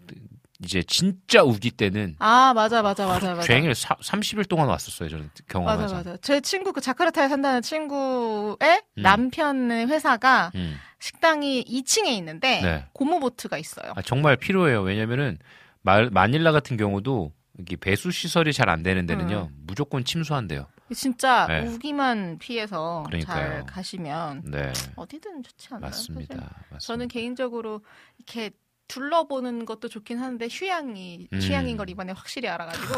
이제 0.63 0.81
진짜 0.83 1.43
우기 1.43 1.71
때는 1.71 2.15
아, 2.19 2.53
맞아, 2.53 2.81
맞아, 2.81 3.05
맞아, 3.05 3.33
맞아. 3.35 3.41
종일 3.41 3.71
30일 3.71 4.47
동안 4.47 4.67
왔었어요. 4.69 5.09
저는 5.09 5.29
경험해서. 5.49 5.81
맞아, 5.81 5.95
맞아. 5.95 6.17
제 6.21 6.39
친구, 6.41 6.71
그 6.71 6.79
자카르타에 6.81 7.27
산다는 7.27 7.61
친구의 7.61 8.57
음. 8.97 9.01
남편의 9.01 9.87
회사가 9.87 10.51
음. 10.55 10.77
식당이 10.99 11.65
2층에 11.65 12.07
있는데, 12.17 12.61
네. 12.61 12.85
고무보트가 12.93 13.57
있어요. 13.57 13.91
아, 13.95 14.01
정말 14.01 14.37
필요해요. 14.37 14.81
왜냐면은 14.81 15.37
말, 15.81 16.09
마닐라 16.09 16.51
같은 16.51 16.77
경우도 16.77 17.33
이게 17.59 17.75
배수 17.75 18.11
시설이 18.11 18.53
잘 18.53 18.69
안 18.69 18.81
되는 18.83 19.05
데는요. 19.05 19.49
무조건 19.65 20.03
침수한대요. 20.05 20.67
진짜 20.93 21.47
네. 21.47 21.61
우기만 21.67 22.37
피해서 22.39 23.03
그러니까요. 23.07 23.49
잘 23.49 23.65
가시면 23.65 24.43
네. 24.45 24.71
어디든 24.95 25.41
좋지 25.43 25.67
않나요? 25.71 25.81
맞습니다. 25.89 26.35
맞습니다. 26.35 26.77
저는 26.79 27.07
개인적으로 27.07 27.81
이렇게 28.17 28.51
둘러보는 28.87 29.65
것도 29.65 29.89
좋긴 29.89 30.19
하는데 30.19 30.47
휴양이 30.49 31.27
음. 31.31 31.39
취향인 31.39 31.77
걸 31.77 31.89
이번에 31.89 32.13
확실히 32.13 32.49
알아가지고 32.49 32.93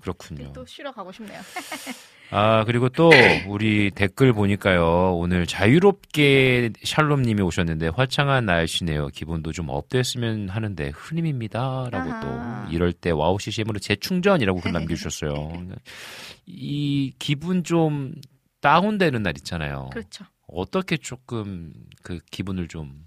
그렇군요. 0.00 0.52
또 0.52 0.64
쉬러 0.66 0.92
가고 0.92 1.12
싶네요. 1.12 1.40
아, 2.32 2.64
그리고 2.64 2.88
또 2.88 3.10
우리 3.48 3.90
댓글 3.90 4.32
보니까요. 4.32 5.16
오늘 5.16 5.46
자유롭게 5.46 6.70
샬롬님이 6.84 7.42
오셨는데 7.42 7.88
화창한 7.88 8.46
날씨네요. 8.46 9.08
기분도 9.08 9.52
좀 9.52 9.68
up됐으면 9.68 10.48
하는데 10.48 10.90
흐림입니다. 10.94 11.88
라고 11.90 12.10
아하. 12.12 12.66
또 12.66 12.72
이럴 12.72 12.92
때 12.92 13.10
WOW 13.10 13.38
CCM으로 13.40 13.80
재충전이라고 13.80 14.60
글 14.60 14.72
남겨주셨어요. 14.72 15.66
이 16.46 17.12
기분 17.18 17.64
좀 17.64 18.14
다운되는 18.60 19.22
날 19.22 19.36
있잖아요. 19.38 19.90
그렇죠. 19.92 20.24
어떻게 20.46 20.96
조금 20.96 21.72
그 22.02 22.20
기분을 22.30 22.68
좀 22.68 23.06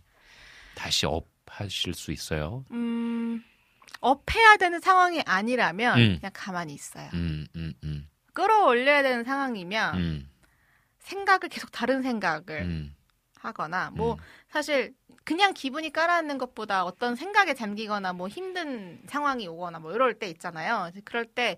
다시 0.75 1.05
up 1.05 1.32
하실 1.53 1.93
수 1.93 2.11
있어요? 2.11 2.65
음, 2.71 3.43
up해야 3.99 4.57
되는 4.57 4.79
상황이 4.79 5.21
아니라면 5.25 5.99
음. 5.99 6.17
그냥 6.19 6.31
가만히 6.33 6.73
있어요. 6.73 7.09
음, 7.13 7.45
음, 7.55 7.73
음, 7.83 8.09
끌어올려야 8.33 9.03
되는 9.03 9.23
상황이면 9.23 9.95
음, 9.95 10.29
생각을 10.99 11.49
계속 11.49 11.71
다른 11.71 12.01
생각을 12.01 12.61
음, 12.61 12.95
하거나 13.39 13.91
뭐 13.91 14.13
음. 14.13 14.17
사실 14.49 14.95
그냥 15.23 15.53
기분이 15.53 15.91
깔아앉는 15.93 16.37
것보다 16.39 16.85
어떤 16.85 17.15
생각에 17.15 17.53
잠기거나 17.53 18.13
뭐 18.13 18.27
힘든 18.27 19.01
상황이 19.07 19.47
오거나 19.47 19.79
뭐 19.79 19.93
이럴 19.93 20.17
때 20.17 20.27
있잖아요. 20.29 20.91
그럴 21.05 21.25
때 21.25 21.55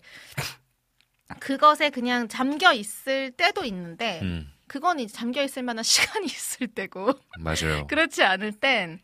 그것에 1.40 1.90
그냥 1.90 2.28
잠겨 2.28 2.74
있을 2.74 3.32
때도 3.32 3.64
있는데 3.66 4.20
음. 4.24 4.52
그건 4.68 5.00
이제 5.00 5.14
잠겨 5.14 5.42
있을 5.44 5.64
만한 5.64 5.84
시간이 6.20 6.26
있을 6.26 6.68
때고 6.68 7.14
맞아요. 7.40 7.88
그렇지 7.88 8.24
않을 8.24 8.52
땐 8.54 9.00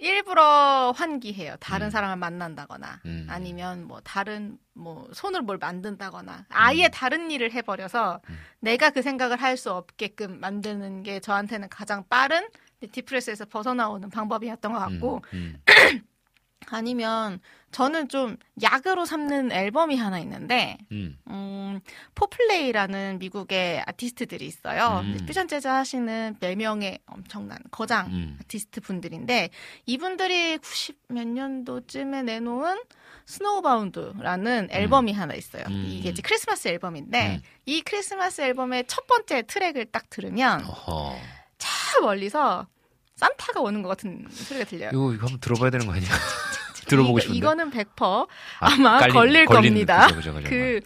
일부러 0.00 0.92
환기해요. 0.96 1.56
다른 1.60 1.86
음. 1.86 1.90
사람을 1.90 2.16
만난다거나 2.16 3.00
음. 3.06 3.26
아니면 3.30 3.86
뭐 3.86 4.00
다른 4.00 4.58
뭐 4.72 5.08
손으로 5.12 5.44
뭘 5.44 5.58
만든다거나 5.58 6.46
아예 6.48 6.86
음. 6.86 6.90
다른 6.92 7.30
일을 7.30 7.52
해버려서 7.52 8.20
음. 8.28 8.38
내가 8.60 8.90
그 8.90 9.02
생각을 9.02 9.40
할 9.40 9.54
수 9.56 9.72
없게끔 9.72 10.40
만드는 10.40 11.04
게 11.04 11.20
저한테는 11.20 11.68
가장 11.68 12.04
빠른 12.08 12.48
디프레스에서 12.90 13.44
벗어나오는 13.46 14.10
방법이었던 14.10 14.72
것 14.72 14.78
같고 14.80 15.22
음, 15.32 15.62
아니면 16.68 17.40
저는 17.74 18.08
좀 18.08 18.36
약으로 18.62 19.04
삼는 19.04 19.50
앨범이 19.50 19.96
하나 19.96 20.20
있는데 20.20 20.78
음, 20.92 21.18
음, 21.26 21.80
Fourplay라는 22.14 23.18
미국의 23.18 23.82
아티스트들이 23.84 24.46
있어요. 24.46 25.00
음. 25.02 25.18
퓨전 25.26 25.48
재즈 25.48 25.66
하시는 25.66 26.36
4명의 26.40 27.00
엄청난 27.06 27.58
거장 27.72 28.06
음. 28.12 28.38
아티스트 28.40 28.80
분들인데 28.80 29.50
이분들이 29.86 30.58
90 30.58 30.98
몇 31.08 31.26
년도쯤에 31.26 32.22
내놓은 32.22 32.80
Snowbound라는 33.26 34.68
앨범이 34.70 35.12
하나 35.12 35.34
있어요. 35.34 35.64
음. 35.66 35.84
이게 35.88 36.10
이제 36.10 36.22
크리스마스 36.22 36.68
앨범인데 36.68 37.36
음. 37.36 37.42
이 37.66 37.82
크리스마스 37.82 38.40
앨범의 38.40 38.84
첫 38.86 39.08
번째 39.08 39.42
트랙을 39.42 39.86
딱 39.86 40.08
들으면 40.10 40.64
어허. 40.64 41.16
저 41.58 42.00
멀리서 42.02 42.68
산타가 43.16 43.60
오는 43.60 43.82
것 43.82 43.88
같은 43.88 44.26
소리가 44.30 44.64
들려요. 44.64 44.90
이거, 44.92 45.12
이거 45.12 45.26
한번 45.26 45.40
들어봐야 45.40 45.70
되는 45.70 45.86
거 45.86 45.92
아니야? 45.92 46.08
들어보고 46.86 47.18
이거- 47.18 47.20
싶은데. 47.22 47.38
이거는 47.38 47.70
100% 47.70 48.28
아, 48.60 48.66
아마 48.72 48.98
깔린- 49.00 49.12
걸릴 49.12 49.44
걸리는- 49.46 49.52
겁니다. 49.54 50.06
그죠, 50.06 50.16
그죠, 50.16 50.34
그죠. 50.34 50.48
그 50.50 50.80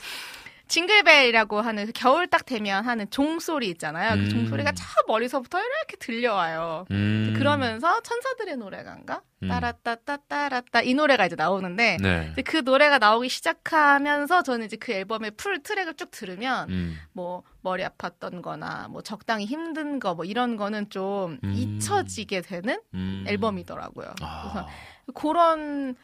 징글벨이라고 0.68 1.62
하는 1.62 1.86
그 1.86 1.92
겨울 1.94 2.26
딱 2.26 2.44
되면 2.44 2.84
하는 2.84 3.08
종소리 3.10 3.68
있잖아요. 3.70 4.12
음. 4.14 4.24
그 4.24 4.28
종소리가 4.28 4.72
저 4.72 4.84
멀리서부터 5.06 5.58
이렇게 5.58 5.96
들려와요. 5.98 6.84
음. 6.90 7.32
그러면서 7.38 8.02
천사들의 8.02 8.58
노래가인가? 8.58 9.22
음. 9.44 9.48
따라따따따라따 9.48 10.82
이 10.82 10.92
노래가 10.92 11.24
이제 11.24 11.36
나오는데 11.36 11.96
네. 12.02 12.28
이제 12.32 12.42
그 12.42 12.58
노래가 12.58 12.98
나오기 12.98 13.30
시작하면서 13.30 14.42
저는 14.42 14.66
이제 14.66 14.76
그 14.76 14.92
앨범의 14.92 15.32
풀 15.38 15.62
트랙을 15.62 15.94
쭉 15.94 16.10
들으면 16.10 16.68
음. 16.68 16.98
뭐 17.14 17.44
머리 17.62 17.82
아팠던 17.84 18.42
거나 18.42 18.88
뭐 18.90 19.00
적당히 19.02 19.46
힘든 19.46 19.98
거 19.98 20.14
뭐 20.14 20.26
이런 20.26 20.56
거는 20.56 20.90
좀 20.90 21.38
음. 21.44 21.52
잊혀지게 21.54 22.42
되는 22.42 22.78
음. 22.92 23.24
앨범이더라고요. 23.26 24.12
아. 24.20 24.42
그래서 24.52 24.68
그런 25.14 25.96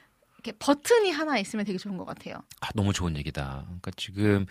이렇게 0.44 0.52
버튼이 0.58 1.10
하나 1.10 1.38
있으면 1.38 1.64
되게 1.64 1.78
좋은 1.78 1.96
것 1.96 2.04
같아요. 2.04 2.36
아, 2.60 2.68
너무 2.74 2.92
좋은 2.92 3.16
얘기다. 3.16 3.62
그러니까 3.64 3.90
지금 3.96 4.44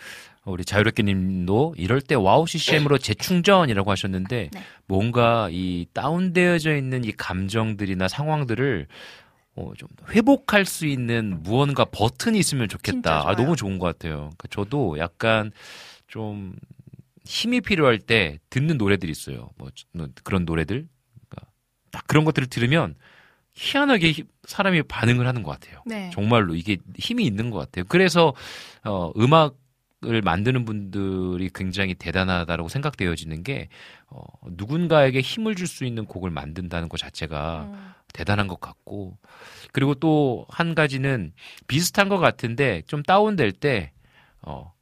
우리 0.44 0.66
자유롭게님도 0.66 1.76
이럴 1.78 2.02
때 2.02 2.16
WOW 2.16 2.48
CCM으로 2.48 2.98
재충전이라고 2.98 3.92
하셨는데 3.92 4.50
네. 4.52 4.64
뭔가 4.88 5.50
이 5.52 5.86
다운되어져 5.94 6.76
있는 6.76 7.04
이 7.04 7.12
감정들이나 7.12 8.08
상황들을 8.08 8.88
어, 9.56 9.72
좀 9.78 9.88
회복할 10.10 10.66
수 10.66 10.88
있는 10.88 11.44
무언가 11.44 11.86
버튼이 11.86 12.40
있으면 12.40 12.68
좋겠다. 12.68 13.30
아. 13.30 13.36
너무 13.36 13.56
좋은 13.56 13.78
것 13.78 13.86
같아요. 13.86 14.16
그러니까 14.16 14.48
저도 14.50 14.98
약간 14.98 15.52
좀 16.08 16.56
힘이 17.24 17.62
필요할 17.62 18.00
때 18.00 18.40
듣는 18.50 18.78
노래들이 18.78 19.12
있어요. 19.12 19.52
뭐 19.58 19.70
그런 20.24 20.46
노래들. 20.46 20.88
그러니까 21.30 21.52
딱 21.92 22.08
그런 22.08 22.26
것들을 22.26 22.48
들으면 22.48 22.96
희한하게 23.54 24.12
히- 24.12 24.24
사람이 24.46 24.84
반응을 24.84 25.28
하는 25.28 25.44
것 25.44 25.52
같아요. 25.52 25.82
네. 25.86 26.10
정말로 26.14 26.56
이게 26.56 26.78
힘이 26.98 27.26
있는 27.26 27.50
것 27.52 27.60
같아요. 27.60 27.86
그래서 27.88 28.34
어, 28.84 29.12
음악을 29.18 30.22
만드는 30.24 30.66
분들이 30.66 31.50
굉장히 31.54 31.94
대단하다고 31.94 32.68
생각되어지는 32.68 33.44
게 33.44 33.70
어, 34.08 34.24
누군가에게 34.52 35.22
힘을 35.22 35.56
줄 35.56 35.68
수 35.68 35.86
있는 35.86 36.06
곡을 36.06 36.30
만든다는 36.32 36.90
것 36.90 36.98
자체가 36.98 37.70
음. 37.72 37.92
대단한 38.14 38.48
것 38.48 38.60
같고 38.60 39.18
그리고 39.72 39.96
또 39.96 40.46
한 40.50 40.76
가지는 40.76 41.32
비슷한 41.68 42.10
것 42.10 42.18
같은데 42.18 42.82
좀 42.88 43.02
다운될 43.04 43.52
때 43.54 43.92
어, 44.42 44.73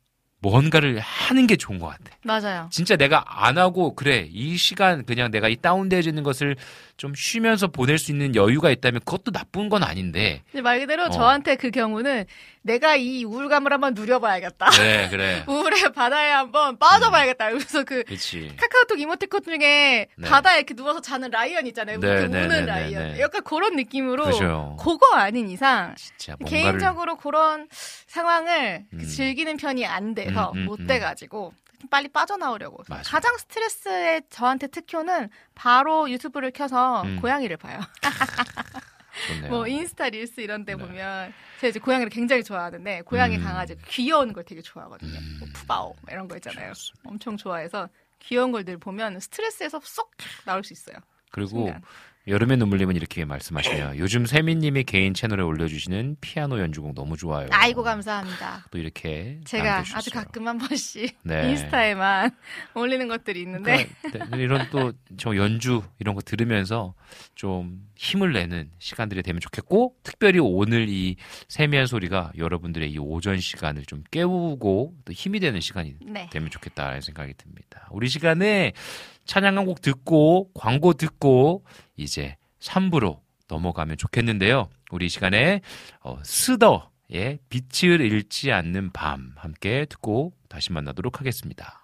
뭔가를 0.41 0.99
하는 0.99 1.45
게 1.47 1.55
좋은 1.55 1.77
것 1.79 1.87
같아. 1.87 2.17
맞아요. 2.23 2.67
진짜 2.71 2.95
내가 2.95 3.23
안 3.45 3.57
하고 3.57 3.93
그래 3.95 4.27
이 4.31 4.57
시간 4.57 5.05
그냥 5.05 5.29
내가 5.29 5.47
이 5.47 5.55
다운되어지는 5.55 6.23
것을 6.23 6.55
좀 6.97 7.13
쉬면서 7.15 7.67
보낼 7.67 7.97
수 7.97 8.11
있는 8.11 8.35
여유가 8.35 8.71
있다면 8.71 9.01
그것도 9.05 9.31
나쁜 9.31 9.69
건 9.69 9.83
아닌데 9.83 10.41
말 10.63 10.79
그대로 10.79 11.03
어. 11.03 11.09
저한테 11.09 11.55
그 11.55 11.69
경우는 11.71 12.25
내가 12.63 12.95
이 12.95 13.23
우울감을 13.23 13.73
한번 13.73 13.93
누려봐야겠다. 13.93 14.69
그래 14.71 15.07
그래 15.09 15.43
우울의 15.49 15.91
바다에 15.93 16.31
한번 16.31 16.77
빠져봐야겠다. 16.77 17.49
그래서 17.49 17.83
그 17.83 18.03
그렇지 18.03 18.55
카카오톡 18.57 18.99
이모티콘 18.99 19.41
중에 19.43 20.07
네. 20.15 20.27
바다에 20.27 20.57
이렇게 20.57 20.73
누워서 20.73 21.01
자는 21.01 21.31
라이언 21.31 21.65
있잖아요. 21.67 21.99
네, 21.99 22.07
이렇게 22.07 22.27
네, 22.27 22.37
우는 22.45 22.47
네, 22.49 22.59
네, 22.61 22.65
라이언. 22.65 23.13
네. 23.13 23.19
약간 23.19 23.43
그런 23.43 23.75
느낌으로 23.75 24.25
그죠 24.25 24.77
그거 24.79 25.15
아닌 25.15 25.49
이상 25.49 25.95
진짜 25.95 26.35
뭔가를 26.39 26.49
개인적으로 26.79 27.17
그런 27.17 27.67
상황을 28.07 28.85
음. 28.93 28.99
즐기는 29.05 29.57
편이 29.57 29.85
안 29.85 30.13
돼서 30.13 30.51
음, 30.51 30.59
음, 30.59 30.65
못 30.65 30.79
음. 30.79 30.87
돼가지고 30.87 31.53
빨리 31.89 32.09
빠져나오려고. 32.09 32.83
맞아요. 32.87 33.01
가장 33.05 33.35
스트레스의 33.37 34.21
저한테 34.29 34.67
특효는 34.67 35.29
바로 35.55 36.09
유튜브를 36.11 36.51
켜서 36.51 37.01
음. 37.03 37.19
고양이를 37.19 37.57
봐요. 37.57 37.79
좋네요. 39.27 39.49
뭐 39.49 39.67
인스타 39.67 40.09
릴스 40.09 40.41
이런 40.41 40.65
데 40.65 40.75
네. 40.75 40.83
보면 40.83 41.33
제가 41.59 41.69
이제 41.69 41.79
고양이를 41.79 42.09
굉장히 42.09 42.43
좋아하는데 42.43 43.01
고양이 43.03 43.37
음. 43.37 43.43
강아지 43.43 43.75
귀여운 43.87 44.33
걸 44.33 44.43
되게 44.43 44.61
좋아하거든요. 44.61 45.17
음. 45.17 45.37
뭐 45.39 45.47
푸바오 45.53 45.95
이런 46.09 46.27
거 46.27 46.35
있잖아요. 46.35 46.73
좋습니다. 46.73 47.09
엄청 47.09 47.37
좋아해서 47.37 47.89
귀여운 48.19 48.51
걸들 48.51 48.77
보면 48.77 49.19
스트레스에서 49.19 49.79
쏙 49.83 50.11
나올 50.45 50.63
수 50.63 50.73
있어요. 50.73 50.97
그리고 51.31 51.49
순간. 51.49 51.81
여름의 52.27 52.57
눈물님은 52.57 52.95
이렇게 52.95 53.25
말씀하시네요. 53.25 53.93
요즘 53.97 54.25
세민님이 54.27 54.83
개인 54.83 55.13
채널에 55.15 55.41
올려주시는 55.41 56.17
피아노 56.21 56.59
연주곡 56.59 56.93
너무 56.93 57.17
좋아요. 57.17 57.47
아이고 57.51 57.81
감사합니다. 57.81 58.65
또 58.69 58.77
이렇게 58.77 59.39
제가 59.45 59.63
남겨주셨어요. 59.63 59.97
아주 59.97 60.11
가끔 60.11 60.47
한 60.47 60.57
번씩 60.59 61.17
네. 61.23 61.49
인스타에만 61.49 62.29
올리는 62.75 63.07
것들이 63.07 63.41
있는데 63.41 63.89
그러니까 64.03 64.37
네, 64.37 64.43
이런 64.43 64.69
또 64.69 64.91
저 65.17 65.35
연주 65.35 65.81
이런 65.99 66.15
거 66.15 66.21
들으면서 66.21 66.93
좀 67.35 67.85
힘을 67.95 68.33
내는 68.33 68.69
시간들이 68.79 69.21
되면 69.23 69.39
좋겠고 69.39 69.95
특별히 70.03 70.39
오늘 70.39 70.87
이 70.89 71.15
세미한 71.47 71.85
소리가 71.85 72.31
여러분들의 72.37 72.89
이 72.91 72.97
오전 72.97 73.39
시간을 73.39 73.85
좀 73.85 74.03
깨우고 74.11 74.95
또 75.05 75.13
힘이 75.13 75.39
되는 75.39 75.59
시간이 75.59 75.95
네. 76.05 76.29
되면 76.31 76.49
좋겠다라는 76.49 77.01
생각이 77.01 77.33
듭니다. 77.37 77.87
우리 77.91 78.07
시간에 78.07 78.73
찬양 79.31 79.57
한 79.57 79.65
곡 79.65 79.81
듣고 79.81 80.51
광고 80.53 80.91
듣고 80.91 81.63
이제 81.95 82.35
3부로 82.59 83.21
넘어가면 83.47 83.95
좋겠는데요. 83.95 84.67
우리 84.91 85.05
이 85.05 85.09
시간에 85.09 85.61
어, 86.01 86.19
스더의 86.21 87.39
빛을 87.47 88.01
잃지 88.01 88.51
않는 88.51 88.91
밤 88.91 89.31
함께 89.37 89.85
듣고 89.85 90.33
다시 90.49 90.73
만나도록 90.73 91.21
하겠습니다. 91.21 91.80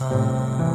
하 0.00 0.74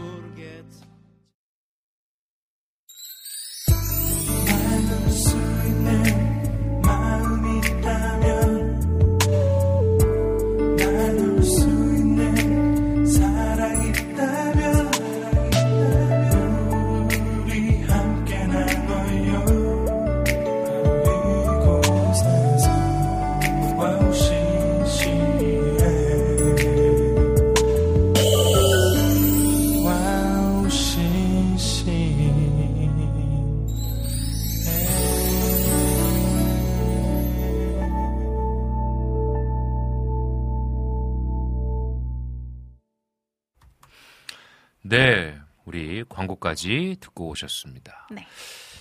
광고까지 46.41 46.97
듣고 46.99 47.29
오셨습니다. 47.29 48.07
네. 48.11 48.27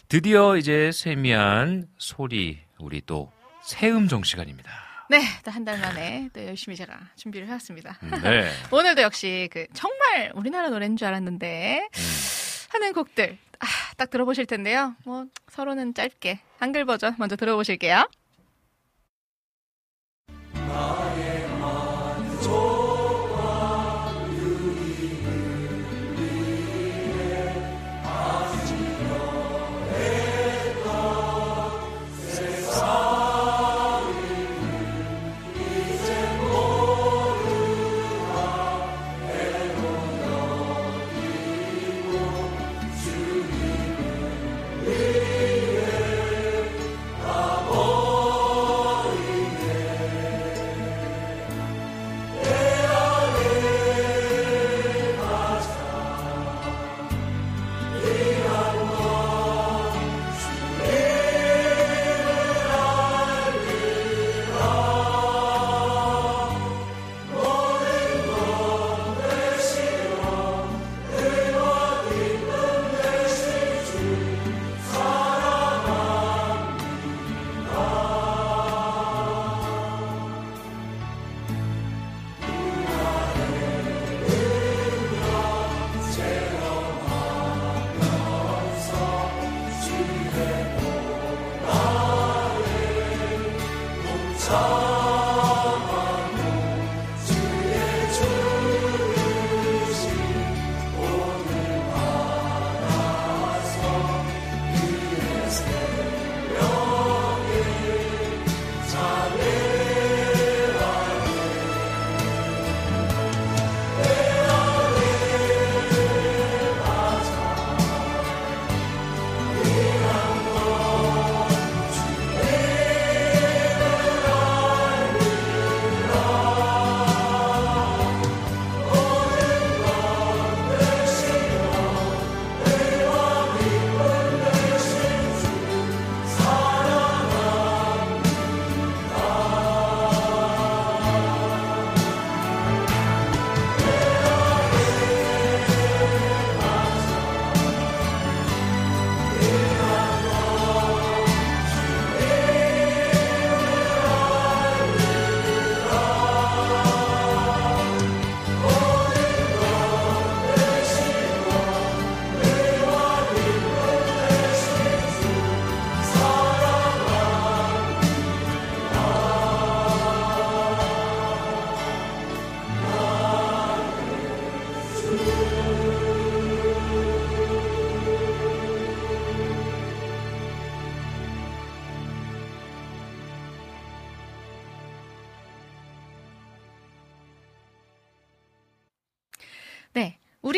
드디어 0.09 0.57
이제 0.57 0.91
세미한 0.93 1.87
소리 1.99 2.59
우리 2.79 3.01
또 3.07 3.31
새음정 3.63 4.25
시간입니다. 4.25 4.71
네, 5.09 5.21
또 5.45 5.51
한 5.51 5.65
달 5.65 5.79
만에 5.79 6.29
또 6.33 6.45
열심히 6.45 6.77
제가 6.77 6.99
준비를 7.17 7.47
해왔습니다. 7.47 7.99
네. 8.23 8.51
오늘도 8.73 9.03
역시 9.03 9.49
그 9.53 9.67
정말 9.75 10.33
우리나라 10.35 10.69
노래인 10.71 10.97
줄 10.97 11.07
알았는데 11.09 11.89
하는 12.71 12.93
곡들 12.93 13.39
아, 13.61 13.67
딱 13.97 14.11
들어보실 14.11 14.47
텐데요. 14.47 14.97
뭐 15.05 15.27
서로는 15.49 15.95
짧게 15.95 16.41
한글 16.59 16.85
버전 16.87 17.15
먼저 17.19 17.37
들어보실게요. 17.37 18.09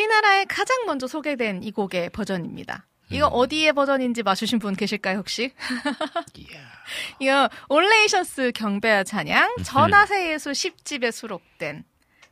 우리나라에 0.03 0.45
가장 0.47 0.85
먼저 0.87 1.07
소개된 1.07 1.63
이 1.63 1.71
곡의 1.71 2.11
버전입니다. 2.11 2.87
이거 3.11 3.27
어디의 3.27 3.73
버전인지 3.75 4.23
맞추신 4.23 4.59
분 4.59 4.75
계실까요, 4.75 5.19
혹시? 5.19 5.53
이거 7.21 7.49
올네이션스 7.69 8.53
경배와 8.55 9.05
찬양 9.05 9.57
전하세 9.65 10.33
예수 10.33 10.51
10집에 10.51 11.13
수록된 11.13 11.85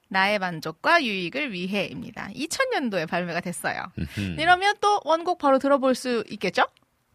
나의 0.09 0.39
만족과 0.39 1.05
유익을 1.05 1.53
위해입니다. 1.53 2.29
2000년도에 2.35 3.09
발매가 3.09 3.41
됐어요. 3.41 3.93
이러면 4.39 4.75
또 4.81 5.01
원곡 5.05 5.39
바로 5.39 5.59
들어볼 5.59 5.95
수 5.95 6.25
있겠죠? 6.31 6.67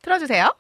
들어주세요. 0.04 0.56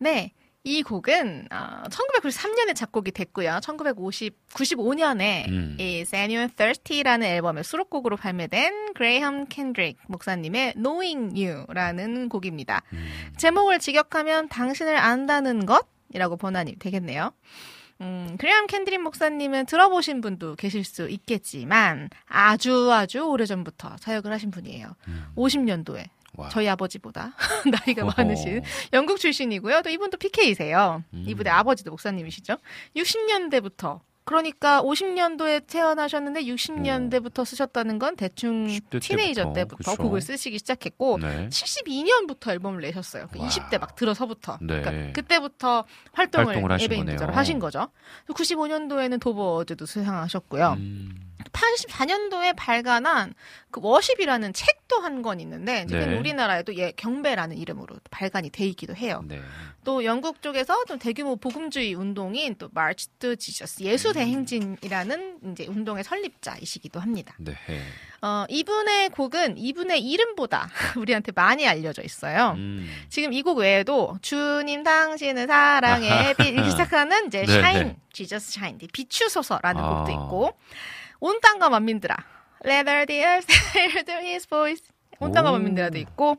네. 0.00 0.32
이 0.62 0.82
곡은 0.82 1.48
어, 1.50 1.82
1993년에 1.88 2.74
작곡이 2.74 3.12
됐고요. 3.12 3.60
1950, 3.62 4.48
95년에 4.48 5.48
음. 5.48 5.76
Is 5.78 6.00
Anyone 6.00 6.50
Thirsty라는 6.54 7.26
앨범의 7.26 7.64
수록곡으로 7.64 8.16
발매된 8.16 8.92
그레이엄 8.94 9.46
캔드릭 9.46 9.96
목사님의 10.08 10.74
Knowing 10.74 11.34
You라는 11.40 12.28
곡입니다. 12.28 12.82
제목을 13.38 13.78
직역하면 13.78 14.48
당신을 14.50 14.96
안다는 14.96 15.64
것이라고 15.64 16.36
번안이 16.36 16.76
되겠네요. 16.78 17.32
음, 18.02 18.36
그레이엄 18.38 18.66
캔드릭 18.66 19.00
목사님은 19.02 19.64
들어보신 19.66 20.20
분도 20.20 20.56
계실 20.56 20.84
수 20.84 21.08
있겠지만 21.08 22.10
아주 22.26 22.92
아주 22.92 23.20
오래전부터 23.20 23.96
사역을 23.98 24.30
하신 24.32 24.50
분이에요. 24.50 24.94
50년도에 25.36 26.04
와. 26.40 26.48
저희 26.48 26.68
아버지보다 26.68 27.34
나이가 27.86 28.04
어허. 28.04 28.14
많으신 28.16 28.62
영국 28.92 29.18
출신이고요. 29.18 29.82
또 29.82 29.90
이분도 29.90 30.16
PK이세요. 30.18 31.04
음. 31.12 31.24
이분의 31.26 31.52
아버지도 31.52 31.90
목사님이시죠. 31.90 32.56
60년대부터 32.96 34.00
그러니까 34.24 34.80
50년도에 34.82 35.66
태어나셨는데 35.66 36.42
60년대부터 36.44 37.44
쓰셨다는 37.44 37.98
건 37.98 38.14
대충 38.16 38.66
10대 38.68 39.02
티네이저 39.02 39.42
때부터, 39.42 39.54
때부터 39.54 39.90
그쵸. 39.92 40.02
곡을 40.02 40.20
쓰시기 40.20 40.58
시작했고 40.58 41.18
네. 41.18 41.48
72년부터 41.48 42.50
앨범을 42.50 42.80
내셨어요. 42.82 43.26
그 43.32 43.40
와. 43.40 43.48
20대 43.48 43.80
막 43.80 43.96
들어서부터. 43.96 44.58
네. 44.60 44.82
그러니까 44.82 45.12
그때부터 45.12 45.84
활동을, 46.12 46.46
활동을 46.54 46.72
에베인드저로 46.80 47.18
거네요. 47.26 47.36
하신 47.38 47.58
거죠. 47.58 47.88
95년도에는 48.28 49.20
도버즈도 49.20 49.86
수상하셨고요. 49.86 50.74
음. 50.78 51.29
84년도에 51.52 52.54
발간한 52.56 53.34
그 53.70 53.80
Worship이라는 53.82 54.52
책도 54.52 55.00
한 55.00 55.20
권 55.22 55.38
있는데 55.40 55.86
지금 55.86 56.10
네. 56.10 56.18
우리나라에도 56.18 56.74
예, 56.76 56.92
경배라는 56.92 57.58
이름으로 57.58 57.96
발간이 58.10 58.50
돼 58.50 58.64
있기도 58.68 58.94
해요. 58.96 59.22
네. 59.26 59.40
또 59.84 60.04
영국 60.04 60.40
쪽에서 60.42 60.84
좀 60.86 60.98
대규모 60.98 61.36
복음주의 61.36 61.94
운동인 61.94 62.54
또 62.56 62.68
March 62.72 63.08
to 63.18 63.36
Jesus 63.36 63.82
예수 63.82 64.12
대행진이라는 64.12 65.38
이제 65.52 65.66
운동의 65.66 66.04
설립자이시기도 66.04 67.00
합니다. 67.00 67.34
네. 67.38 67.54
어, 68.22 68.44
이분의 68.48 69.10
곡은 69.10 69.56
이분의 69.58 70.00
이름보다 70.02 70.68
우리한테 70.96 71.32
많이 71.32 71.66
알려져 71.66 72.02
있어요. 72.02 72.54
음. 72.56 72.90
지금 73.08 73.32
이 73.32 73.42
곡 73.42 73.58
외에도 73.58 74.18
주님 74.22 74.82
당신은 74.82 75.46
사랑의 75.46 76.34
빛 76.34 76.48
이렇게 76.48 76.70
시작하는 76.70 77.26
이제 77.26 77.42
네, 77.44 77.60
Shine 77.60 77.78
네. 77.88 77.96
Jesus 78.12 78.52
Shine 78.52 78.78
비추소서라는 78.92 79.82
아. 79.82 79.88
곡도 80.04 80.12
있고 80.12 80.52
온 81.20 81.40
땅과 81.40 81.68
만민들아 81.68 82.16
Let 82.64 83.06
the 83.06 83.22
earth 83.24 83.52
hear 83.74 84.04
his 84.20 84.46
voice 84.48 84.82
온 85.18 85.32
땅과 85.32 85.50
오. 85.50 85.52
만민들아도 85.54 85.98
있고 85.98 86.36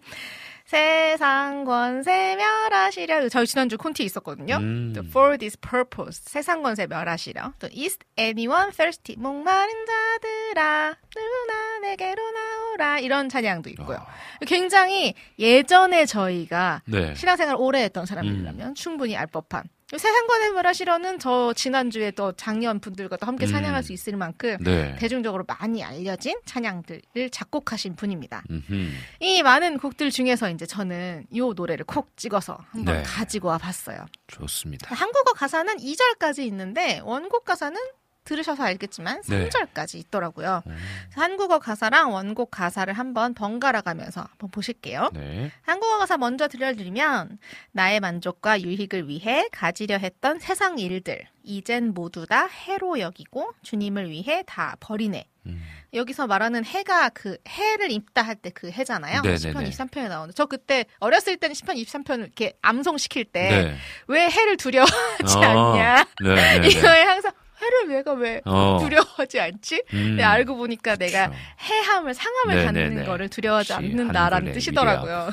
세상 0.66 1.66
권세 1.66 2.38
멸하시려 2.38 3.28
저희 3.28 3.45
지난주 3.45 3.78
콘티 3.78 4.06
있었거든요. 4.06 4.56
음. 4.56 4.94
또 4.95 5.02
For 5.02 5.38
this 5.38 5.60
purpose 5.60 6.24
세상 6.26 6.64
권세 6.64 6.88
멸하시려 6.88 7.53
또 7.60 7.68
Is 7.76 7.98
anyone 8.18 8.72
thirsty 8.72 9.18
목마른 9.22 9.74
자들아 9.86 10.95
누나 11.14 11.80
내게로 11.82 12.32
나오라 12.32 12.99
이런 12.99 13.28
찬양도 13.28 13.70
있고요. 13.72 14.06
굉장히 14.48 15.14
예전에 15.38 16.06
저희가 16.06 16.84
네. 16.86 17.16
신앙생활 17.16 17.58
오래 17.60 17.84
했던 17.84 18.06
사람들이라면 18.06 18.76
충분히 18.76 19.18
알 19.18 19.28
법한 19.28 19.64
세상권의 19.97 20.51
멸하시려는 20.51 21.19
저 21.19 21.53
지난주에 21.53 22.11
또 22.11 22.31
작년 22.34 22.80
분들과 22.80 23.18
또 23.18 23.27
함께 23.27 23.45
음. 23.45 23.51
찬양할 23.51 23.84
수 23.84 23.93
있을 23.93 24.15
만큼 24.15 24.57
네. 24.61 24.95
대중적으로 24.97 25.43
많이 25.47 25.84
알려진 25.84 26.39
찬양들을 26.45 27.30
작곡하신 27.31 27.95
분입니다. 27.95 28.43
음흠. 28.49 28.89
이 29.19 29.43
많은 29.43 29.77
곡들 29.77 30.11
중에서 30.11 30.49
이제 30.49 30.65
저는 30.65 31.26
이 31.30 31.39
노래를 31.39 31.85
콕 31.85 32.15
찍어서 32.15 32.57
한번 32.69 32.97
네. 32.97 33.03
가지고 33.03 33.49
와 33.49 33.57
봤어요. 33.57 34.05
좋습니다. 34.27 34.93
한국어 34.95 35.34
가사는 35.34 35.77
2절까지 35.77 36.39
있는데 36.45 37.01
원곡 37.03 37.43
가사는 37.43 37.80
들으셔서 38.23 38.64
알겠지만 38.64 39.22
네. 39.27 39.49
3절까지 39.49 39.95
있더라고요. 39.95 40.61
음. 40.68 40.77
한국어 41.15 41.60
가사랑 41.60 42.14
원곡 42.14 42.52
가사를 42.52 42.91
한번 42.93 43.34
번갈아 43.34 43.81
가면서 43.81 44.22
한번 44.30 44.49
보실게요. 44.52 45.10
네. 45.14 45.52
한국어 45.64 45.98
가사 45.98 46.18
먼저 46.18 46.48
들려드리면 46.48 47.39
나의 47.72 47.99
만족과 47.99 48.61
유익을 48.61 49.07
위해 49.07 49.48
가지려 49.52 49.98
했던 49.98 50.39
세상 50.39 50.77
일들 50.77 51.27
이젠 51.43 51.93
모두 51.93 52.27
다 52.27 52.45
해로 52.48 52.99
여기고 52.99 53.52
주님을 53.64 54.10
위해 54.11 54.43
다 54.45 54.76
버리네. 54.80 55.26
음. 55.48 55.64
여기서 55.93 56.27
말하는 56.27 56.64
해가 56.64 57.10
그 57.10 57.38
해를 57.49 57.91
입다 57.91 58.22
할 58.22 58.35
때 58.35 58.52
그 58.52 58.69
해잖아요. 58.72 59.22
네네네. 59.23 59.38
10편 59.53 59.68
23편에 59.69 60.07
나오는. 60.07 60.31
저 60.35 60.45
그때 60.45 60.85
어렸을 60.99 61.38
때는 61.38 61.53
10편 61.56 61.76
23편을 61.84 62.19
이렇게 62.19 62.53
암송시킬 62.61 63.26
때왜 63.26 63.76
네. 64.07 64.30
해를 64.30 64.56
두려워하지 64.57 65.38
어. 65.38 65.41
않냐? 65.41 66.06
네. 66.23 66.35
네. 66.35 66.60
네. 66.60 66.68
이거에 66.69 67.03
항상 67.03 67.31
해를 67.62 67.88
내가 67.90 68.14
왜 68.14 68.42
어. 68.46 68.80
두려워하지 68.82 69.40
않지? 69.40 69.84
음. 69.94 70.04
근데 70.10 70.24
알고 70.24 70.56
보니까 70.56 70.96
내가 70.96 71.28
그쵸. 71.30 71.40
해함을 71.60 72.14
상함을 72.14 72.56
네네네. 72.56 72.86
갖는 72.90 73.06
거를 73.06 73.30
두려워하지 73.30 73.74
않는다라는 73.74 74.52
뜻이더라고요. 74.54 75.30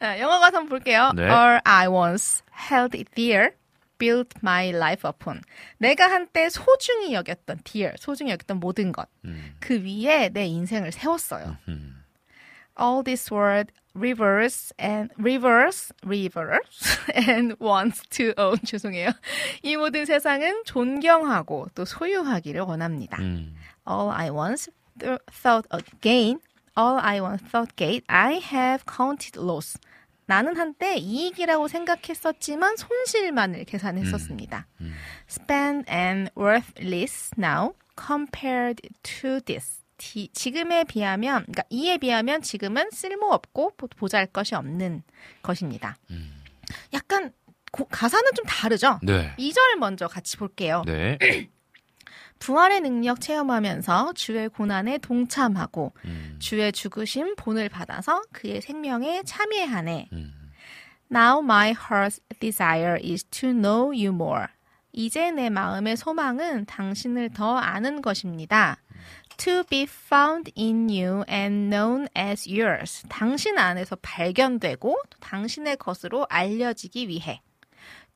아, 0.00 0.18
영어 0.18 0.38
가사 0.38 0.58
한번 0.58 0.68
볼게요. 0.68 1.12
네. 1.14 1.24
All 1.24 1.60
I 1.64 1.86
once 1.88 2.42
held 2.70 3.02
dear, 3.14 3.50
built 3.98 4.38
my 4.42 4.68
life 4.68 5.08
upon. 5.08 5.40
내가 5.78 6.10
한때 6.10 6.48
소중히 6.48 7.14
여겼던 7.14 7.60
dear, 7.64 7.94
소중히 7.98 8.30
여겼던 8.32 8.60
모든 8.60 8.92
것. 8.92 9.08
음. 9.24 9.54
그 9.58 9.82
위에 9.82 10.30
내 10.32 10.46
인생을 10.46 10.92
세웠어요. 10.92 11.56
음. 11.68 12.04
All 12.78 13.02
this 13.02 13.32
world 13.32 13.72
rivers 13.96 14.72
and 14.78 15.10
rivers, 15.18 15.92
rivers 16.04 16.98
and 17.14 17.56
wants 17.60 18.02
to 18.10 18.32
own. 18.36 18.58
죄송해요. 18.64 19.10
이 19.62 19.76
모든 19.76 20.04
세상은 20.04 20.62
존경하고 20.64 21.68
또 21.74 21.84
소유하기를 21.84 22.60
원합니다. 22.60 23.18
음. 23.20 23.54
All 23.88 24.10
I 24.10 24.30
once 24.30 24.70
th- 24.98 25.18
thought 25.30 25.68
gain, 26.00 26.38
all 26.78 26.98
I 27.00 27.20
once 27.20 27.42
thought 27.50 27.74
gain, 27.76 28.02
I 28.08 28.34
have 28.52 28.84
counted 28.86 29.38
loss. 29.38 29.78
나는 30.26 30.56
한때 30.56 30.96
이익이라고 30.96 31.68
생각했었지만 31.68 32.76
손실만을 32.76 33.64
계산했었습니다. 33.64 34.66
음. 34.80 34.92
Spend 35.30 35.88
and 35.90 36.30
worthless 36.36 37.30
now 37.38 37.74
compared 37.96 38.82
to 39.04 39.40
this. 39.40 39.84
디- 39.98 40.28
지금에 40.32 40.84
비하면, 40.84 41.42
그러니까 41.42 41.62
이에 41.70 41.98
비하면 41.98 42.42
지금은 42.42 42.90
쓸모없고 42.90 43.72
보- 43.76 43.86
보잘 43.88 44.26
것이 44.26 44.54
없는 44.54 45.02
것입니다. 45.42 45.96
음. 46.10 46.42
약간 46.92 47.32
고- 47.72 47.86
가사는 47.86 48.24
좀 48.34 48.44
다르죠? 48.46 48.98
네. 49.02 49.34
2절 49.38 49.76
먼저 49.78 50.06
같이 50.08 50.36
볼게요. 50.36 50.82
네. 50.86 51.18
부활의 52.38 52.80
능력 52.82 53.20
체험하면서 53.22 54.12
주의 54.12 54.48
고난에 54.48 54.98
동참하고 54.98 55.94
음. 56.04 56.36
주의 56.38 56.70
죽으심 56.70 57.34
본을 57.36 57.70
받아서 57.70 58.22
그의 58.32 58.60
생명에 58.60 59.22
참여하네. 59.24 60.10
음. 60.12 60.34
Now 61.10 61.38
my 61.42 61.72
heart's 61.72 62.20
desire 62.40 62.98
is 63.02 63.24
to 63.24 63.50
know 63.52 63.86
you 63.88 64.08
more. 64.08 64.46
이제 64.92 65.30
내 65.30 65.48
마음의 65.50 65.96
소망은 65.96 66.66
당신을 66.66 67.30
더 67.30 67.56
아는 67.56 68.02
것입니다. 68.02 68.78
To 69.38 69.64
be 69.64 69.86
found 69.86 70.50
in 70.56 70.88
you 70.88 71.24
and 71.28 71.68
known 71.68 72.08
as 72.16 72.48
yours. 72.48 73.04
당신 73.08 73.58
안에서 73.58 73.96
발견되고 73.96 74.96
당신의 75.20 75.76
것으로 75.76 76.26
알려지기 76.30 77.08
위해. 77.08 77.42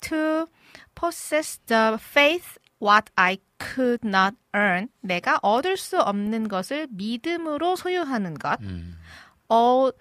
To 0.01 0.47
possess 0.95 1.59
the 1.67 1.95
faith 1.95 2.59
what 2.83 3.11
I 3.17 3.39
could 3.59 4.07
not 4.07 4.37
earn. 4.55 4.89
내가 5.01 5.39
얻을 5.43 5.77
수 5.77 6.01
없는 6.01 6.49
것을 6.49 6.89
믿음으로 6.91 7.77
소유하는 7.77 8.35
것. 8.35 8.59
음. 8.63 8.97
all 9.51 9.93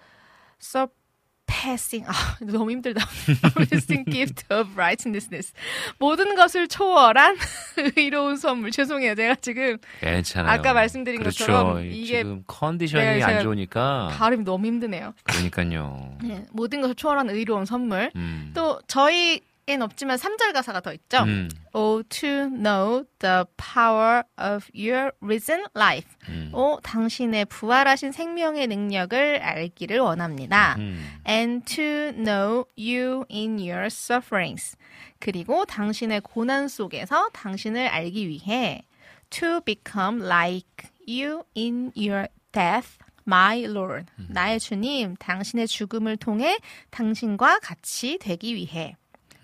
surpassing 1.50 2.04
아 2.08 2.36
너무 2.44 2.70
힘들다 2.70 3.06
amazing 3.58 4.04
gift 4.10 4.44
of 4.52 4.70
righteousness 4.74 5.52
모든 5.98 6.34
것을 6.34 6.68
초월한 6.68 7.36
의로운 7.96 8.36
선물 8.36 8.70
죄송해요 8.70 9.14
제가 9.14 9.34
지금 9.36 9.78
괜찮아요. 10.00 10.52
아까 10.52 10.72
말씀드린 10.72 11.20
그렇죠. 11.20 11.46
것처럼 11.46 11.84
이게 11.84 12.18
지금 12.18 12.44
컨디션이 12.46 13.04
네, 13.04 13.22
안 13.22 13.42
좋으니까 13.42 14.10
발음이 14.12 14.44
너무 14.44 14.66
힘드네요 14.66 15.14
그러니까요. 15.24 16.16
네, 16.22 16.44
모든 16.52 16.80
것을 16.80 16.94
초월한 16.94 17.30
의로운 17.30 17.64
선물 17.64 18.10
음. 18.16 18.52
또 18.54 18.80
저희 18.86 19.40
엔 19.70 19.82
없지만 19.82 20.16
3절 20.16 20.52
가사가 20.52 20.80
더 20.80 20.92
있죠 20.92 21.22
음. 21.22 21.48
Oh 21.72 22.02
to 22.08 22.48
know 22.48 23.04
the 23.20 23.44
power 23.56 24.22
of 24.38 24.66
your 24.74 25.12
risen 25.22 25.64
life 25.76 26.08
음. 26.28 26.50
오 26.52 26.80
당신의 26.82 27.44
부활하신 27.46 28.12
생명의 28.12 28.66
능력을 28.66 29.40
알기를 29.42 29.98
원합니다 30.00 30.76
음. 30.78 31.20
and 31.26 31.64
to 31.64 32.12
know 32.12 32.64
you 32.76 33.24
in 33.30 33.58
your 33.58 33.86
sufferings. 33.86 34.76
그리고 35.18 35.64
당신의 35.64 36.22
고난 36.22 36.68
속에서 36.68 37.28
당신을 37.32 37.86
알기 37.86 38.28
위해 38.28 38.82
to 39.30 39.60
become 39.60 40.22
like 40.24 40.90
you 41.06 41.44
in 41.56 41.92
your 41.96 42.28
death, 42.52 42.98
my 43.26 43.64
Lord. 43.64 44.06
나의 44.28 44.58
주님, 44.58 45.16
당신의 45.16 45.66
죽음을 45.68 46.16
통해 46.16 46.58
당신과 46.90 47.60
같이 47.60 48.18
되기 48.18 48.54
위해. 48.54 48.96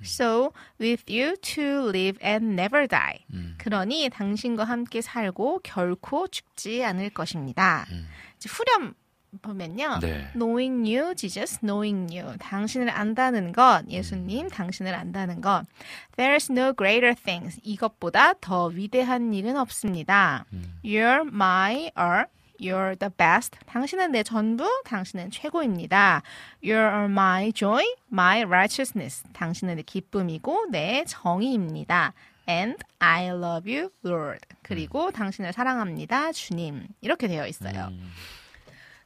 So, 0.04 0.52
with 0.80 1.04
you 1.08 1.36
to 1.36 1.88
live 1.88 2.18
and 2.22 2.52
never 2.52 2.86
die. 2.86 3.24
음. 3.32 3.54
그러니 3.58 4.08
당신과 4.10 4.64
함께 4.64 5.00
살고 5.00 5.60
결코 5.62 6.28
죽지 6.28 6.84
않을 6.84 7.10
것입니다. 7.10 7.86
음. 7.90 8.06
이제 8.36 8.48
후렴 8.50 8.94
보면요. 9.42 9.98
네. 10.00 10.30
knowing 10.34 10.86
you, 10.86 11.14
Jesus, 11.14 11.58
knowing 11.60 12.16
you. 12.16 12.36
당신을 12.38 12.88
안다는 12.90 13.52
것, 13.52 13.82
예수님, 13.88 14.48
당신을 14.48 14.94
안다는 14.94 15.40
것. 15.40 15.64
There's 16.16 16.50
no 16.50 16.72
greater 16.72 17.14
things. 17.14 17.60
이것보다 17.62 18.34
더 18.40 18.66
위대한 18.66 19.34
일은 19.34 19.56
없습니다. 19.56 20.46
You're 20.84 21.26
my 21.26 21.90
all. 21.98 22.26
You're 22.60 22.98
the 22.98 23.10
best. 23.16 23.56
당신은 23.66 24.12
내 24.12 24.22
전부, 24.22 24.64
당신은 24.84 25.30
최고입니다. 25.30 26.22
You're 26.62 27.04
my 27.06 27.52
joy, 27.52 27.84
my 28.12 28.42
righteousness. 28.42 29.24
당신은 29.32 29.76
내 29.76 29.82
기쁨이고 29.82 30.66
내 30.70 31.04
정의입니다. 31.06 32.12
and 32.48 32.76
I 32.98 33.26
love 33.26 33.72
you, 33.72 33.90
Lord. 34.04 34.40
그리고 34.62 35.10
당신을 35.10 35.52
사랑합니다, 35.52 36.32
주님. 36.32 36.86
이렇게 37.00 37.28
되어 37.28 37.46
있어요. 37.46 37.88
음. 37.90 38.12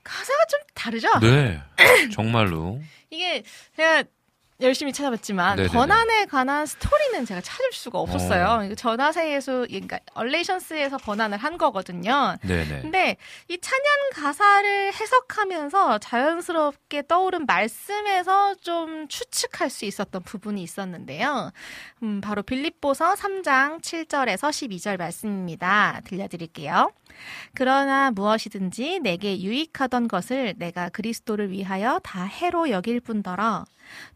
가사가 0.03 0.45
좀 0.49 0.61
다르죠? 0.75 1.09
네, 1.21 1.61
정말로. 2.13 2.81
이게 3.11 3.43
제가 3.77 4.05
열심히 4.61 4.93
찾아봤지만 4.93 5.57
네네네. 5.57 5.73
번안에 5.73 6.27
관한 6.27 6.67
스토리는 6.67 7.25
제가 7.25 7.41
찾을 7.41 7.73
수가 7.73 7.99
없었어요. 7.99 8.71
어. 8.73 8.75
전화세에서 8.75 9.67
그러니까 9.67 9.99
얼레이션스에서 10.15 10.99
번안을 10.99 11.39
한 11.39 11.59
거거든요. 11.59 12.37
네네. 12.43 12.83
근데 12.83 13.17
이 13.49 13.59
찬양 13.59 14.11
가사를 14.15 14.93
해석하면서 14.95 15.99
자연스럽게 15.99 17.07
떠오른 17.09 17.47
말씀에서 17.47 18.55
좀 18.57 19.09
추측할 19.09 19.71
수 19.71 19.85
있었던 19.85 20.23
부분이 20.23 20.63
있었는데요. 20.63 21.51
음, 22.03 22.21
바로 22.21 22.43
빌립보서 22.43 23.15
3장 23.15 23.81
7절에서 23.81 24.51
12절 24.51 24.99
말씀입니다. 24.99 26.01
들려드릴게요. 26.05 26.93
그러나 27.55 28.11
무엇이든지 28.11 29.01
내게 29.01 29.41
유익하던 29.41 30.09
것을 30.09 30.55
내가 30.57 30.89
그리스도를 30.89 31.51
위하여 31.51 32.01
다 32.03 32.25
해로 32.25 32.71
여길 32.71 33.01
뿐더러 33.01 33.65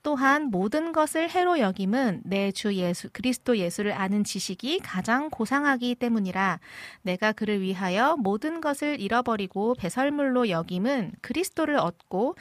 또한 0.02 0.51
모든 0.51 0.93
것을 0.93 1.28
해로 1.31 1.59
여김은 1.59 2.22
내 2.24 2.52
주 2.55 2.74
예수 2.74 3.09
그리스도 3.12 3.59
예수를 3.59 3.93
아는 3.93 4.22
지식이 4.22 4.78
가장 4.81 5.28
고상하기 5.28 5.97
때문이라 5.97 6.60
내가 7.02 7.32
그를 7.32 7.60
위하여 7.60 8.16
모든 8.16 8.60
것을 8.60 9.01
잃어버리고 9.01 9.74
배설물로 9.74 10.48
여김은 10.51 11.12
그리스도를 11.20 11.76
얻고 11.76 12.36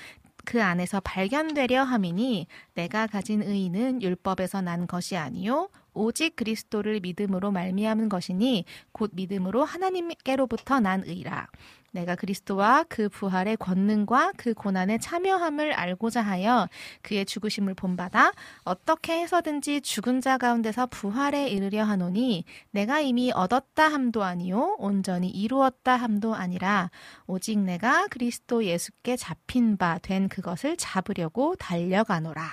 그 0.46 0.62
안에서 0.62 1.00
발견되려 1.00 1.84
함이니 1.84 2.48
내가 2.76 3.08
가진 3.08 3.42
의의는 3.42 4.02
율법에서 4.02 4.62
난 4.62 4.88
것이 4.88 5.18
아니요 5.18 5.70
오직 5.94 6.36
그리스도를 6.36 7.00
믿음으로 7.00 7.52
말미암은 7.52 8.10
것이니 8.10 8.66
곧 8.92 9.12
믿음으로 9.14 9.64
하나님께로부터 9.64 10.80
난 10.80 11.04
의라 11.06 11.48
내가 11.92 12.16
그리스도와 12.16 12.86
그 12.90 13.08
부활의 13.08 13.56
권능과 13.58 14.34
그 14.36 14.56
고난의 14.56 15.00
참여함을 15.00 15.74
알고자 15.74 16.24
하여 16.24 16.68
그의 17.04 17.24
죽으심을 17.24 17.76
본받아 17.76 18.32
어떻게 18.64 19.22
해서든지 19.22 19.82
죽은 19.82 20.20
자 20.20 20.40
가운데서 20.40 20.88
부활에 20.88 21.50
이르려 21.50 21.84
하노니 21.84 22.46
내가 22.72 23.00
이미 23.00 23.32
얻었다 23.32 23.88
함도 23.88 24.24
아니요 24.24 24.76
온전히 24.80 25.30
이루었다 25.30 25.96
함도 25.96 26.34
아니라 26.34 26.90
오직 27.28 27.60
내가 27.60 28.08
그리스도 28.08 28.66
예수께 28.66 29.16
잡힌 29.16 29.78
바 29.78 30.00
된 30.04 30.28
그것을 30.28 30.76
잡으려고 30.78 31.56
달려가노라. 31.56 32.44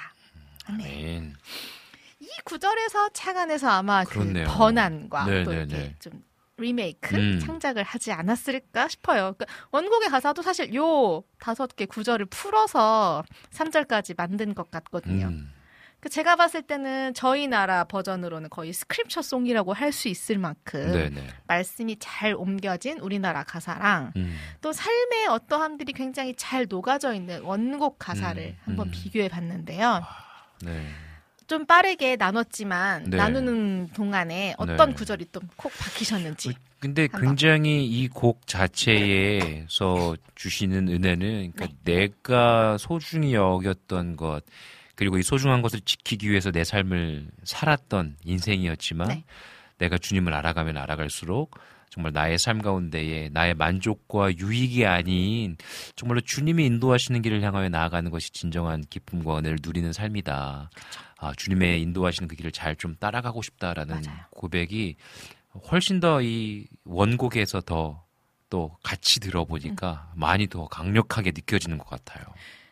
아멘. 0.66 0.86
아멘. 0.86 1.34
이 2.30 2.42
구절에서 2.44 3.10
착안해서 3.10 3.68
아마 3.68 4.04
그 4.04 4.10
그렇네요. 4.20 4.44
번안과 4.46 5.24
또 5.24 5.30
네네네. 5.30 5.62
이렇게 5.62 5.94
좀 5.98 6.22
리메이크 6.58 7.16
음. 7.16 7.40
창작을 7.40 7.82
하지 7.82 8.12
않았을까 8.12 8.88
싶어요. 8.88 9.34
그러니까 9.36 9.46
원곡의 9.72 10.10
가사도 10.10 10.42
사실 10.42 10.72
요 10.74 11.22
다섯 11.38 11.74
개 11.74 11.86
구절을 11.86 12.26
풀어서 12.26 13.24
3절까지 13.52 14.14
만든 14.16 14.54
것 14.54 14.70
같거든요. 14.70 15.26
음. 15.28 15.52
그 16.00 16.08
제가 16.08 16.36
봤을 16.36 16.62
때는 16.62 17.12
저희 17.12 17.46
나라 17.46 17.84
버전으로는 17.84 18.48
거의 18.48 18.72
scripture 18.72 19.20
song이라고 19.20 19.74
할 19.74 19.92
수 19.92 20.08
있을 20.08 20.38
만큼 20.38 20.92
네네. 20.92 21.26
말씀이 21.46 21.96
잘 21.98 22.32
옮겨진 22.34 22.98
우리나라 23.00 23.42
가사랑 23.42 24.12
음. 24.16 24.34
또 24.62 24.72
삶의 24.72 25.26
어떠함들이 25.28 25.92
굉장히 25.92 26.34
잘 26.36 26.66
녹아져 26.68 27.12
있는 27.12 27.42
원곡 27.42 27.98
가사를 27.98 28.42
음, 28.42 28.56
한번 28.64 28.88
음. 28.88 28.92
비교해 28.92 29.28
봤는데요. 29.28 30.02
네. 30.62 30.86
좀 31.50 31.66
빠르게 31.66 32.14
나눴지만 32.14 33.10
네. 33.10 33.16
나누는 33.16 33.88
동안에 33.92 34.54
어떤 34.56 34.90
네. 34.90 34.94
구절이 34.94 35.26
또 35.32 35.40
콕 35.56 35.72
박히셨는지. 35.76 36.54
근데 36.78 37.08
한번. 37.10 37.20
굉장히 37.30 37.84
이 37.86 38.08
곡 38.08 38.46
자체에서 38.46 40.16
주시는 40.36 40.86
은혜는 40.88 41.52
그러니까 41.56 41.66
네. 41.84 42.08
내가 42.22 42.78
소중히 42.78 43.34
여겼던 43.34 44.14
것 44.16 44.42
그리고 44.94 45.18
이 45.18 45.24
소중한 45.24 45.60
것을 45.60 45.80
지키기 45.80 46.30
위해서 46.30 46.52
내 46.52 46.62
삶을 46.62 47.26
살았던 47.42 48.18
인생이었지만 48.24 49.08
네. 49.08 49.24
내가 49.78 49.98
주님을 49.98 50.32
알아가면 50.32 50.76
알아갈수록 50.76 51.58
정말 51.88 52.12
나의 52.12 52.38
삶 52.38 52.62
가운데에 52.62 53.30
나의 53.32 53.54
만족과 53.54 54.36
유익이 54.36 54.86
아닌 54.86 55.56
정말로 55.96 56.20
주님이 56.20 56.64
인도하시는 56.66 57.20
길을 57.20 57.42
향하여 57.42 57.68
나아가는 57.68 58.08
것이 58.12 58.30
진정한 58.30 58.84
기쁨과 58.88 59.38
은혜를 59.38 59.58
누리는 59.60 59.92
삶이다. 59.92 60.70
아, 61.20 61.32
주님의 61.36 61.80
인도하시는 61.82 62.28
그 62.28 62.34
길을 62.36 62.50
잘 62.52 62.76
좀 62.76 62.96
따라가고 62.96 63.42
싶다라는 63.42 64.02
맞아요. 64.02 64.18
고백이 64.30 64.96
훨씬 65.70 66.00
더 66.00 66.20
이 66.22 66.66
원곡에서 66.84 67.60
더 67.60 68.04
또 68.50 68.76
같이 68.82 69.20
들어보니까 69.20 70.10
많이 70.16 70.48
더 70.48 70.66
강력하게 70.66 71.30
느껴지는 71.30 71.78
것 71.78 71.88
같아요. 71.88 72.24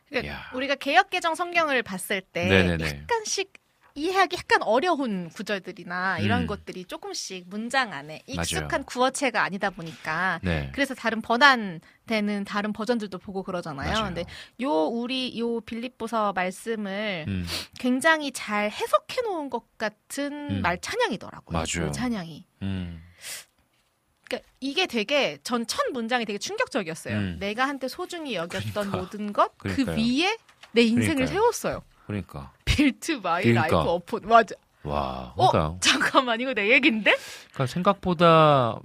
그러니까. 0.09 0.51
우리가 0.53 0.75
개혁 0.75 1.09
개정 1.09 1.37
성경을 1.37 1.85
봤을 1.85 2.21
때 2.21 2.47
네네네. 2.49 3.03
약간씩 3.03 3.53
이해하기 3.95 4.37
약간 4.37 4.63
어려운 4.63 5.29
구절들이나 5.31 6.21
이런 6.21 6.43
음. 6.43 6.47
것들이 6.47 6.85
조금씩 6.85 7.45
문장 7.49 7.93
안에 7.93 8.23
맞아요. 8.29 8.41
익숙한 8.43 8.85
구어체가 8.85 9.43
아니다 9.43 9.71
보니까 9.71 10.39
네. 10.43 10.71
그래서 10.73 10.95
다른 10.95 11.21
번안되는 11.21 12.45
다른 12.47 12.73
버전들도 12.73 13.19
보고 13.19 13.43
그러잖아요. 13.43 13.91
맞아요. 13.93 14.05
근데 14.07 14.25
요 14.63 14.71
우리 14.85 15.39
요 15.39 15.61
빌립보서 15.61 16.33
말씀을 16.33 17.25
음, 17.29 17.47
굉장히 17.79 18.31
잘 18.33 18.71
해석해 18.71 19.23
놓은 19.23 19.51
것 19.51 19.77
같은 19.79 20.51
음. 20.59 20.63
말 20.63 20.81
찬양이더라고요. 20.81 21.53
맞아요. 21.59 21.87
그 21.89 21.93
찬양이. 21.93 22.45
음, 22.63 23.03
그러니까 24.29 24.49
이게 24.61 24.87
되게 24.87 25.39
전 25.43 25.67
첫 25.67 25.91
문장이 25.93 26.25
되게 26.25 26.39
충격적이었어요. 26.39 27.17
음. 27.17 27.37
내가 27.41 27.67
한때 27.67 27.89
소중히 27.89 28.35
여겼던 28.35 28.73
그러니까. 28.73 28.97
모든 28.99 29.33
것 29.33 29.57
그. 29.59 29.75
위에 29.97 30.37
내 30.73 30.83
인생을 30.83 31.15
그러니까요. 31.15 31.27
세웠어요. 31.27 31.83
그러니까 32.07 32.53
built 32.79 33.13
my 33.23 33.43
그러니까. 33.43 33.63
life 33.63 33.91
upon 33.91 34.23
맞아. 34.29 34.55
와, 34.85 35.33
어 35.37 35.51
그러니까, 35.51 35.77
잠깐만 35.81 36.41
이거 36.41 36.55
내 36.55 36.71
얘긴데? 36.71 37.17
그러니까 37.53 37.67
생각보다 37.67 38.79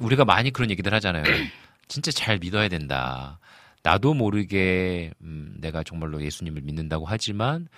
우리가 0.00 0.24
많이 0.24 0.50
그런 0.50 0.68
얘기들 0.70 0.92
하잖아요. 0.94 1.22
진짜 1.88 2.10
잘 2.10 2.38
믿어야 2.38 2.68
된다. 2.68 3.38
나도 3.84 4.14
모르게 4.14 5.12
음, 5.22 5.54
내가 5.60 5.84
정말로 5.84 6.20
예수님을 6.20 6.62
믿는다고 6.62 7.06
하지만 7.06 7.68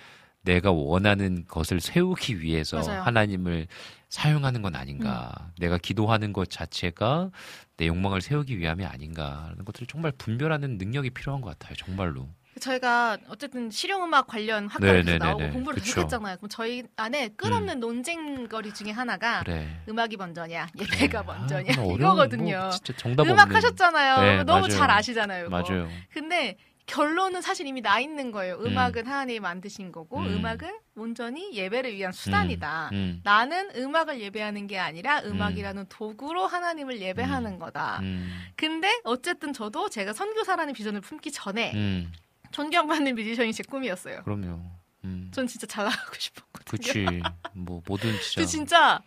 내가 0.41 0.71
원하는 0.71 1.45
것을 1.47 1.79
세우기 1.79 2.41
위해서 2.41 2.77
맞아요. 2.77 3.01
음. 3.01 3.05
하나님을 3.05 3.67
사용하는 4.09 4.63
건 4.63 4.75
아닌가. 4.75 5.51
내가 5.59 5.77
기도하는 5.77 6.33
것 6.33 6.49
자체가 6.49 7.29
내 7.77 7.85
욕망을 7.85 8.21
세우기 8.21 8.57
위함이 8.57 8.85
아닌가 8.85 9.45
라는 9.49 9.65
것들을 9.65 9.85
정말 9.85 10.11
분별하는 10.13 10.79
능력이 10.79 11.11
필요한 11.11 11.41
것 11.41 11.57
같아요. 11.57 11.75
정말로. 11.75 12.27
저희가 12.59 13.17
어쨌든 13.29 13.69
실용음악 13.71 14.27
관련 14.27 14.69
네네네네. 14.79 15.17
나오고 15.17 15.49
공부를 15.51 15.79
계속 15.81 15.95
그쵸. 15.95 16.01
했잖아요. 16.01 16.37
그럼 16.37 16.49
저희 16.49 16.83
안에 16.95 17.29
끝없는 17.29 17.79
논쟁거리 17.79 18.73
중에 18.73 18.91
하나가 18.91 19.41
그래. 19.43 19.67
음악이 19.87 20.17
먼저냐, 20.17 20.67
예배가 20.79 21.23
그래. 21.23 21.37
먼저냐 21.37 21.73
아, 21.77 21.85
이거거든요. 21.85 22.59
뭐 22.59 22.69
진짜 22.71 22.93
정답 22.97 23.23
음악 23.27 23.43
없는. 23.43 23.55
하셨잖아요. 23.55 24.21
네, 24.21 24.43
너무 24.43 24.61
맞아요. 24.67 24.69
잘 24.69 24.91
아시잖아요. 24.91 25.47
이거. 25.47 25.49
맞아요. 25.49 25.87
근데 26.13 26.57
결론은 26.85 27.41
사실 27.43 27.67
이미 27.67 27.81
나 27.81 27.99
있는 27.99 28.31
거예요. 28.31 28.55
음. 28.55 28.65
음악은 28.65 29.05
하나님이 29.05 29.39
만드신 29.39 29.91
거고 29.91 30.17
음. 30.21 30.37
음. 30.39 30.45
악은 30.45 30.71
온전히 30.95 31.53
예배를 31.53 31.93
위한 31.93 32.11
수단이다. 32.11 32.89
음, 32.93 33.21
나는 33.23 33.69
음악을 33.75 34.19
예배하는 34.19 34.65
게 34.65 34.79
아니라 34.79 35.21
음악이라는 35.23 35.85
도구로 35.87 36.47
하나님을 36.47 36.99
예배하는 36.99 37.59
거다. 37.59 37.99
음, 38.01 38.31
근데 38.55 38.99
어쨌든 39.03 39.53
저도 39.53 39.89
제가 39.89 40.13
선교사라는 40.13 40.73
비전을 40.73 41.01
품기 41.01 41.31
전에 41.31 41.73
음, 41.75 42.11
존경받는 42.51 43.15
뮤지션이 43.15 43.53
제 43.53 43.63
꿈이었어요. 43.63 44.23
그럼요. 44.23 44.59
음, 45.05 45.31
전 45.33 45.47
진짜 45.47 45.65
잘 45.67 45.85
나가고 45.85 46.13
싶었거든요. 46.17 46.65
그치. 46.71 47.05
뭐 47.53 47.81
뭐든 47.85 48.11
진짜. 48.21 48.45
진짜 48.45 49.01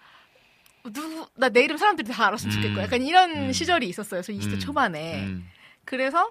누구 0.85 1.29
나 1.37 1.49
내 1.49 1.63
이름 1.63 1.77
사람들이 1.77 2.09
다 2.11 2.27
알았으면 2.27 2.55
음. 2.57 2.63
좋겠고 2.63 2.83
약간 2.83 3.03
이런 3.03 3.31
음. 3.49 3.53
시절이 3.53 3.89
있었어요. 3.89 4.23
저 4.23 4.33
20대 4.33 4.55
음, 4.55 4.59
초반에. 4.59 5.25
음, 5.27 5.47
그래서 5.85 6.31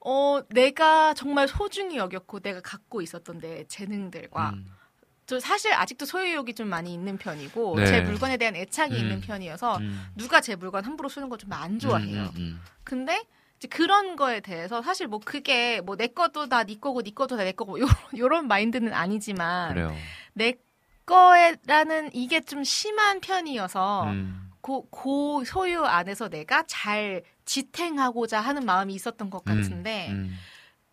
어 0.00 0.40
내가 0.50 1.14
정말 1.14 1.48
소중히 1.48 1.96
여겼고 1.96 2.40
내가 2.40 2.60
갖고 2.60 3.02
있었던 3.02 3.38
내 3.40 3.64
재능들과 3.68 4.50
음, 4.50 4.66
저 5.26 5.40
사실 5.40 5.72
아직도 5.72 6.04
소유욕이 6.06 6.54
좀 6.54 6.68
많이 6.68 6.92
있는 6.92 7.16
편이고 7.18 7.76
네. 7.76 7.86
제 7.86 8.00
물건에 8.02 8.36
대한 8.36 8.54
애착이 8.54 8.92
음. 8.94 8.98
있는 8.98 9.20
편이어서 9.22 9.78
음, 9.78 10.06
누가 10.14 10.40
제 10.40 10.56
물건 10.56 10.84
함부로 10.84 11.08
쓰는 11.08 11.28
거 11.28 11.36
좀 11.38 11.52
안 11.52 11.78
좋아해요. 11.78 12.22
음, 12.22 12.30
음, 12.36 12.60
근데 12.84 13.24
그런 13.70 14.16
거에 14.16 14.40
대해서 14.40 14.82
사실 14.82 15.06
뭐 15.08 15.20
그게 15.24 15.80
뭐 15.80 15.96
내 15.96 16.06
것도 16.08 16.48
다 16.48 16.64
네 16.64 16.76
거고 16.78 17.02
네 17.02 17.10
것도 17.12 17.36
다 17.36 17.44
내 17.44 17.52
거고 17.52 17.80
요, 17.80 17.86
요런 18.16 18.46
마인드는 18.48 18.88
음. 18.88 18.94
아니지만 18.94 19.74
그래요. 19.74 19.94
내 20.34 20.54
거라는 21.06 22.10
이게 22.14 22.40
좀 22.40 22.64
심한 22.64 23.20
편이어서 23.20 24.04
음, 24.04 24.50
고, 24.60 24.86
고 24.90 25.44
소유 25.44 25.84
안에서 25.84 26.28
내가 26.28 26.64
잘 26.66 27.22
지탱하고자 27.44 28.40
하는 28.40 28.64
마음이 28.64 28.94
있었던 28.94 29.28
것 29.30 29.42
음, 29.46 29.54
같은데 29.62 30.08
음, 30.10 30.34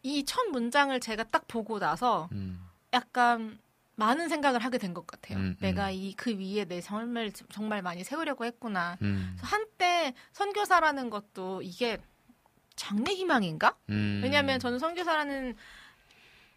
이첫 0.03 0.49
문장을 0.51 0.97
제가 0.99 1.23
딱 1.25 1.47
보고 1.47 1.79
나서 1.79 2.27
음, 2.33 2.61
약간 2.93 3.57
많은 3.95 4.29
생각을 4.29 4.59
하게 4.63 4.77
된 4.77 4.93
것 4.93 5.05
같아요. 5.07 5.37
음, 5.37 5.43
음. 5.43 5.57
내가 5.61 5.91
이 5.91 6.13
그 6.17 6.31
위에 6.37 6.65
내 6.65 6.81
삶을 6.81 7.31
정말 7.51 7.81
많이 7.81 8.03
세우려고 8.03 8.45
했구나. 8.45 8.97
음. 9.01 9.37
한때 9.41 10.13
선교사라는 10.33 11.09
것도 11.09 11.61
이게 11.61 11.97
장래 12.81 13.13
희망인가? 13.13 13.77
음. 13.89 14.21
왜냐하면 14.23 14.59
저는 14.59 14.79
선교사라는 14.79 15.55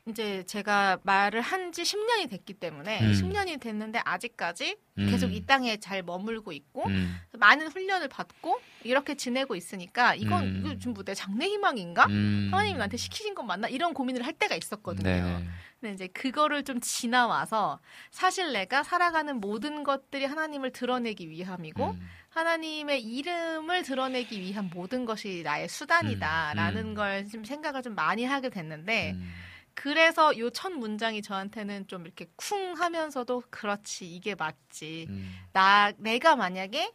이제 0.06 0.42
제가 0.44 0.98
말을 1.02 1.40
한 1.40 1.64
지 1.72 1.82
10년이 1.82 2.30
됐기 2.30 2.54
때문에 2.54 3.00
음. 3.00 3.12
10년이 3.12 3.58
됐는데 3.58 4.00
아직까지 4.04 4.76
음. 4.98 5.10
계속 5.10 5.32
이 5.32 5.44
땅에 5.44 5.78
잘 5.78 6.02
머물고 6.04 6.52
있고 6.52 6.86
음. 6.86 7.16
많은 7.32 7.66
훈련을 7.68 8.06
받고 8.08 8.60
이렇게 8.84 9.16
지내고 9.16 9.56
있으니까 9.56 10.14
이건 10.14 10.44
음. 10.44 10.56
이거 10.60 10.78
지금 10.78 10.92
뭐 10.94 11.02
내 11.04 11.14
장래 11.14 11.46
희망인가? 11.46 12.06
음. 12.06 12.50
하나님이 12.52 12.76
나한테 12.76 12.96
시키신 12.96 13.34
건 13.34 13.46
맞나? 13.46 13.66
이런 13.66 13.92
고민을 13.92 14.24
할 14.24 14.34
때가 14.34 14.54
있었거든요. 14.54 15.02
네. 15.02 15.44
근데 15.80 15.94
이제 15.94 16.06
그거를 16.08 16.62
좀 16.64 16.80
지나와서 16.80 17.80
사실 18.10 18.52
내가 18.52 18.82
살아가는 18.84 19.40
모든 19.40 19.82
것들이 19.82 20.26
하나님을 20.26 20.70
드러내기 20.70 21.28
위함이고 21.30 21.90
음. 21.90 22.08
하나님의 22.28 23.02
이름을 23.02 23.82
드러내기 23.82 24.40
위한 24.40 24.70
모든 24.72 25.06
것이 25.06 25.42
나의 25.44 25.68
수단이다라는 25.68 26.88
음. 26.88 26.94
걸좀 26.94 27.44
생각을 27.44 27.82
좀 27.82 27.94
많이 27.96 28.24
하게 28.24 28.50
됐는데 28.50 29.12
음. 29.12 29.32
그래서 29.74 30.38
요 30.38 30.50
첫 30.50 30.72
문장이 30.72 31.20
저한테는 31.22 31.86
좀 31.88 32.06
이렇게 32.06 32.26
쿵 32.36 32.74
하면서도 32.74 33.42
그렇지 33.50 34.06
이게 34.12 34.34
맞지 34.34 35.06
음. 35.08 35.34
나 35.52 35.92
내가 35.98 36.36
만약에 36.36 36.92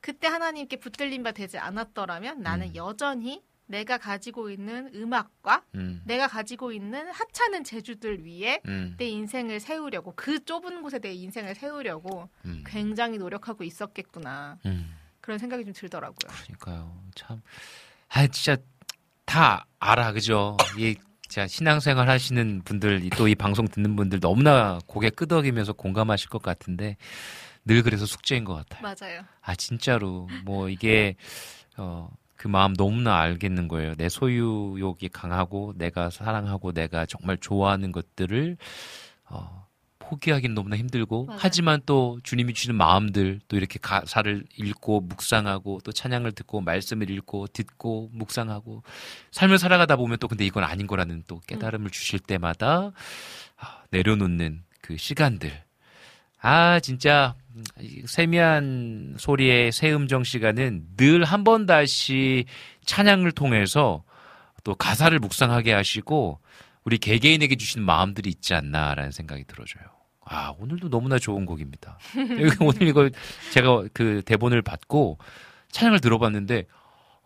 그때 0.00 0.28
하나님께 0.28 0.76
붙들린 0.76 1.22
바 1.22 1.32
되지 1.32 1.58
않았더라면 1.58 2.42
나는 2.42 2.68
음. 2.68 2.76
여전히 2.76 3.42
내가 3.66 3.98
가지고 3.98 4.50
있는 4.50 4.90
음악과 4.94 5.62
음. 5.74 6.02
내가 6.06 6.26
가지고 6.26 6.72
있는 6.72 7.10
하찮은 7.10 7.64
재주들 7.64 8.24
위에 8.24 8.60
음. 8.66 8.94
내 8.98 9.06
인생을 9.08 9.60
세우려고 9.60 10.12
그 10.16 10.44
좁은 10.44 10.82
곳에 10.82 10.98
내 10.98 11.12
인생을 11.12 11.54
세우려고 11.54 12.28
음. 12.44 12.64
굉장히 12.66 13.18
노력하고 13.18 13.64
있었겠구나 13.64 14.58
음. 14.66 14.96
그런 15.20 15.38
생각이 15.38 15.64
좀 15.64 15.74
들더라고요. 15.74 16.30
그러니까요. 16.44 17.02
참. 17.14 17.42
아, 18.08 18.26
진짜 18.28 18.56
다 19.26 19.66
알아. 19.78 20.12
그죠? 20.12 20.56
이 20.78 20.96
자, 21.28 21.46
신앙생활 21.46 22.08
하시는 22.08 22.62
분들, 22.64 23.08
또 23.10 23.28
이 23.28 23.34
방송 23.34 23.68
듣는 23.68 23.96
분들 23.96 24.20
너무나 24.20 24.78
고개 24.86 25.10
끄덕이면서 25.10 25.74
공감하실 25.74 26.30
것 26.30 26.40
같은데 26.42 26.96
늘 27.64 27.82
그래서 27.82 28.06
숙제인 28.06 28.44
것 28.44 28.54
같아요. 28.54 28.82
맞아요. 28.82 29.22
아, 29.42 29.54
진짜로. 29.54 30.28
뭐 30.44 30.68
이게, 30.70 31.16
어, 31.76 32.08
그 32.36 32.48
마음 32.48 32.72
너무나 32.74 33.18
알겠는 33.20 33.68
거예요. 33.68 33.94
내 33.96 34.08
소유욕이 34.08 35.08
강하고 35.12 35.74
내가 35.76 36.08
사랑하고 36.08 36.72
내가 36.72 37.04
정말 37.04 37.36
좋아하는 37.36 37.92
것들을, 37.92 38.56
어, 39.28 39.66
포기하기는 40.08 40.54
너무나 40.54 40.76
힘들고 40.76 41.26
맞아요. 41.26 41.38
하지만 41.42 41.80
또 41.86 42.18
주님이 42.22 42.54
주시는 42.54 42.74
마음들 42.76 43.40
또 43.48 43.56
이렇게 43.56 43.78
가사를 43.80 44.44
읽고 44.56 45.02
묵상하고 45.02 45.80
또 45.84 45.92
찬양을 45.92 46.32
듣고 46.32 46.60
말씀을 46.62 47.10
읽고 47.10 47.48
듣고 47.48 48.08
묵상하고 48.12 48.82
삶을 49.32 49.58
살아가다 49.58 49.96
보면 49.96 50.18
또 50.18 50.28
근데 50.28 50.44
이건 50.46 50.64
아닌 50.64 50.86
거라는 50.86 51.24
또 51.26 51.40
깨달음을 51.46 51.90
주실 51.90 52.18
때마다 52.20 52.92
아, 53.58 53.82
내려놓는 53.90 54.62
그 54.80 54.96
시간들 54.96 55.52
아 56.40 56.80
진짜 56.80 57.34
이 57.80 58.02
세미한 58.06 59.16
소리의 59.18 59.72
새음정 59.72 60.24
시간은 60.24 60.86
늘 60.96 61.24
한 61.24 61.42
번 61.44 61.66
다시 61.66 62.44
찬양을 62.86 63.32
통해서 63.32 64.04
또 64.64 64.74
가사를 64.74 65.18
묵상하게 65.18 65.72
하시고 65.72 66.40
우리 66.84 66.98
개개인에게 66.98 67.56
주신 67.56 67.82
마음들이 67.82 68.30
있지 68.30 68.54
않나라는 68.54 69.10
생각이 69.10 69.44
들어져요. 69.44 69.84
아 70.30 70.54
오늘도 70.58 70.90
너무나 70.90 71.18
좋은 71.18 71.46
곡입니다. 71.46 71.98
오늘 72.60 72.82
이거 72.86 73.08
제가 73.52 73.84
그 73.92 74.22
대본을 74.24 74.62
받고 74.62 75.18
찬양을 75.70 76.00
들어봤는데 76.00 76.66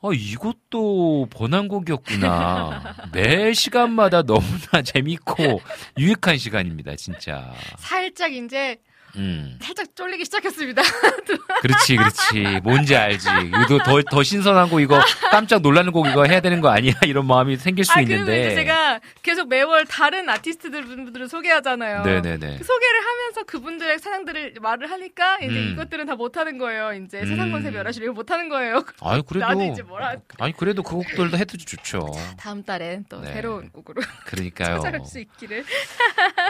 아 0.03 0.09
이것도 0.13 1.27
번안곡이었구나. 1.31 2.97
매 3.13 3.53
시간마다 3.53 4.23
너무나 4.23 4.83
재밌고 4.85 5.61
유익한 5.99 6.39
시간입니다, 6.39 6.97
진짜. 6.97 7.53
살짝 7.79 8.33
이제 8.33 8.79
음. 9.17 9.59
살짝 9.61 9.95
쫄리기 9.95 10.25
시작했습니다. 10.25 10.83
그렇지, 11.63 11.97
그렇지. 11.97 12.61
뭔지 12.63 12.97
알지. 12.97 13.29
이거 13.65 13.79
더, 13.85 14.01
더 14.03 14.23
신선하고 14.23 14.81
이거 14.81 15.01
깜짝 15.31 15.61
놀라는 15.63 15.93
곡 15.93 16.07
이거 16.09 16.25
해야 16.25 16.41
되는 16.41 16.61
거 16.61 16.69
아니야? 16.71 16.95
이런 17.07 17.27
마음이 17.27 17.57
생길 17.57 17.85
수 17.85 17.93
아 17.93 18.01
있는데. 18.01 18.55
제가 18.55 19.01
계속 19.23 19.49
매월 19.49 19.85
다른 19.87 20.29
아티스트들 20.29 20.85
분들을 20.85 21.29
소개하잖아요. 21.29 22.03
네네네. 22.05 22.57
그 22.59 22.65
소개를 22.65 23.01
하면서 23.01 23.43
그분들의 23.45 23.99
사상들을 23.99 24.55
말을 24.61 24.91
하니까 24.91 25.39
이제 25.39 25.49
음. 25.49 25.71
이것들은 25.75 26.07
다 26.07 26.17
못하는 26.17 26.59
거예요. 26.59 26.93
이제 26.95 27.21
음. 27.21 27.27
세상 27.27 27.51
권세 27.53 27.71
멸하시려 27.71 28.05
이거 28.07 28.15
못하는 28.15 28.49
거예요. 28.49 28.83
아유, 29.03 29.23
그래도. 29.23 29.63
이제 29.73 29.83
뭐라 29.83 30.17
아니, 30.39 30.53
그래도 30.57 30.83
그 30.83 30.97
곡들도 30.97 31.37
해도 31.37 31.57
좋죠. 31.59 32.11
다음 32.39 32.63
달엔 32.63 33.05
또 33.09 33.21
네. 33.21 33.33
새로운 33.33 33.69
곡으로 33.71 34.03
그러니까요. 34.27 34.77
찾아갈 34.81 35.05
수 35.05 35.21
있기를. 35.21 35.65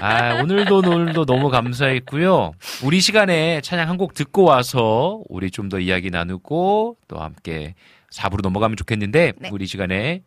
아, 0.00 0.34
오늘도 0.42 0.78
오늘도 0.78 1.24
너무 1.26 1.50
감사했고요. 1.50 2.51
우리 2.84 3.00
시간에 3.00 3.60
찬양 3.60 3.88
한 3.88 3.96
곡 3.96 4.14
듣고 4.14 4.44
와서 4.44 5.22
우리 5.28 5.50
좀 5.50 5.68
더 5.68 5.78
이야기 5.78 6.10
나누고 6.10 6.96
또 7.08 7.18
함께 7.18 7.74
4부로 8.10 8.42
넘어가면 8.42 8.76
좋겠는데 8.76 9.32
네. 9.38 9.48
우리 9.52 9.66
시간에 9.66 10.22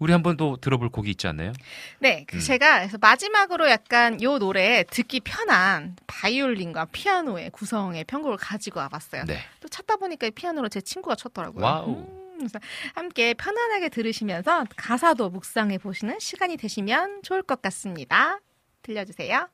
우리 0.00 0.12
한번 0.12 0.36
또 0.36 0.56
들어볼 0.56 0.88
곡이 0.90 1.10
있지 1.12 1.26
않나요? 1.28 1.52
네, 2.00 2.24
그 2.26 2.36
음. 2.36 2.40
제가 2.40 2.78
그래서 2.80 2.98
마지막으로 3.00 3.70
약간 3.70 4.20
요 4.22 4.38
노래 4.38 4.84
듣기 4.90 5.20
편한 5.20 5.96
바이올린과 6.08 6.86
피아노의 6.86 7.50
구성의 7.50 8.04
편곡을 8.04 8.36
가지고 8.38 8.80
와봤어요. 8.80 9.24
네. 9.26 9.38
또 9.60 9.68
찾다 9.68 9.96
보니까 9.96 10.26
이 10.26 10.30
피아노로 10.32 10.68
제 10.68 10.80
친구가 10.80 11.14
쳤더라고요. 11.14 11.64
wow. 11.64 11.90
음, 12.40 12.48
함께 12.94 13.34
편안하게 13.34 13.90
들으시면서 13.90 14.64
가사도 14.76 15.30
묵상해 15.30 15.78
보시는 15.78 16.18
시간이 16.18 16.56
되시면 16.56 17.22
좋을 17.22 17.42
것 17.42 17.62
같습니다. 17.62 18.40
들려주세요. 18.82 19.48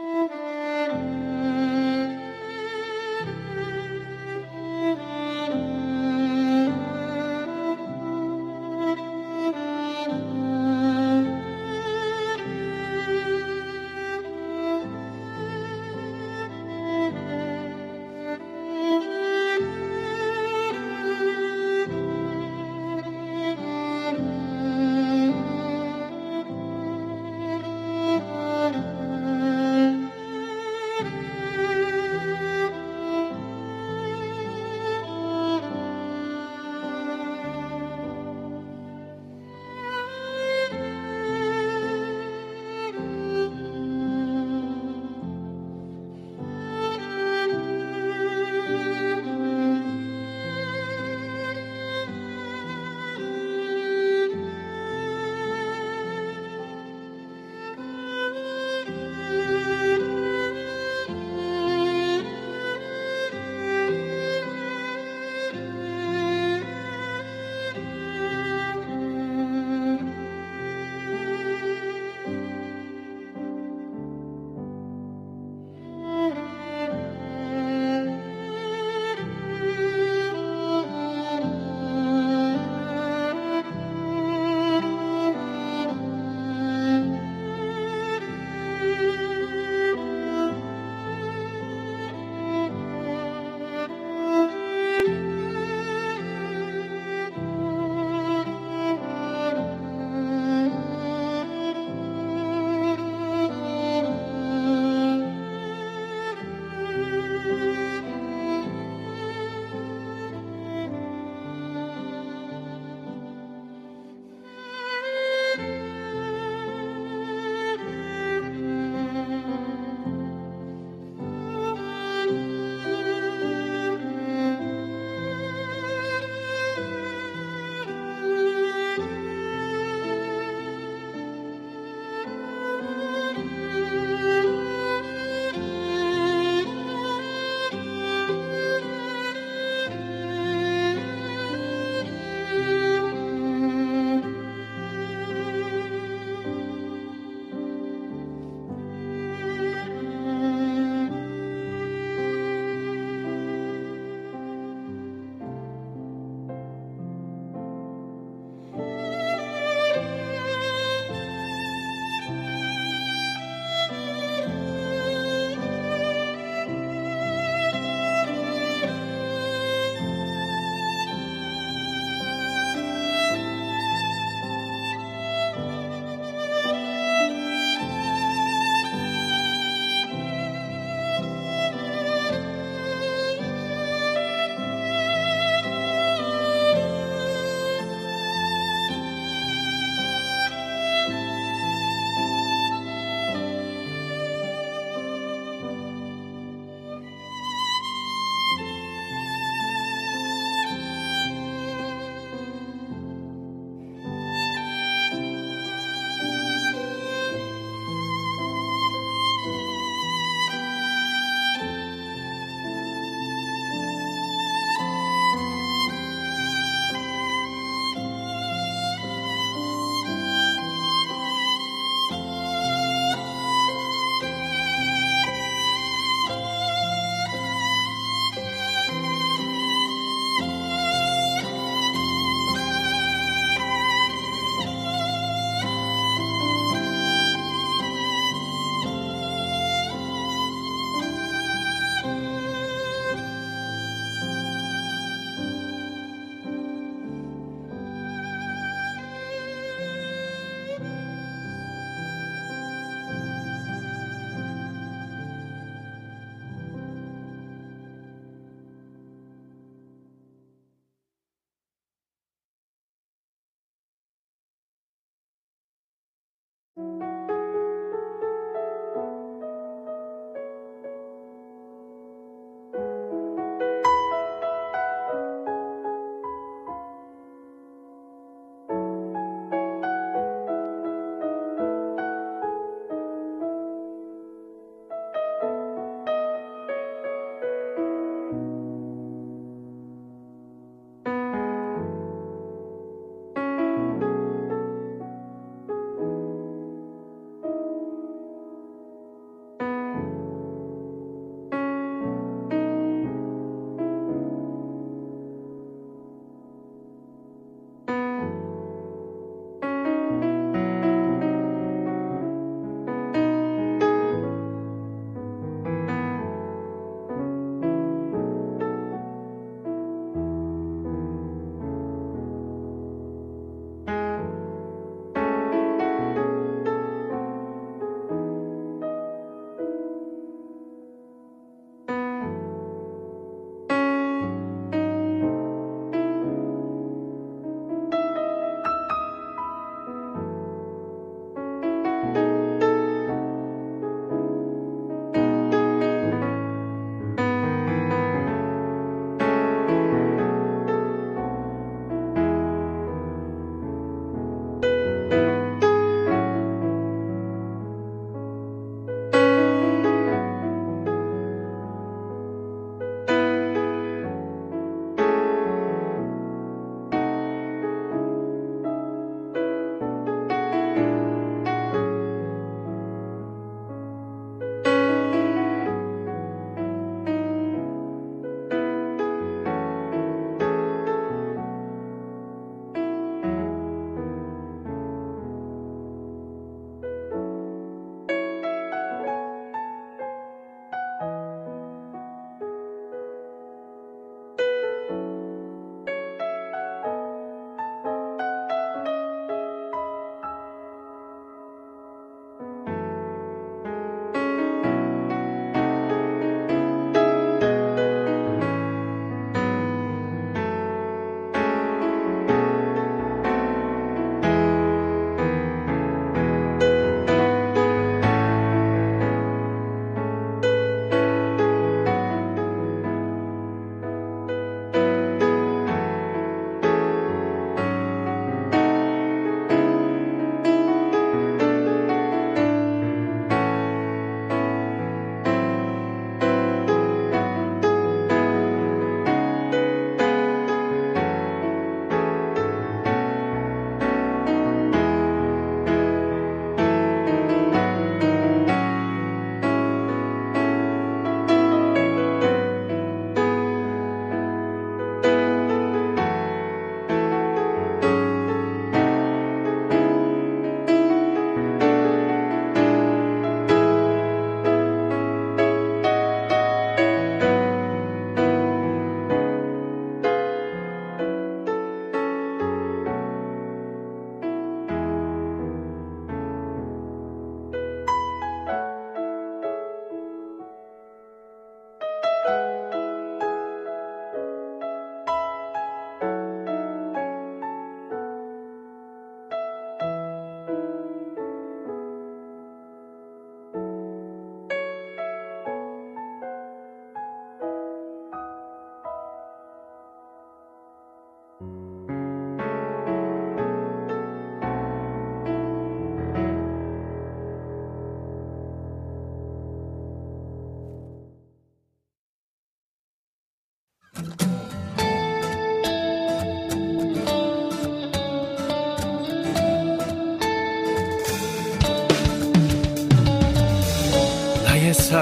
Música 0.00 1.19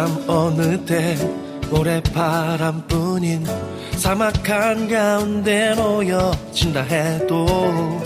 새삼 0.09 0.25
어느 0.27 0.85
때 0.85 1.17
모래바람뿐인 1.71 3.47
사막 3.97 4.49
한 4.49 4.89
가운데 4.89 5.75
놓여진다 5.75 6.83
해도 6.83 8.01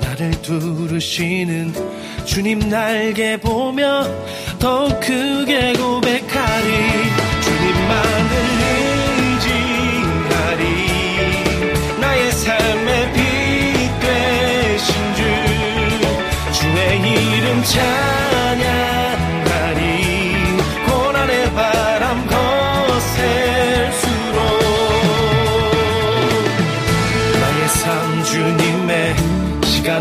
나를 0.00 0.30
두르시는 0.42 1.74
주님 2.24 2.60
날개 2.68 3.36
보며 3.38 4.06
더욱 4.60 5.00
크게 5.00 5.72
고백하리. 5.72 6.68
주님만을 7.40 8.32
의지하리. 9.40 10.64
나의 12.00 12.32
삶의 12.32 13.12
빛 13.12 13.20
되신 14.00 14.94
주 15.16 15.22
주의 16.60 17.00
이름 17.00 17.62
찬 17.64 18.29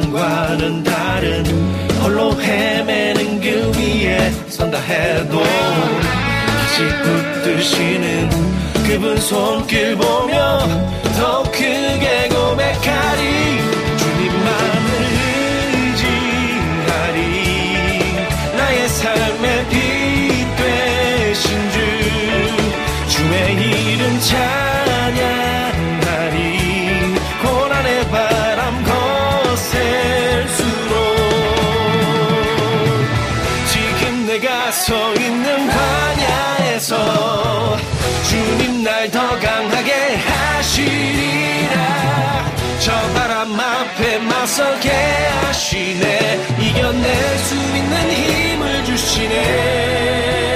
시간과는 0.09 0.83
다른 0.83 1.45
홀로 2.01 2.33
헤매는 2.41 3.39
그 3.41 3.71
위에 3.77 4.31
선다 4.47 4.79
해도 4.79 5.41
다시 5.41 6.83
붙드시는 7.03 8.29
그분 8.87 9.17
손길 9.17 9.95
보며 9.95 10.59
더 11.17 11.43
크게 11.43 12.29
고백하리 12.29 13.48
맞서게 44.39 44.89
하시네. 44.89 46.47
이겨낼 46.61 47.37
수 47.39 47.55
있는 47.55 48.11
힘을 48.11 48.85
주시네 48.85 50.48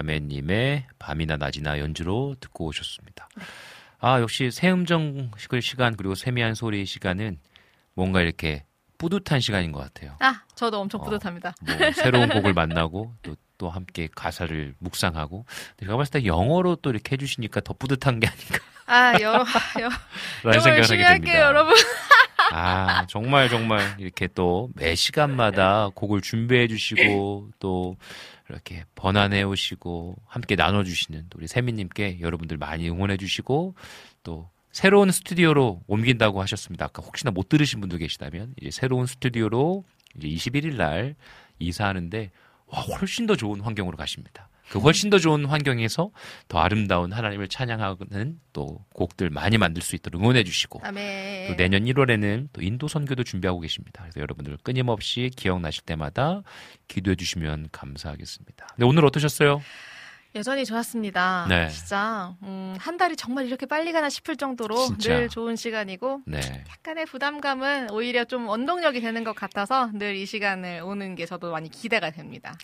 자매님의 0.00 0.84
밤이나 0.98 1.38
낮이나 1.38 1.78
연주로 1.78 2.36
듣고 2.40 2.66
오셨습니다. 2.66 3.28
아, 3.98 4.20
역시 4.20 4.50
새음정 4.50 5.30
시간 5.62 5.96
그리고 5.96 6.14
세미한 6.14 6.54
소리 6.54 6.84
시간은 6.84 7.38
뭔가 7.94 8.20
이렇게 8.20 8.64
뿌듯한 8.98 9.40
시간인 9.40 9.72
것 9.72 9.80
같아요. 9.80 10.16
아, 10.20 10.42
저도 10.54 10.80
엄청 10.80 11.02
뿌듯합니다. 11.02 11.54
뭐 11.62 11.92
새로운 11.92 12.28
곡을 12.28 12.52
만나고 12.54 13.14
또, 13.22 13.36
또 13.56 13.70
함께 13.70 14.08
가사를 14.14 14.74
묵상하고 14.80 15.46
제가 15.80 15.96
봤을 15.96 16.20
때 16.20 16.26
영어로 16.26 16.76
또 16.76 16.90
이렇게 16.90 17.12
해주시니까 17.14 17.62
더 17.62 17.72
뿌듯한 17.72 18.20
게 18.20 18.26
아닌가 18.26 18.58
아, 18.86 19.18
영어 19.20 19.44
생각을 20.42 20.76
열심히 20.78 21.02
할게요. 21.04 21.40
여러분. 21.40 21.74
아, 22.52 23.06
정말 23.08 23.48
정말 23.48 23.96
이렇게 23.98 24.26
또 24.28 24.68
매 24.74 24.94
시간마다 24.94 25.88
곡을 25.94 26.20
준비해 26.20 26.68
주시고 26.68 27.48
또 27.58 27.96
이렇게 28.48 28.84
번안해 28.94 29.42
오시고 29.42 30.16
함께 30.26 30.56
나눠 30.56 30.84
주시는 30.84 31.28
우리 31.34 31.46
세미 31.46 31.72
님께 31.72 32.20
여러분들 32.20 32.56
많이 32.56 32.88
응원해 32.88 33.16
주시고 33.16 33.74
또 34.22 34.48
새로운 34.72 35.10
스튜디오로 35.10 35.82
옮긴다고 35.86 36.40
하셨습니다. 36.42 36.84
아까 36.84 37.02
혹시나 37.02 37.30
못 37.30 37.48
들으신 37.48 37.80
분도 37.80 37.96
계시다면 37.96 38.54
이제 38.60 38.70
새로운 38.70 39.06
스튜디오로 39.06 39.84
이제 40.16 40.28
21일 40.28 40.76
날 40.76 41.16
이사하는데 41.58 42.30
와, 42.66 42.80
훨씬 42.80 43.26
더 43.26 43.36
좋은 43.36 43.60
환경으로 43.60 43.96
가십니다. 43.96 44.48
그 44.70 44.78
훨씬 44.80 45.10
더 45.10 45.18
좋은 45.18 45.44
환경에서 45.44 46.10
더 46.48 46.58
아름다운 46.58 47.12
하나님을 47.12 47.48
찬양하는 47.48 48.40
또 48.52 48.84
곡들 48.94 49.30
많이 49.30 49.58
만들 49.58 49.82
수 49.82 49.94
있도록 49.94 50.20
응원해 50.20 50.42
주시고 50.44 50.80
아멘. 50.82 51.48
또 51.48 51.56
내년 51.56 51.84
1월에는 51.84 52.48
또 52.52 52.62
인도 52.62 52.88
선교도 52.88 53.22
준비하고 53.24 53.60
계십니다. 53.60 54.02
그래서 54.02 54.20
여러분들 54.20 54.56
끊임없이 54.62 55.30
기억나실 55.36 55.84
때마다 55.84 56.42
기도해 56.88 57.14
주시면 57.16 57.68
감사하겠습니다. 57.72 58.66
네, 58.76 58.84
오늘 58.86 59.04
어떠셨어요? 59.04 59.62
여전히 60.34 60.66
좋았습니다. 60.66 61.46
네. 61.48 61.68
진짜 61.70 62.34
음, 62.42 62.76
한 62.78 62.98
달이 62.98 63.16
정말 63.16 63.46
이렇게 63.46 63.64
빨리 63.64 63.90
가나 63.92 64.10
싶을 64.10 64.36
정도로 64.36 64.76
진짜. 64.86 65.14
늘 65.16 65.28
좋은 65.30 65.56
시간이고 65.56 66.22
네. 66.26 66.40
약간의 66.68 67.06
부담감은 67.06 67.90
오히려 67.90 68.24
좀 68.26 68.46
원동력이 68.46 69.00
되는 69.00 69.24
것 69.24 69.34
같아서 69.34 69.90
늘 69.94 70.14
이 70.16 70.26
시간을 70.26 70.82
오는 70.82 71.14
게 71.14 71.24
저도 71.24 71.52
많이 71.52 71.70
기대가 71.70 72.10
됩니다. 72.10 72.54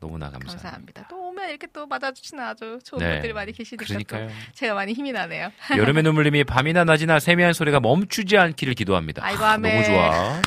너무나 0.00 0.30
감사합니다. 0.30 0.62
감사합니다. 0.62 1.06
또 1.08 1.28
오면 1.28 1.48
이렇게 1.48 1.66
또 1.72 1.86
맞아주시는 1.86 2.42
아주 2.42 2.78
좋은 2.84 3.00
네. 3.00 3.12
분들이 3.12 3.32
많이 3.32 3.52
계시니까 3.52 3.84
그러니까요. 3.86 4.28
제가 4.52 4.74
많이 4.74 4.92
힘이 4.92 5.12
나네요. 5.12 5.50
여름의 5.76 6.02
눈물님이 6.02 6.44
밤이나 6.44 6.84
낮이나 6.84 7.18
세미한 7.18 7.52
소리가 7.52 7.80
멈추지 7.80 8.36
않기를 8.36 8.74
기도합니다. 8.74 9.24
아이고, 9.24 9.44
아. 9.44 9.56
너무 9.56 9.84
좋아. 9.84 10.42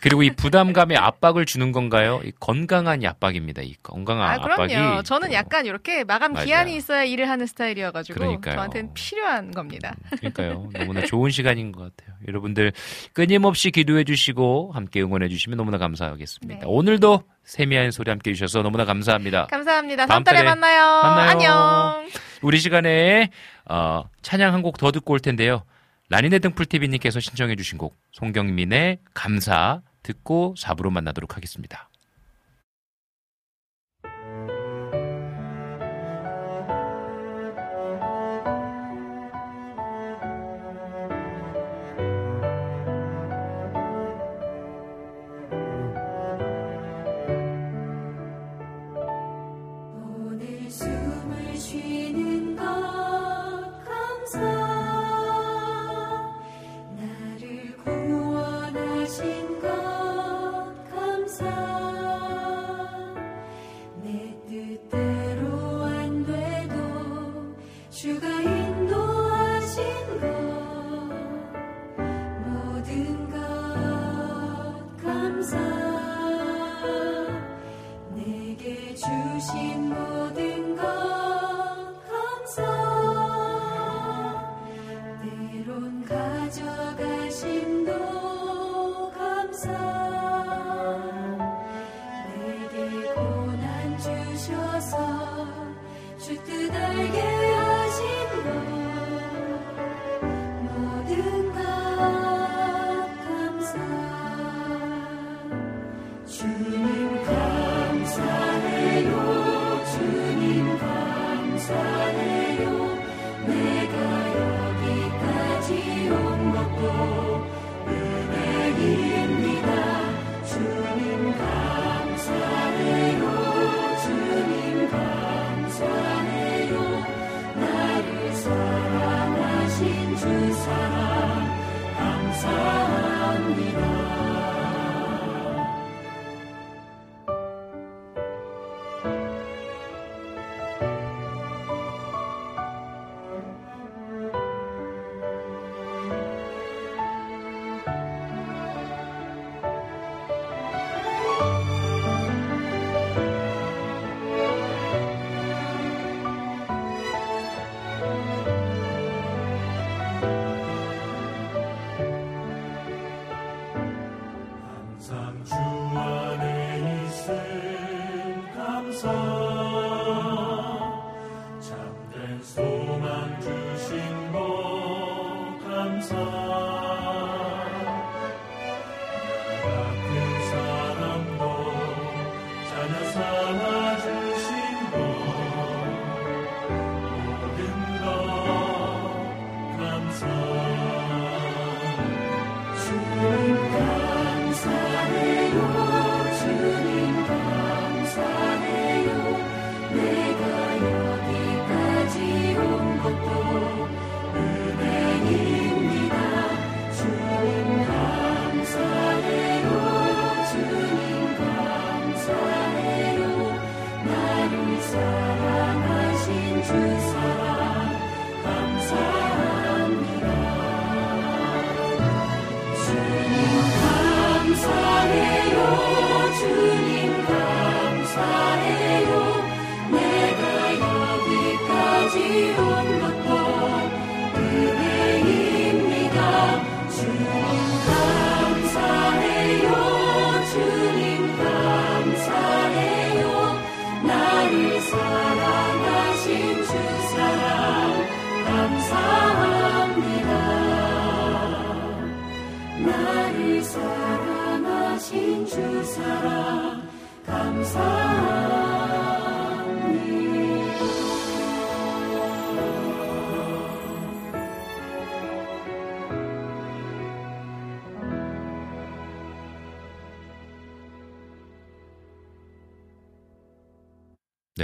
그리고 0.00 0.22
이 0.22 0.30
부담감에 0.30 0.96
압박을 0.96 1.44
주는 1.44 1.72
건가요? 1.72 2.20
이 2.24 2.30
건강한 2.38 3.04
압박입니다. 3.04 3.62
이 3.62 3.74
건강한 3.82 4.28
아, 4.30 4.38
그럼요. 4.38 4.62
압박이 4.62 5.02
저는 5.04 5.32
약간 5.32 5.66
이렇게 5.66 6.04
마감 6.04 6.32
맞아요. 6.32 6.46
기한이 6.46 6.76
있어야 6.76 7.02
일을 7.04 7.28
하는 7.28 7.46
스타일이어가지고 7.46 8.18
그러니까요. 8.18 8.54
저한테는 8.54 8.94
필요한 8.94 9.50
겁니다. 9.50 9.94
그러니까요. 10.18 10.68
너무나 10.72 11.00
좋은 11.04 11.30
시간인 11.30 11.72
것 11.72 11.96
같아요. 11.96 12.14
여러분들 12.28 12.72
끊임없이 13.12 13.70
기도해 13.70 14.04
주시고 14.04 14.70
함께 14.72 15.00
응원해 15.02 15.28
주시면 15.28 15.56
너무나 15.56 15.78
감사하겠습니다. 15.78 16.60
네. 16.60 16.66
오늘도 16.66 17.24
세미한 17.44 17.90
소리 17.90 18.10
함께 18.10 18.30
해주셔서 18.30 18.62
너무나 18.62 18.84
감사합니다. 18.84 19.46
감사합니다. 19.46 20.06
다음 20.06 20.08
다음 20.08 20.24
달에 20.24 20.38
달에 20.38 20.48
만나요. 20.48 21.02
만나요. 21.02 21.30
안녕. 21.30 22.08
우리 22.42 22.58
시간에 22.58 23.30
어, 23.64 24.04
찬양 24.22 24.54
한 24.54 24.62
곡 24.62 24.76
더 24.78 24.92
듣고 24.92 25.14
올 25.14 25.20
텐데요. 25.20 25.62
라니네 26.10 26.38
등풀TV님께서 26.38 27.20
신청해 27.20 27.56
주신 27.56 27.76
곡 27.78 27.96
송경민의 28.12 28.98
감사 29.12 29.80
듣고 30.02 30.54
4부로 30.58 30.90
만나도록 30.90 31.36
하겠습니다. 31.36 31.88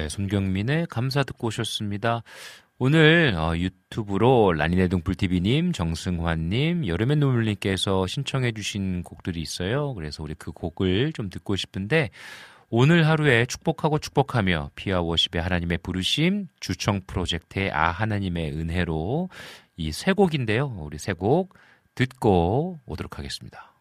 네, 0.05 0.09
손경민의 0.11 0.87
감사 0.91 1.23
듣고 1.23 1.47
오셨습니다. 1.47 2.23
오늘 2.79 3.35
어, 3.39 3.57
유튜브로 3.57 4.53
라니네 4.53 4.89
등불TV님, 4.89 5.73
정승환님, 5.73 6.87
여름의 6.87 7.17
눈물님께서 7.17 8.07
신청해 8.07 8.53
주신 8.53 9.03
곡들이 9.03 9.41
있어요. 9.41 9.95
그래서 9.95 10.23
우리 10.23 10.35
그 10.35 10.53
곡을 10.53 11.15
좀 11.15 11.31
듣고 11.31 11.57
싶은데 11.57 12.11
오늘 12.69 13.07
하루에 13.09 13.47
축복하고 13.47 13.99
축복하며 13.99 14.73
피아워십의 14.75 15.41
하나님의 15.41 15.79
부르심, 15.79 16.49
주청 16.61 17.01
프로젝트의 17.07 17.71
아 17.71 17.91
하나님의 17.91 18.53
은혜로 18.53 19.31
이 19.79 19.91
세 19.91 20.13
곡인데요. 20.13 20.67
우리 20.81 20.99
세 20.99 21.15
곡 21.15 21.55
듣고 21.95 22.81
오도록 22.85 23.19
하겠습니다. 23.19 23.74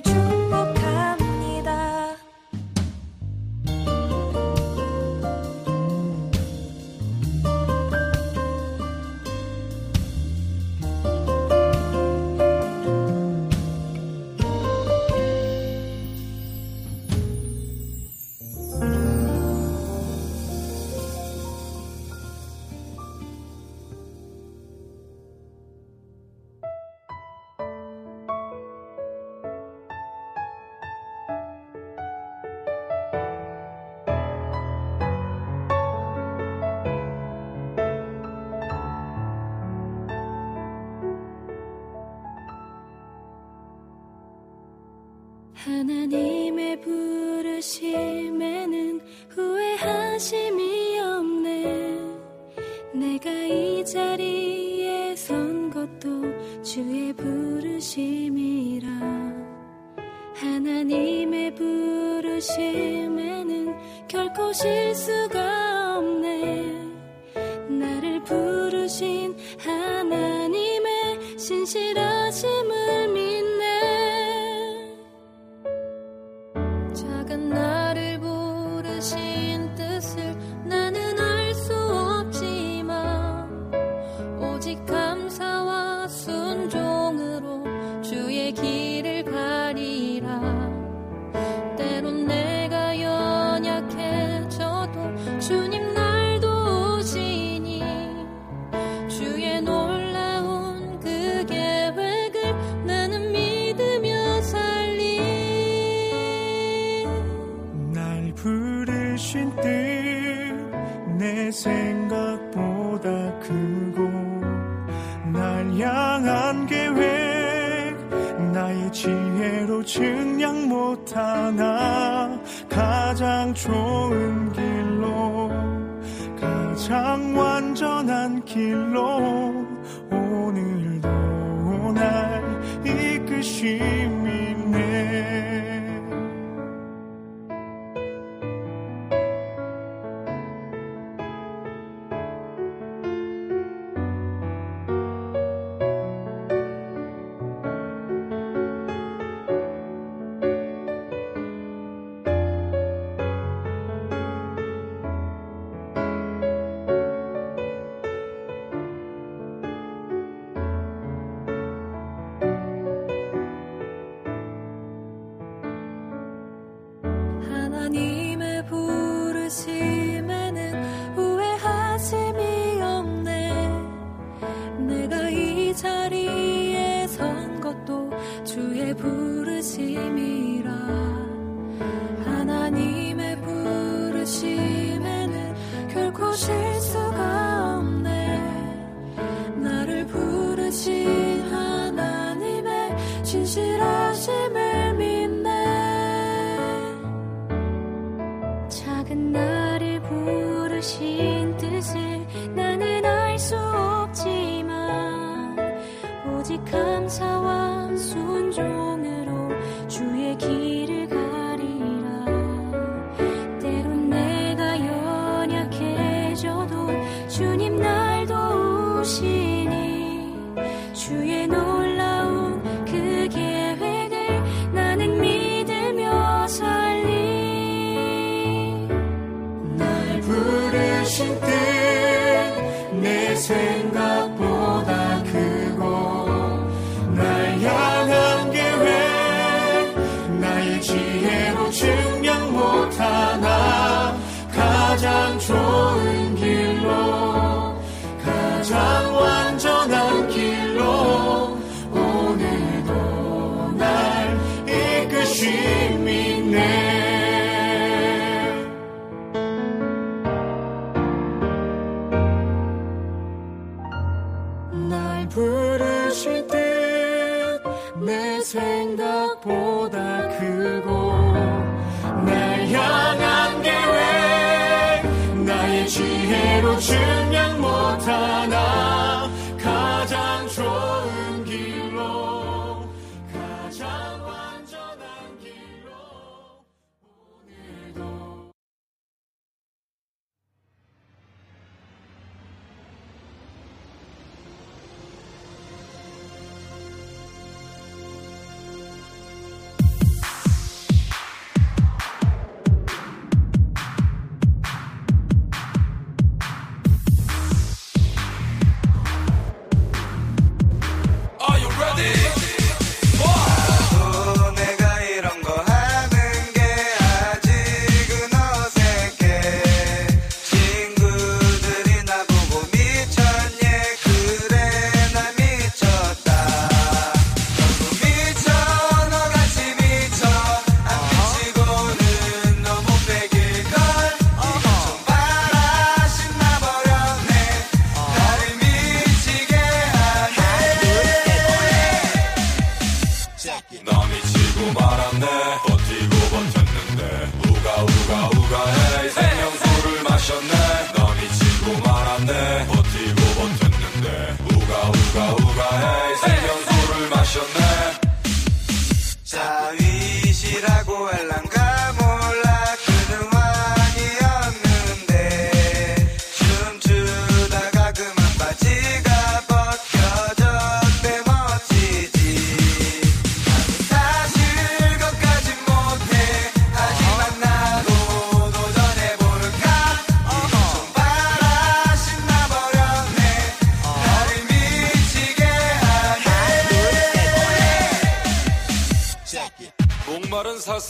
되기 0.00 0.31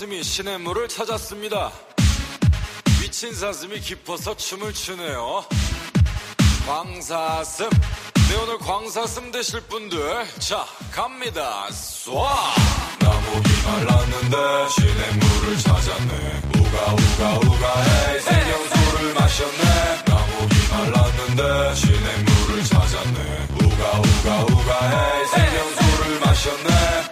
사슴이 0.02 0.24
시냇물을 0.24 0.88
찾았습니다. 0.88 1.70
미친 3.00 3.32
사슴이 3.32 3.78
깊어서 3.78 4.36
춤을 4.36 4.74
추네요. 4.74 5.44
광사슴. 6.66 7.70
네, 7.70 8.36
오늘 8.42 8.58
광사슴 8.58 9.30
되실 9.30 9.60
분들. 9.60 10.26
자, 10.40 10.66
갑니다. 10.90 11.68
쏴! 11.70 12.14
나무이 12.98 13.42
말랐는데 13.64 14.68
시냇물을 14.70 15.58
찾았네. 15.58 16.42
우가, 16.56 16.94
우가, 16.94 17.38
우가, 17.38 18.12
에이, 18.12 18.20
생명수를 18.22 19.14
마셨네. 19.14 20.02
나무이 20.04 20.48
말랐는데 20.72 21.74
시냇물을 21.76 22.64
찾았네. 22.64 23.48
우가, 23.54 24.00
우가, 24.00 24.44
우가, 24.52 25.18
에이, 25.20 25.26
생명수를 25.28 26.20
마셨네. 26.20 27.11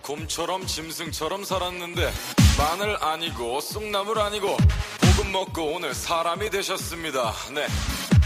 곰처럼 0.00 0.66
짐승처럼 0.66 1.44
살았는데 1.44 2.12
마늘 2.58 2.96
아니고 3.02 3.60
쑥나물 3.60 4.18
아니고 4.18 4.56
고금 5.00 5.32
먹고 5.32 5.74
오늘 5.74 5.94
사람이 5.94 6.50
되셨습니다. 6.50 7.32
네. 7.54 7.66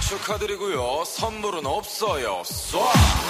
축하드리고요. 0.08 1.04
선물은 1.04 1.66
없어요. 1.66 2.42
쏴! 2.44 2.78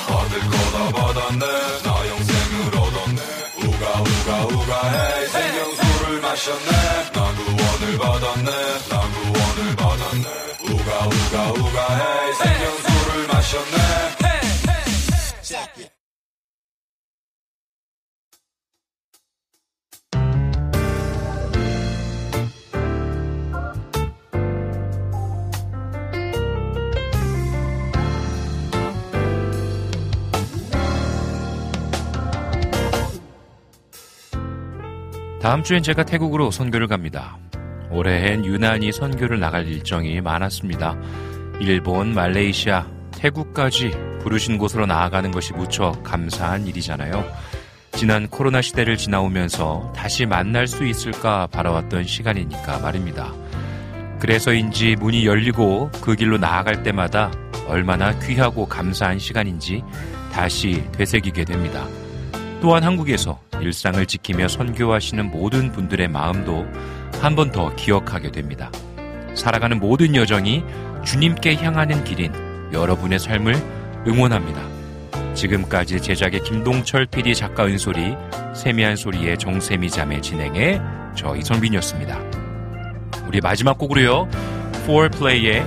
받을 0.08 0.40
거다 0.40 0.92
받았네. 0.92 1.46
나 1.82 2.08
영생을 2.08 2.76
얻었네. 2.76 3.22
우가 3.64 4.00
우가 4.00 4.44
우가해. 4.44 4.90
네, 4.90 5.20
네. 5.20 5.26
생명수를 5.28 6.20
마셨네. 6.20 7.12
나 7.12 7.34
구원을 7.34 7.98
받았네. 7.98 8.50
나 8.90 9.00
구원을 9.00 9.76
받았네. 9.76 10.28
우가 10.70 11.06
우가 11.06 11.52
우가해. 11.52 12.26
네, 12.26 12.32
생명수를 12.34 13.26
마셨네. 13.28 14.16
다음 35.46 35.62
주엔 35.62 35.84
제가 35.84 36.02
태국으로 36.02 36.50
선교를 36.50 36.88
갑니다. 36.88 37.38
올해엔 37.92 38.44
유난히 38.44 38.90
선교를 38.90 39.38
나갈 39.38 39.68
일정이 39.68 40.20
많았습니다. 40.20 40.96
일본, 41.60 42.14
말레이시아, 42.14 42.84
태국까지 43.12 43.92
부르신 44.22 44.58
곳으로 44.58 44.86
나아가는 44.86 45.30
것이 45.30 45.52
무척 45.52 46.02
감사한 46.02 46.66
일이잖아요. 46.66 47.24
지난 47.92 48.26
코로나 48.26 48.60
시대를 48.60 48.96
지나오면서 48.96 49.92
다시 49.94 50.26
만날 50.26 50.66
수 50.66 50.84
있을까 50.84 51.46
바라왔던 51.46 52.02
시간이니까 52.02 52.80
말입니다. 52.80 53.32
그래서인지 54.18 54.96
문이 54.96 55.26
열리고 55.26 55.92
그 56.00 56.16
길로 56.16 56.38
나아갈 56.38 56.82
때마다 56.82 57.30
얼마나 57.68 58.18
귀하고 58.18 58.66
감사한 58.66 59.20
시간인지 59.20 59.84
다시 60.32 60.82
되새기게 60.90 61.44
됩니다. 61.44 61.86
또한 62.60 62.82
한국에서 62.82 63.38
일상을 63.60 64.04
지키며 64.06 64.48
선교하시는 64.48 65.30
모든 65.30 65.72
분들의 65.72 66.08
마음도 66.08 66.66
한 67.20 67.34
번 67.34 67.50
더 67.50 67.74
기억하게 67.76 68.30
됩니다. 68.30 68.70
살아가는 69.34 69.78
모든 69.78 70.14
여정이 70.14 70.62
주님께 71.04 71.56
향하는 71.56 72.04
길인 72.04 72.32
여러분의 72.72 73.18
삶을 73.18 73.54
응원합니다. 74.06 74.60
지금까지 75.34 76.00
제작의 76.00 76.42
김동철 76.44 77.06
PD 77.06 77.34
작가 77.34 77.66
은솔이 77.66 78.16
세미한 78.54 78.96
소리의 78.96 79.38
정세미 79.38 79.90
자매 79.90 80.20
진행해 80.20 80.80
저 81.14 81.36
이성빈이었습니다. 81.36 82.18
우리 83.28 83.40
마지막 83.40 83.76
곡으로요. 83.78 84.28
4Play의 84.86 85.66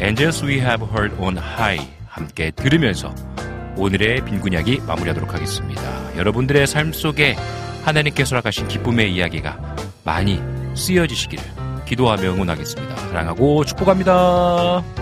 Angels 0.00 0.44
We 0.44 0.54
Have 0.60 0.86
Heard 0.88 1.14
on 1.20 1.36
High 1.38 1.86
함께 2.08 2.50
들으면서 2.50 3.14
오늘의 3.80 4.24
빈군약이 4.26 4.82
마무리하도록 4.86 5.32
하겠습니다. 5.32 6.16
여러분들의 6.16 6.66
삶 6.66 6.92
속에 6.92 7.34
하나님께서 7.82 8.36
허락하신 8.36 8.68
기쁨의 8.68 9.14
이야기가 9.14 9.58
많이 10.04 10.40
쓰여지시기를 10.74 11.42
기도하며 11.86 12.34
응원하겠습니다. 12.34 12.94
사랑하고 12.96 13.64
축복합니다. 13.64 14.99